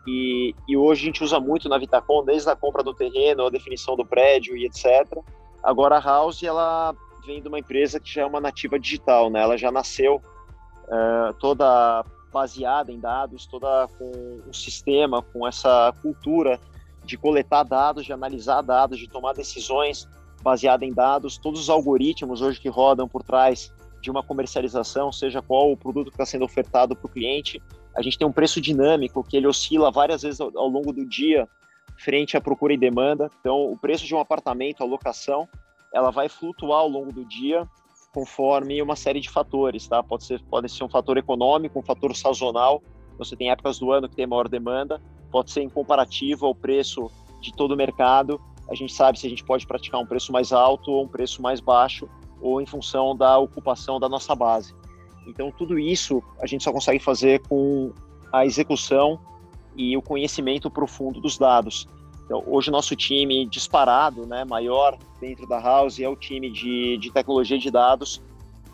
E, 0.06 0.54
e, 0.66 0.76
hoje 0.76 1.02
a 1.02 1.06
gente 1.06 1.22
usa 1.22 1.38
muito 1.38 1.68
na 1.68 1.78
Vitacom, 1.78 2.24
desde 2.24 2.48
a 2.50 2.56
compra 2.56 2.82
do 2.82 2.94
terreno, 2.94 3.46
a 3.46 3.50
definição 3.50 3.96
do 3.96 4.04
prédio 4.04 4.56
e 4.56 4.64
etc. 4.66 5.18
Agora 5.62 5.96
a 5.96 6.00
House, 6.00 6.42
ela 6.42 6.94
vem 7.24 7.40
de 7.40 7.48
uma 7.48 7.58
empresa 7.58 8.00
que 8.00 8.12
já 8.12 8.22
é 8.22 8.26
uma 8.26 8.40
nativa 8.40 8.78
digital, 8.78 9.30
né? 9.30 9.42
Ela 9.42 9.58
já 9.58 9.70
nasceu 9.70 10.16
uh, 10.16 11.34
toda 11.38 12.04
baseada 12.32 12.92
em 12.92 12.98
dados, 12.98 13.46
toda 13.46 13.88
com 13.98 14.40
um 14.46 14.52
sistema, 14.52 15.22
com 15.22 15.46
essa 15.46 15.92
cultura 16.00 16.60
de 17.04 17.16
coletar 17.16 17.64
dados, 17.64 18.04
de 18.04 18.12
analisar 18.12 18.62
dados, 18.62 18.98
de 18.98 19.08
tomar 19.08 19.32
decisões 19.32 20.08
baseada 20.42 20.84
em 20.84 20.92
dados, 20.92 21.36
todos 21.36 21.60
os 21.60 21.70
algoritmos 21.70 22.40
hoje 22.40 22.60
que 22.60 22.68
rodam 22.68 23.08
por 23.08 23.22
trás 23.22 23.72
de 24.00 24.10
uma 24.10 24.22
comercialização, 24.22 25.12
seja 25.12 25.42
qual 25.42 25.70
o 25.70 25.76
produto 25.76 26.06
que 26.06 26.14
está 26.14 26.24
sendo 26.24 26.44
ofertado 26.44 26.96
para 26.96 27.06
o 27.06 27.10
cliente. 27.10 27.62
A 27.94 28.00
gente 28.00 28.16
tem 28.16 28.26
um 28.26 28.32
preço 28.32 28.60
dinâmico 28.60 29.22
que 29.22 29.36
ele 29.36 29.46
oscila 29.46 29.90
várias 29.90 30.22
vezes 30.22 30.40
ao, 30.40 30.50
ao, 30.56 30.68
longo 30.68 30.92
do 30.92 31.04
dia 31.04 31.46
frente 31.98 32.36
à 32.36 32.40
procura 32.40 32.72
e 32.72 32.78
demanda. 32.78 33.30
Então, 33.40 33.70
o 33.70 33.76
preço 33.76 34.06
de 34.06 34.14
um 34.14 34.20
apartamento, 34.20 34.82
a 34.82 34.86
locação, 34.86 35.46
ela 35.92 36.10
vai 36.10 36.28
flutuar 36.28 36.80
ao 36.80 36.88
longo 36.88 37.12
do 37.12 37.24
dia 37.24 37.68
conforme 38.12 38.82
uma 38.82 38.96
série 38.96 39.20
de 39.20 39.30
fatores, 39.30 39.86
tá? 39.86 40.02
Pode 40.02 40.24
ser, 40.24 40.42
pode 40.42 40.68
ser 40.68 40.84
um 40.84 40.88
fator 40.88 41.16
econômico, 41.16 41.78
um 41.78 41.82
fator 41.82 42.14
sazonal. 42.14 42.82
Você 43.18 43.36
tem 43.36 43.50
épocas 43.50 43.78
do 43.78 43.92
ano 43.92 44.08
que 44.08 44.16
tem 44.16 44.26
maior 44.26 44.48
demanda. 44.48 45.00
Pode 45.30 45.50
ser 45.50 45.62
em 45.62 45.68
comparativo 45.68 46.46
ao 46.46 46.54
preço 46.54 47.10
de 47.40 47.52
todo 47.52 47.72
o 47.72 47.76
mercado. 47.76 48.40
A 48.68 48.74
gente 48.74 48.92
sabe 48.92 49.18
se 49.18 49.26
a 49.26 49.30
gente 49.30 49.44
pode 49.44 49.66
praticar 49.66 50.00
um 50.00 50.06
preço 50.06 50.32
mais 50.32 50.52
alto 50.52 50.90
ou 50.90 51.04
um 51.04 51.08
preço 51.08 51.40
mais 51.40 51.60
baixo 51.60 52.08
ou 52.40 52.60
em 52.60 52.66
função 52.66 53.16
da 53.16 53.38
ocupação 53.38 54.00
da 54.00 54.08
nossa 54.08 54.34
base. 54.34 54.74
Então, 55.26 55.52
tudo 55.52 55.78
isso 55.78 56.22
a 56.40 56.46
gente 56.46 56.64
só 56.64 56.72
consegue 56.72 56.98
fazer 56.98 57.40
com 57.46 57.92
a 58.32 58.44
execução 58.44 59.20
e 59.76 59.96
o 59.96 60.02
conhecimento 60.02 60.70
profundo 60.70 61.20
dos 61.20 61.38
dados. 61.38 61.86
Então, 62.30 62.44
hoje, 62.46 62.70
nosso 62.70 62.94
time 62.94 63.44
disparado, 63.44 64.24
né, 64.24 64.44
maior 64.44 64.96
dentro 65.20 65.48
da 65.48 65.58
House, 65.58 65.98
é 65.98 66.08
o 66.08 66.14
time 66.14 66.48
de, 66.48 66.96
de 66.98 67.10
tecnologia 67.10 67.58
de 67.58 67.68
dados. 67.72 68.22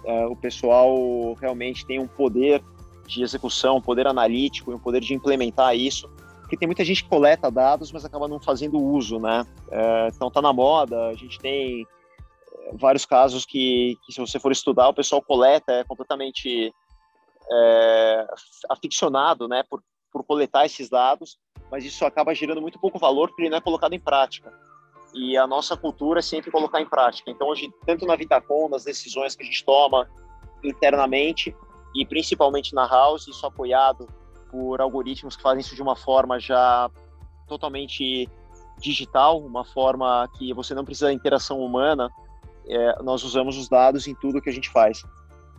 É, 0.05 0.27
o 0.27 0.37
pessoal 0.37 1.33
realmente 1.41 1.87
tem 1.87 1.99
um 1.99 2.07
poder 2.07 2.63
de 3.07 3.23
execução, 3.23 3.79
um 3.79 3.81
poder 3.81 4.07
analítico 4.07 4.71
e 4.71 4.75
um 4.75 4.79
poder 4.79 5.01
de 5.01 5.15
implementar 5.15 5.75
isso. 5.75 6.07
Porque 6.41 6.55
tem 6.55 6.69
muita 6.69 6.85
gente 6.85 7.03
que 7.03 7.09
coleta 7.09 7.51
dados, 7.51 7.91
mas 7.91 8.05
acaba 8.05 8.29
não 8.29 8.39
fazendo 8.39 8.79
uso, 8.79 9.19
né? 9.19 9.47
É, 9.71 10.09
então, 10.15 10.31
tá 10.31 10.43
na 10.43 10.53
moda, 10.53 11.07
a 11.07 11.15
gente 11.15 11.39
tem 11.39 11.87
vários 12.75 13.07
casos 13.07 13.47
que, 13.47 13.97
que, 14.05 14.13
se 14.13 14.21
você 14.21 14.39
for 14.39 14.53
estudar, 14.53 14.91
o 14.91 14.95
pessoal 14.95 15.23
coleta, 15.23 15.73
é 15.73 15.85
completamente 15.85 16.75
é, 17.51 18.27
aficionado 18.69 19.49
né, 19.49 19.65
por, 19.71 19.83
por 20.13 20.23
coletar 20.25 20.67
esses 20.67 20.91
dados, 20.91 21.39
mas 21.71 21.85
isso 21.85 22.05
acaba 22.05 22.35
gerando 22.35 22.61
muito 22.61 22.79
pouco 22.79 22.99
valor 22.99 23.29
porque 23.29 23.43
ele 23.43 23.51
não 23.51 23.59
é 23.59 23.61
colocado 23.61 23.93
em 23.93 24.01
prática. 24.01 24.53
E 25.15 25.37
a 25.37 25.47
nossa 25.47 25.77
cultura 25.77 26.19
é 26.19 26.23
sempre 26.23 26.51
colocar 26.51 26.81
em 26.81 26.87
prática. 26.87 27.31
Então, 27.31 27.49
hoje, 27.49 27.73
tanto 27.87 28.07
na 28.07 28.17
Vitacom, 28.17 28.69
nas 28.69 28.85
decisões 28.85 29.35
que 29.35 29.43
a 29.43 29.47
gente 29.47 29.65
toma 29.65 30.09
internamente 30.63 31.57
e 31.95 32.05
principalmente 32.05 32.75
na 32.75 32.87
House, 32.87 33.27
isso 33.27 33.47
apoiado 33.47 34.07
por 34.51 34.81
algoritmos 34.81 35.37
que 35.37 35.43
fazem 35.43 35.61
isso 35.61 35.75
de 35.75 35.83
uma 35.83 35.97
forma 35.97 36.39
já 36.39 36.91
totalmente 37.49 38.29
digital, 38.79 39.41
uma 39.41 39.65
forma 39.65 40.29
que 40.37 40.53
você 40.53 40.75
não 40.75 40.85
precisa 40.85 41.07
da 41.07 41.13
interação 41.13 41.61
humana, 41.61 42.11
é, 42.69 43.03
nós 43.03 43.23
usamos 43.23 43.57
os 43.57 43.69
dados 43.69 44.07
em 44.07 44.15
tudo 44.15 44.41
que 44.41 44.51
a 44.51 44.53
gente 44.53 44.69
faz. 44.69 45.03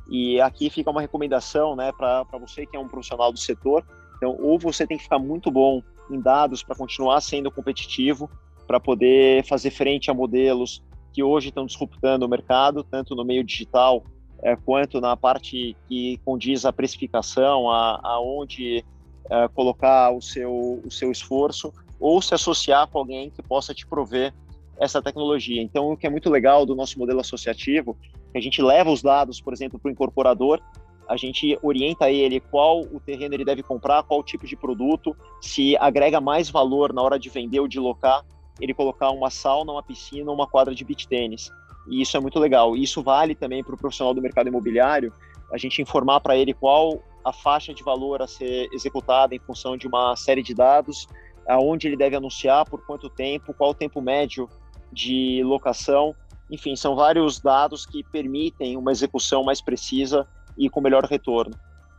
E 0.09 0.39
aqui 0.39 0.69
fica 0.69 0.89
uma 0.89 1.01
recomendação 1.01 1.75
né, 1.75 1.91
para 1.91 2.23
você 2.39 2.65
que 2.65 2.77
é 2.77 2.79
um 2.79 2.87
profissional 2.87 3.31
do 3.31 3.39
setor. 3.39 3.85
Então, 4.17 4.37
ou 4.39 4.57
você 4.57 4.85
tem 4.85 4.97
que 4.97 5.03
ficar 5.03 5.19
muito 5.19 5.51
bom 5.51 5.81
em 6.09 6.19
dados 6.19 6.63
para 6.63 6.75
continuar 6.75 7.21
sendo 7.21 7.51
competitivo, 7.51 8.29
para 8.65 8.79
poder 8.79 9.45
fazer 9.45 9.71
frente 9.71 10.11
a 10.11 10.13
modelos 10.13 10.83
que 11.13 11.23
hoje 11.23 11.49
estão 11.49 11.65
disruptando 11.65 12.25
o 12.25 12.29
mercado, 12.29 12.83
tanto 12.83 13.15
no 13.15 13.25
meio 13.25 13.43
digital 13.43 14.03
é, 14.43 14.55
quanto 14.55 15.01
na 15.01 15.17
parte 15.17 15.75
que 15.87 16.19
condiz 16.23 16.65
a 16.65 16.73
precificação, 16.73 17.69
aonde 17.69 18.83
é, 19.29 19.47
colocar 19.49 20.11
o 20.11 20.21
seu, 20.21 20.81
o 20.85 20.91
seu 20.91 21.11
esforço, 21.11 21.73
ou 21.99 22.21
se 22.21 22.35
associar 22.35 22.87
com 22.87 22.99
alguém 22.99 23.29
que 23.31 23.41
possa 23.41 23.73
te 23.73 23.87
prover 23.87 24.33
essa 24.79 25.01
tecnologia. 25.01 25.61
Então, 25.61 25.91
o 25.91 25.97
que 25.97 26.05
é 26.05 26.09
muito 26.09 26.29
legal 26.29 26.65
do 26.65 26.75
nosso 26.75 26.99
modelo 26.99 27.19
associativo, 27.19 27.97
que 28.31 28.37
a 28.37 28.41
gente 28.41 28.61
leva 28.61 28.91
os 28.91 29.01
dados, 29.01 29.41
por 29.41 29.53
exemplo, 29.53 29.79
para 29.79 29.89
o 29.89 29.91
incorporador, 29.91 30.61
a 31.07 31.15
gente 31.15 31.57
orienta 31.61 32.09
ele 32.11 32.39
qual 32.39 32.81
o 32.81 32.99
terreno 32.99 33.33
ele 33.33 33.45
deve 33.45 33.63
comprar, 33.63 34.03
qual 34.03 34.23
tipo 34.23 34.45
de 34.45 34.55
produto, 34.55 35.15
se 35.41 35.77
agrega 35.77 36.19
mais 36.19 36.49
valor 36.49 36.93
na 36.93 37.01
hora 37.01 37.17
de 37.17 37.29
vender 37.29 37.59
ou 37.59 37.67
de 37.67 37.79
locar, 37.79 38.25
ele 38.59 38.73
colocar 38.73 39.11
uma 39.11 39.29
sauna, 39.29 39.71
uma 39.71 39.83
piscina, 39.83 40.31
uma 40.31 40.47
quadra 40.47 40.75
de 40.75 40.83
beach 40.83 41.07
tênis. 41.07 41.49
E 41.87 42.01
isso 42.01 42.17
é 42.17 42.19
muito 42.19 42.39
legal. 42.39 42.75
Isso 42.75 43.01
vale 43.01 43.35
também 43.35 43.63
para 43.63 43.73
o 43.73 43.77
profissional 43.77 44.13
do 44.13 44.21
mercado 44.21 44.47
imobiliário, 44.47 45.13
a 45.51 45.57
gente 45.57 45.81
informar 45.81 46.19
para 46.19 46.35
ele 46.35 46.53
qual 46.53 47.01
a 47.23 47.31
faixa 47.31 47.73
de 47.73 47.83
valor 47.83 48.21
a 48.21 48.27
ser 48.27 48.67
executada 48.73 49.33
em 49.33 49.39
função 49.39 49.77
de 49.77 49.87
uma 49.87 50.15
série 50.15 50.43
de 50.43 50.53
dados, 50.53 51.07
aonde 51.47 51.87
ele 51.87 51.95
deve 51.95 52.15
anunciar, 52.15 52.65
por 52.69 52.85
quanto 52.85 53.09
tempo, 53.09 53.53
qual 53.53 53.71
o 53.71 53.73
tempo 53.73 54.01
médio 54.01 54.49
de 54.91 55.41
locação. 55.43 56.13
Enfim, 56.49 56.75
são 56.75 56.95
vários 56.95 57.39
dados 57.39 57.85
que 57.85 58.03
permitem 58.03 58.77
uma 58.77 58.91
execução 58.91 59.43
mais 59.43 59.61
precisa 59.61 60.27
e 60.57 60.69
com 60.69 60.81
melhor 60.81 61.03
retorno. 61.05 61.53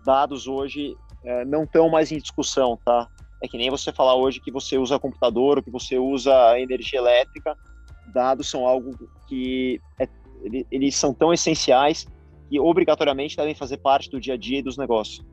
Dados 0.04 0.46
hoje 0.46 0.96
é, 1.24 1.44
não 1.44 1.64
estão 1.64 1.88
mais 1.88 2.10
em 2.12 2.18
discussão, 2.18 2.78
tá? 2.84 3.08
É 3.42 3.46
que 3.46 3.56
nem 3.56 3.70
você 3.70 3.92
falar 3.92 4.16
hoje 4.16 4.40
que 4.40 4.50
você 4.50 4.76
usa 4.78 4.98
computador 4.98 5.58
ou 5.58 5.62
que 5.62 5.70
você 5.70 5.98
usa 5.98 6.58
energia 6.58 6.98
elétrica. 6.98 7.56
Dados 8.12 8.48
são 8.50 8.66
algo 8.66 8.92
que 9.28 9.80
é, 10.00 10.08
eles 10.70 10.96
são 10.96 11.12
tão 11.12 11.32
essenciais 11.32 12.06
que 12.48 12.58
obrigatoriamente 12.58 13.36
devem 13.36 13.54
fazer 13.54 13.76
parte 13.78 14.10
do 14.10 14.20
dia 14.20 14.34
a 14.34 14.36
dia 14.36 14.62
dos 14.62 14.76
negócios. 14.76 15.24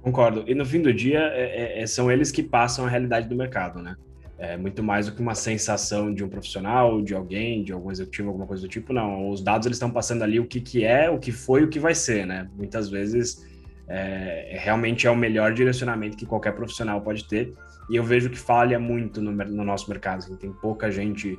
Concordo. 0.00 0.44
E 0.46 0.54
no 0.54 0.64
fim 0.64 0.82
do 0.82 0.92
dia, 0.92 1.20
é, 1.32 1.82
é 1.82 1.86
são 1.86 2.10
eles 2.10 2.32
que 2.32 2.42
passam 2.42 2.84
a 2.86 2.88
realidade 2.88 3.28
do 3.28 3.36
mercado, 3.36 3.80
né? 3.80 3.96
É 4.44 4.56
muito 4.56 4.82
mais 4.82 5.06
do 5.06 5.12
que 5.14 5.22
uma 5.22 5.36
sensação 5.36 6.12
de 6.12 6.24
um 6.24 6.28
profissional, 6.28 7.00
de 7.00 7.14
alguém, 7.14 7.62
de 7.62 7.72
algum 7.72 7.92
executivo, 7.92 8.26
alguma 8.26 8.44
coisa 8.44 8.62
do 8.62 8.68
tipo, 8.68 8.92
não. 8.92 9.30
Os 9.30 9.40
dados 9.40 9.66
eles 9.66 9.76
estão 9.76 9.88
passando 9.88 10.22
ali 10.22 10.40
o 10.40 10.44
que, 10.44 10.60
que 10.60 10.84
é, 10.84 11.08
o 11.08 11.16
que 11.16 11.30
foi 11.30 11.62
o 11.62 11.68
que 11.68 11.78
vai 11.78 11.94
ser, 11.94 12.26
né? 12.26 12.50
Muitas 12.56 12.90
vezes 12.90 13.46
é, 13.86 14.58
realmente 14.58 15.06
é 15.06 15.10
o 15.12 15.14
melhor 15.14 15.54
direcionamento 15.54 16.16
que 16.16 16.26
qualquer 16.26 16.56
profissional 16.56 17.00
pode 17.00 17.24
ter. 17.28 17.54
E 17.88 17.94
eu 17.94 18.02
vejo 18.02 18.30
que 18.30 18.36
falha 18.36 18.80
muito 18.80 19.22
no, 19.22 19.30
no 19.30 19.62
nosso 19.62 19.88
mercado. 19.88 20.18
Assim, 20.18 20.34
tem 20.34 20.52
pouca 20.54 20.90
gente 20.90 21.38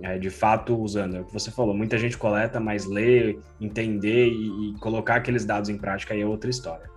é, 0.00 0.16
de 0.16 0.30
fato 0.30 0.74
usando. 0.74 1.16
É 1.16 1.20
o 1.20 1.26
que 1.26 1.32
você 1.34 1.50
falou, 1.50 1.74
muita 1.74 1.98
gente 1.98 2.16
coleta, 2.16 2.58
mas 2.58 2.86
ler, 2.86 3.38
entender 3.60 4.26
e, 4.26 4.70
e 4.70 4.74
colocar 4.80 5.16
aqueles 5.16 5.44
dados 5.44 5.68
em 5.68 5.76
prática 5.76 6.14
aí 6.14 6.22
é 6.22 6.26
outra 6.26 6.48
história. 6.48 6.88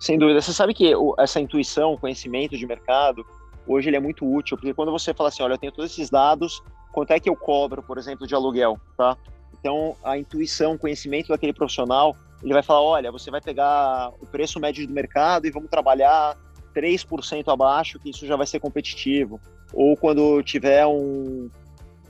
Sem 0.00 0.18
dúvida. 0.18 0.40
Você 0.40 0.54
sabe 0.54 0.72
que 0.72 0.90
essa 1.18 1.38
intuição, 1.38 1.98
conhecimento 1.98 2.56
de 2.56 2.66
mercado, 2.66 3.26
hoje 3.68 3.88
ele 3.88 3.96
é 3.96 4.00
muito 4.00 4.26
útil, 4.26 4.56
porque 4.56 4.72
quando 4.72 4.90
você 4.90 5.12
fala 5.12 5.28
assim, 5.28 5.42
olha, 5.42 5.54
eu 5.54 5.58
tenho 5.58 5.72
todos 5.72 5.92
esses 5.92 6.08
dados, 6.08 6.62
quanto 6.92 7.12
é 7.12 7.20
que 7.20 7.28
eu 7.28 7.36
cobro, 7.36 7.82
por 7.82 7.98
exemplo, 7.98 8.26
de 8.26 8.34
aluguel, 8.34 8.80
tá? 8.96 9.16
Então, 9.60 9.94
a 10.02 10.16
intuição, 10.16 10.72
o 10.72 10.78
conhecimento 10.78 11.28
daquele 11.28 11.52
profissional, 11.52 12.16
ele 12.42 12.52
vai 12.52 12.62
falar, 12.62 12.82
olha, 12.82 13.12
você 13.12 13.30
vai 13.30 13.40
pegar 13.40 14.10
o 14.20 14.26
preço 14.26 14.58
médio 14.58 14.86
do 14.86 14.92
mercado 14.92 15.46
e 15.46 15.50
vamos 15.50 15.68
trabalhar 15.68 16.36
3% 16.74 17.52
abaixo, 17.52 17.98
que 17.98 18.10
isso 18.10 18.26
já 18.26 18.36
vai 18.36 18.46
ser 18.46 18.60
competitivo. 18.60 19.40
Ou 19.72 19.96
quando 19.96 20.42
tiver 20.42 20.86
um, 20.86 21.50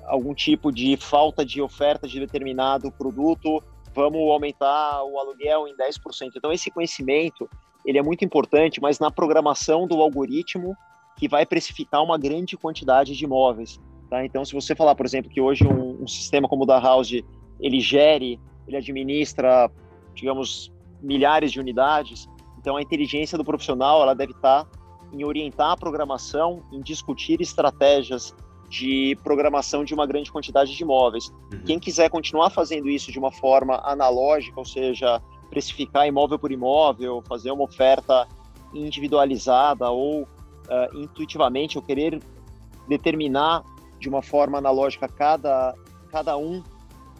algum 0.05 0.35
tipo 0.35 0.71
de 0.71 0.97
falta 0.97 1.45
de 1.45 1.61
oferta 1.61 2.07
de 2.07 2.21
determinado 2.21 2.93
produto, 2.93 3.63
vamos 3.95 4.21
aumentar 4.31 5.03
o 5.05 5.19
aluguel 5.19 5.67
em 5.67 5.75
10%. 5.75 6.33
Então, 6.37 6.53
esse 6.53 6.71
conhecimento, 6.71 7.49
ele 7.85 7.99
é 7.99 8.03
muito 8.03 8.25
importante, 8.25 8.81
mas 8.81 8.99
na 8.99 9.11
programação 9.11 9.87
do 9.87 10.01
algoritmo 10.03 10.77
que 11.19 11.29
vai 11.29 11.45
precificar 11.45 12.03
uma 12.03 12.17
grande 12.17 12.57
quantidade 12.57 13.17
de 13.17 13.25
imóveis. 13.25 13.81
Tá? 14.09 14.25
Então, 14.25 14.45
se 14.45 14.55
você 14.55 14.75
falar, 14.75 14.95
por 14.95 15.05
exemplo, 15.05 15.31
que 15.31 15.41
hoje 15.41 15.67
um, 15.67 16.03
um 16.03 16.07
sistema 16.07 16.49
como 16.49 16.63
o 16.63 16.67
da 16.67 16.79
House, 16.79 17.23
ele 17.61 17.81
gere, 17.81 18.41
ele 18.67 18.77
administra, 18.77 19.71
digamos, 20.15 20.73
milhares 21.03 21.53
de 21.53 21.61
unidades. 21.61 22.29
Então, 22.59 22.77
a 22.77 22.83
inteligência 22.83 23.37
do 23.37 23.45
profissional 23.45 24.01
ela 24.03 24.15
deve 24.15 24.33
estar 24.33 24.67
em 25.13 25.25
orientar 25.25 25.73
a 25.73 25.77
programação, 25.77 26.63
em 26.73 26.81
discutir 26.81 27.41
estratégias 27.41 28.35
de 28.69 29.17
programação 29.25 29.85
de 29.85 29.95
uma 29.95 30.07
grande 30.07 30.31
quantidade 30.31 30.75
de 30.75 30.83
imóveis. 30.83 31.33
Uhum. 31.53 31.63
Quem 31.65 31.79
quiser 31.79 32.11
continuar 32.11 32.51
fazendo 32.51 32.89
isso 32.89 33.11
de 33.11 33.19
uma 33.19 33.33
forma 33.33 33.81
analógica, 33.83 34.59
ou 34.59 34.65
seja, 34.65 35.21
precificar 35.49 36.07
imóvel 36.07 36.39
por 36.39 36.53
imóvel, 36.53 37.23
fazer 37.27 37.51
uma 37.51 37.65
oferta 37.65 38.29
individualizada 38.75 39.91
ou 39.91 40.29
uh, 40.69 40.97
intuitivamente, 40.99 41.79
ou 41.79 41.83
querer 41.83 42.21
determinar 42.89 43.63
de 43.99 44.09
uma 44.09 44.23
forma 44.23 44.59
analógica 44.59 45.09
cada, 45.09 45.75
cada 46.11 46.37
um 46.37 46.63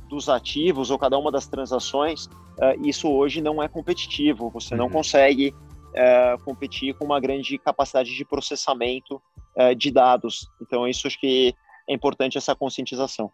dos 0.09 0.29
ativos 0.29 0.91
ou 0.91 0.99
cada 0.99 1.19
uma 1.19 1.31
das 1.31 1.47
transações, 1.47 2.27
uh, 2.27 2.87
isso 2.87 3.09
hoje 3.09 3.41
não 3.41 3.63
é 3.63 3.69
competitivo. 3.69 4.51
Você 4.51 4.75
uhum. 4.75 4.79
não 4.79 4.91
consegue 4.91 5.55
uh, 5.89 6.43
competir 6.45 6.95
com 6.95 7.05
uma 7.05 7.21
grande 7.21 7.59
capacidade 7.59 8.15
de 8.15 8.25
processamento 8.25 9.21
uh, 9.57 9.75
de 9.75 9.91
dados. 9.91 10.49
Então, 10.61 10.87
isso 10.89 11.07
acho 11.07 11.21
que 11.21 11.55
é 11.89 11.95
importante 11.95 12.39
essa 12.39 12.55
conscientização. 12.55 13.31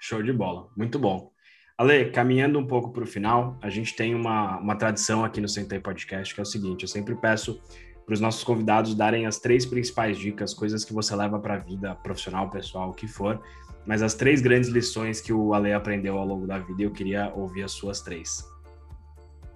Show 0.00 0.22
de 0.22 0.32
bola, 0.32 0.68
muito 0.76 0.98
bom. 0.98 1.30
Ale, 1.78 2.10
caminhando 2.10 2.58
um 2.58 2.66
pouco 2.66 2.90
para 2.90 3.04
o 3.04 3.06
final, 3.06 3.58
a 3.60 3.68
gente 3.68 3.94
tem 3.94 4.14
uma, 4.14 4.58
uma 4.58 4.76
tradição 4.76 5.22
aqui 5.22 5.42
no 5.42 5.48
Sentei 5.48 5.78
Podcast, 5.78 6.34
que 6.34 6.40
é 6.40 6.42
o 6.42 6.46
seguinte: 6.46 6.82
eu 6.82 6.88
sempre 6.88 7.14
peço 7.14 7.60
para 8.06 8.14
os 8.14 8.20
nossos 8.20 8.44
convidados 8.44 8.94
darem 8.94 9.26
as 9.26 9.40
três 9.40 9.66
principais 9.66 10.16
dicas, 10.16 10.54
coisas 10.54 10.84
que 10.84 10.92
você 10.92 11.14
leva 11.16 11.40
para 11.40 11.54
a 11.54 11.58
vida 11.58 11.92
profissional, 11.96 12.48
pessoal, 12.48 12.90
o 12.90 12.94
que 12.94 13.08
for, 13.08 13.42
mas 13.84 14.00
as 14.00 14.14
três 14.14 14.40
grandes 14.40 14.70
lições 14.70 15.20
que 15.20 15.32
o 15.32 15.52
Ale 15.52 15.72
aprendeu 15.72 16.16
ao 16.16 16.24
longo 16.24 16.46
da 16.46 16.58
vida, 16.58 16.84
eu 16.84 16.92
queria 16.92 17.32
ouvir 17.34 17.64
as 17.64 17.72
suas 17.72 18.00
três. 18.00 18.48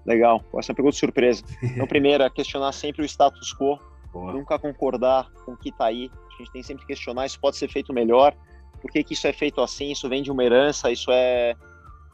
Legal, 0.05 0.44
essa 0.57 0.72
é 0.72 0.74
pergunta 0.74 0.96
surpresa. 0.96 1.44
Então, 1.62 1.86
primeiro, 1.88 2.24
é 2.24 2.30
questionar 2.30 2.72
sempre 2.72 3.03
o 3.03 3.05
status 3.05 3.55
quo, 3.55 3.78
Boa. 4.12 4.32
nunca 4.32 4.59
concordar 4.59 5.30
com 5.44 5.53
o 5.53 5.57
que 5.57 5.68
está 5.68 5.86
aí. 5.86 6.11
A 6.34 6.38
gente 6.38 6.53
tem 6.53 6.62
sempre 6.62 6.82
que 6.82 6.88
questionar, 6.88 7.26
isso 7.26 7.38
pode 7.38 7.57
ser 7.57 7.68
feito 7.68 7.92
melhor, 7.92 8.34
por 8.82 8.90
que, 8.90 9.05
que 9.05 9.12
isso 9.12 9.28
é 9.28 9.32
feito 9.32 9.61
assim, 9.61 9.92
isso 9.92 10.09
vem 10.09 10.22
de 10.22 10.30
uma 10.30 10.42
herança, 10.42 10.90
isso 10.90 11.12
é, 11.12 11.55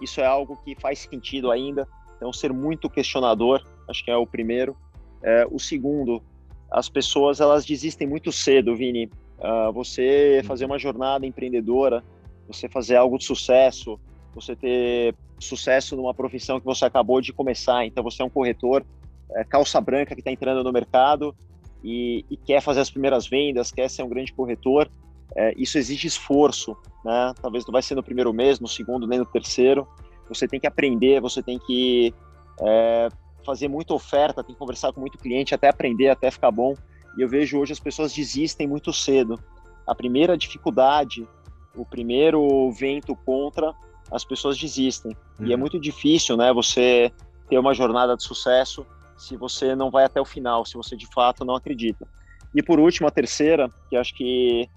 isso 0.03 0.21
é 0.21 0.27
algo 0.27 0.57
que 0.65 0.79
faz 0.79 0.99
sentido 0.99 1.51
ainda. 1.51 1.89
Então, 2.17 2.33
ser 2.33 2.53
muito 2.53 2.91
questionador, 2.91 3.63
acho 3.89 4.05
que 4.05 4.11
é 4.11 4.17
o 4.17 4.27
primeiro. 4.27 4.77
É, 5.23 5.47
o 5.51 5.59
segundo, 5.59 6.23
as 6.71 6.89
pessoas 6.89 7.41
elas 7.41 7.65
desistem 7.65 8.07
muito 8.07 8.31
cedo, 8.33 8.75
Vini. 8.75 9.11
Uh, 9.39 9.73
você 9.73 10.43
fazer 10.45 10.65
uma 10.65 10.79
jornada 10.79 11.27
empreendedora, 11.27 12.03
você 12.49 12.69
fazer 12.69 12.97
algo 12.97 13.19
de 13.19 13.25
sucesso, 13.25 14.01
você 14.35 14.57
ter 14.57 15.15
sucesso 15.39 15.97
numa 15.97 16.15
profissão 16.15 16.59
que 16.59 16.67
você 16.67 16.85
acabou 16.85 17.21
de 17.21 17.33
começar. 17.33 17.85
Então, 17.85 18.03
você 18.03 18.23
é 18.23 18.25
um 18.25 18.31
corretor, 18.31 18.85
é, 19.33 19.45
calça 19.45 19.81
branca 19.81 20.15
que 20.15 20.21
está 20.21 20.31
entrando 20.31 20.63
no 20.63 20.73
mercado 20.73 21.35
e, 21.83 22.25
e, 22.31 22.37
quer 22.37 22.61
fazer 22.61 22.81
as 22.81 22.91
primeiras 22.91 23.27
vendas, 23.27 23.71
quer 23.71 23.89
ser 23.89 24.03
um 24.03 24.09
grande 24.09 24.33
corretor. 24.33 24.91
É, 25.35 25.53
isso 25.57 25.77
exige 25.77 26.07
esforço, 26.07 26.77
né? 27.05 27.35
Talvez 27.41 27.67
não 27.67 27.73
vai 27.73 27.83
ser 27.83 27.95
no 27.95 28.03
primeiro 28.03 28.33
mês, 28.33 28.59
no 28.61 28.69
segundo, 28.69 29.07
nem 29.07 29.19
no 29.19 29.27
terceiro. 29.27 29.87
Você 30.29 30.49
tem 30.49 30.59
que 30.59 30.67
aprender, 30.67 31.21
você 31.21 31.43
tem 31.43 31.59
que 31.59 32.15
é, 32.61 33.09
fazer 33.47 33.69
muita 33.69 33.95
oferta, 33.95 34.43
tem 34.43 34.55
que 34.55 34.59
conversar 34.59 34.93
com 34.93 35.01
muito 35.01 35.17
cliente 35.17 35.55
até 35.55 35.69
aprender, 35.69 36.09
até 36.09 36.31
ficar 36.31 36.51
bom. 36.51 36.75
E 37.17 37.23
eu 37.23 37.29
vejo 37.29 37.59
hoje 37.59 37.73
as 37.73 37.81
pessoas 37.81 38.13
desistem 38.13 38.67
muito 38.67 38.93
cedo. 38.93 39.41
A 39.87 39.95
primeira 39.95 40.37
dificuldade, 40.37 41.27
o 41.75 41.87
primeiro 41.87 42.71
vento 42.73 43.15
contra, 43.15 43.73
as 44.11 44.25
pessoas 44.25 44.59
desistem. 44.59 45.17
Uhum. 45.39 45.47
E 45.47 45.53
é 45.53 45.55
uhum. 45.55 45.61
muito 45.61 45.81
difícil, 45.81 46.37
né, 46.37 46.53
você 46.53 47.13
ter 47.49 47.59
uma 47.59 47.73
jornada 47.73 48.17
de 48.17 48.25
sucesso 48.25 48.85
se 49.17 49.37
você 49.37 49.75
não 49.75 49.91
vai 49.91 50.05
até 50.05 50.21
o 50.21 50.25
final, 50.25 50.67
se 50.67 50.75
você 50.75 50.97
de 50.97 51.07
fato 51.07 51.45
não 51.45 51.55
acredita. 51.55 52.07
E 52.55 52.63
por 52.63 52.79
último, 52.79 53.09
a 53.09 53.11
terceira, 53.11 53.71
que 53.89 53.97
acho 53.97 54.15
que 54.15 54.69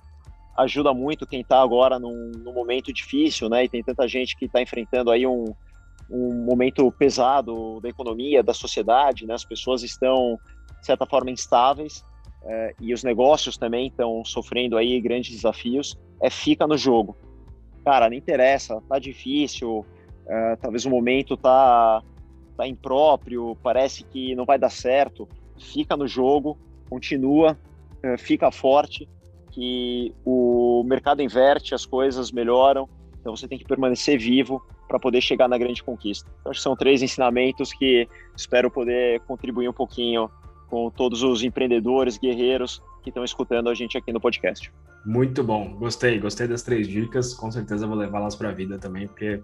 ajuda 0.58 0.94
muito 0.94 1.28
quem 1.28 1.42
está 1.42 1.62
agora 1.62 1.98
num, 2.00 2.32
num, 2.38 2.54
momento 2.54 2.94
difícil, 2.94 3.50
né, 3.50 3.66
e 3.66 3.70
tem 3.70 3.84
tanta 3.84 4.08
gente 4.08 4.38
que 4.38 4.46
está 4.46 4.62
enfrentando 4.62 5.12
aí 5.12 5.26
um, 5.26 5.46
um 6.10 6.44
momento 6.44 6.92
pesado 6.92 7.80
da 7.82 7.90
economia, 7.90 8.42
da 8.42 8.54
sociedade, 8.54 9.26
né? 9.26 9.34
As 9.34 9.46
pessoas 9.46 9.84
estão, 9.84 10.40
de 10.80 10.86
certa 10.86 11.06
forma, 11.06 11.30
instáveis 11.30 12.04
é, 12.44 12.74
e 12.80 12.94
os 12.94 13.04
negócios 13.04 13.58
também 13.58 13.88
estão 13.88 14.24
sofrendo 14.26 14.78
aí 14.78 15.00
grandes 15.00 15.32
desafios. 15.32 15.98
É 16.22 16.30
fica 16.30 16.66
no 16.66 16.78
jogo. 16.78 17.16
Cara, 17.84 18.10
não 18.10 18.16
interessa, 18.16 18.82
tá 18.90 19.00
difícil, 19.00 19.86
é, 20.28 20.56
talvez 20.58 20.86
o 20.86 20.90
momento 20.90 21.38
tá, 21.38 22.02
tá 22.58 22.68
impróprio, 22.68 23.56
parece 23.64 24.04
que 24.04 24.36
não 24.36 24.46
vai 24.46 24.58
dar 24.58 24.70
certo. 24.70 25.28
Fica 25.58 25.96
no 25.96 26.08
jogo, 26.08 26.58
continua, 26.90 27.58
é, 28.02 28.18
fica 28.18 28.52
forte, 28.52 29.08
que 29.52 30.14
o 30.26 30.84
mercado 30.86 31.22
inverte, 31.22 31.74
as 31.74 31.86
coisas 31.86 32.32
melhoram, 32.32 32.88
então 33.20 33.36
você 33.36 33.48
tem 33.48 33.58
que 33.58 33.66
permanecer 33.66 34.18
vivo 34.20 34.62
para 34.90 35.00
poder 35.00 35.22
chegar 35.22 35.48
na 35.48 35.58
grande 35.58 35.84
conquista. 35.84 36.28
Então, 36.40 36.50
acho 36.50 36.60
que 36.60 36.64
são 36.64 36.76
três 36.76 37.04
ensinamentos 37.04 37.72
que 37.72 38.10
espero 38.36 38.72
poder 38.72 39.22
contribuir 39.22 39.70
um 39.70 39.74
pouquinho 39.74 40.30
com 40.68 40.90
todos 40.90 41.22
os 41.22 41.44
empreendedores, 41.44 42.18
guerreiros 42.18 42.82
que 43.04 43.10
estão 43.10 43.24
escutando 43.24 43.70
a 43.70 43.76
gente 43.76 43.98
aqui 43.98 44.12
no 44.12 44.20
podcast. 44.20 44.72
Muito 45.06 45.44
bom, 45.44 45.76
gostei, 45.76 46.20
gostei 46.20 46.48
das 46.48 46.64
três 46.64 46.88
dicas, 46.88 47.34
com 47.34 47.52
certeza 47.52 47.88
vou 47.88 47.96
levá-las 47.96 48.36
para 48.36 48.50
a 48.50 48.52
vida 48.52 48.78
também, 48.78 49.08
porque 49.08 49.42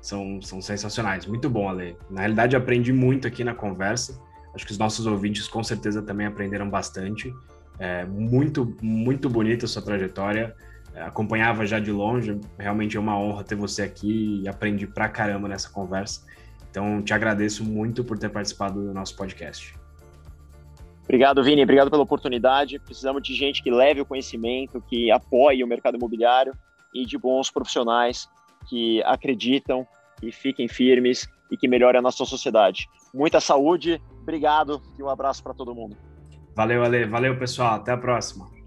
são, 0.00 0.42
são 0.42 0.60
sensacionais. 0.60 1.26
Muito 1.26 1.48
bom, 1.48 1.68
Ale. 1.68 1.96
Na 2.10 2.20
realidade, 2.20 2.56
aprendi 2.56 2.92
muito 2.92 3.26
aqui 3.26 3.42
na 3.44 3.54
conversa, 3.54 4.20
acho 4.54 4.66
que 4.66 4.72
os 4.72 4.78
nossos 4.78 5.06
ouvintes 5.06 5.46
com 5.46 5.62
certeza 5.62 6.02
também 6.02 6.26
aprenderam 6.26 6.68
bastante. 6.68 7.32
É, 7.78 8.04
muito, 8.04 8.76
muito 8.82 9.30
bonita 9.30 9.64
a 9.64 9.68
sua 9.68 9.80
trajetória 9.80 10.54
acompanhava 11.00 11.66
já 11.66 11.78
de 11.78 11.90
longe. 11.90 12.40
Realmente 12.58 12.96
é 12.96 13.00
uma 13.00 13.18
honra 13.18 13.44
ter 13.44 13.54
você 13.54 13.82
aqui 13.82 14.42
e 14.42 14.48
aprendi 14.48 14.86
pra 14.86 15.08
caramba 15.08 15.48
nessa 15.48 15.70
conversa. 15.70 16.26
Então, 16.70 17.02
te 17.02 17.12
agradeço 17.12 17.64
muito 17.64 18.04
por 18.04 18.18
ter 18.18 18.28
participado 18.28 18.80
do 18.80 18.92
nosso 18.92 19.16
podcast. 19.16 19.74
Obrigado, 21.04 21.42
Vini. 21.42 21.62
Obrigado 21.62 21.90
pela 21.90 22.02
oportunidade. 22.02 22.78
Precisamos 22.78 23.22
de 23.22 23.34
gente 23.34 23.62
que 23.62 23.70
leve 23.70 24.00
o 24.00 24.06
conhecimento, 24.06 24.80
que 24.82 25.10
apoie 25.10 25.64
o 25.64 25.66
mercado 25.66 25.96
imobiliário 25.96 26.52
e 26.94 27.06
de 27.06 27.16
bons 27.16 27.50
profissionais 27.50 28.28
que 28.68 29.02
acreditam 29.04 29.86
e 30.22 30.30
fiquem 30.30 30.68
firmes 30.68 31.26
e 31.50 31.56
que 31.56 31.66
melhorem 31.66 31.98
a 31.98 32.02
nossa 32.02 32.24
sociedade. 32.26 32.86
Muita 33.14 33.40
saúde, 33.40 34.00
obrigado 34.20 34.82
e 34.98 35.02
um 35.02 35.08
abraço 35.08 35.42
para 35.42 35.54
todo 35.54 35.74
mundo. 35.74 35.96
Valeu, 36.54 36.84
Ale. 36.84 37.06
Valeu, 37.06 37.38
pessoal. 37.38 37.76
Até 37.76 37.92
a 37.92 37.96
próxima. 37.96 38.57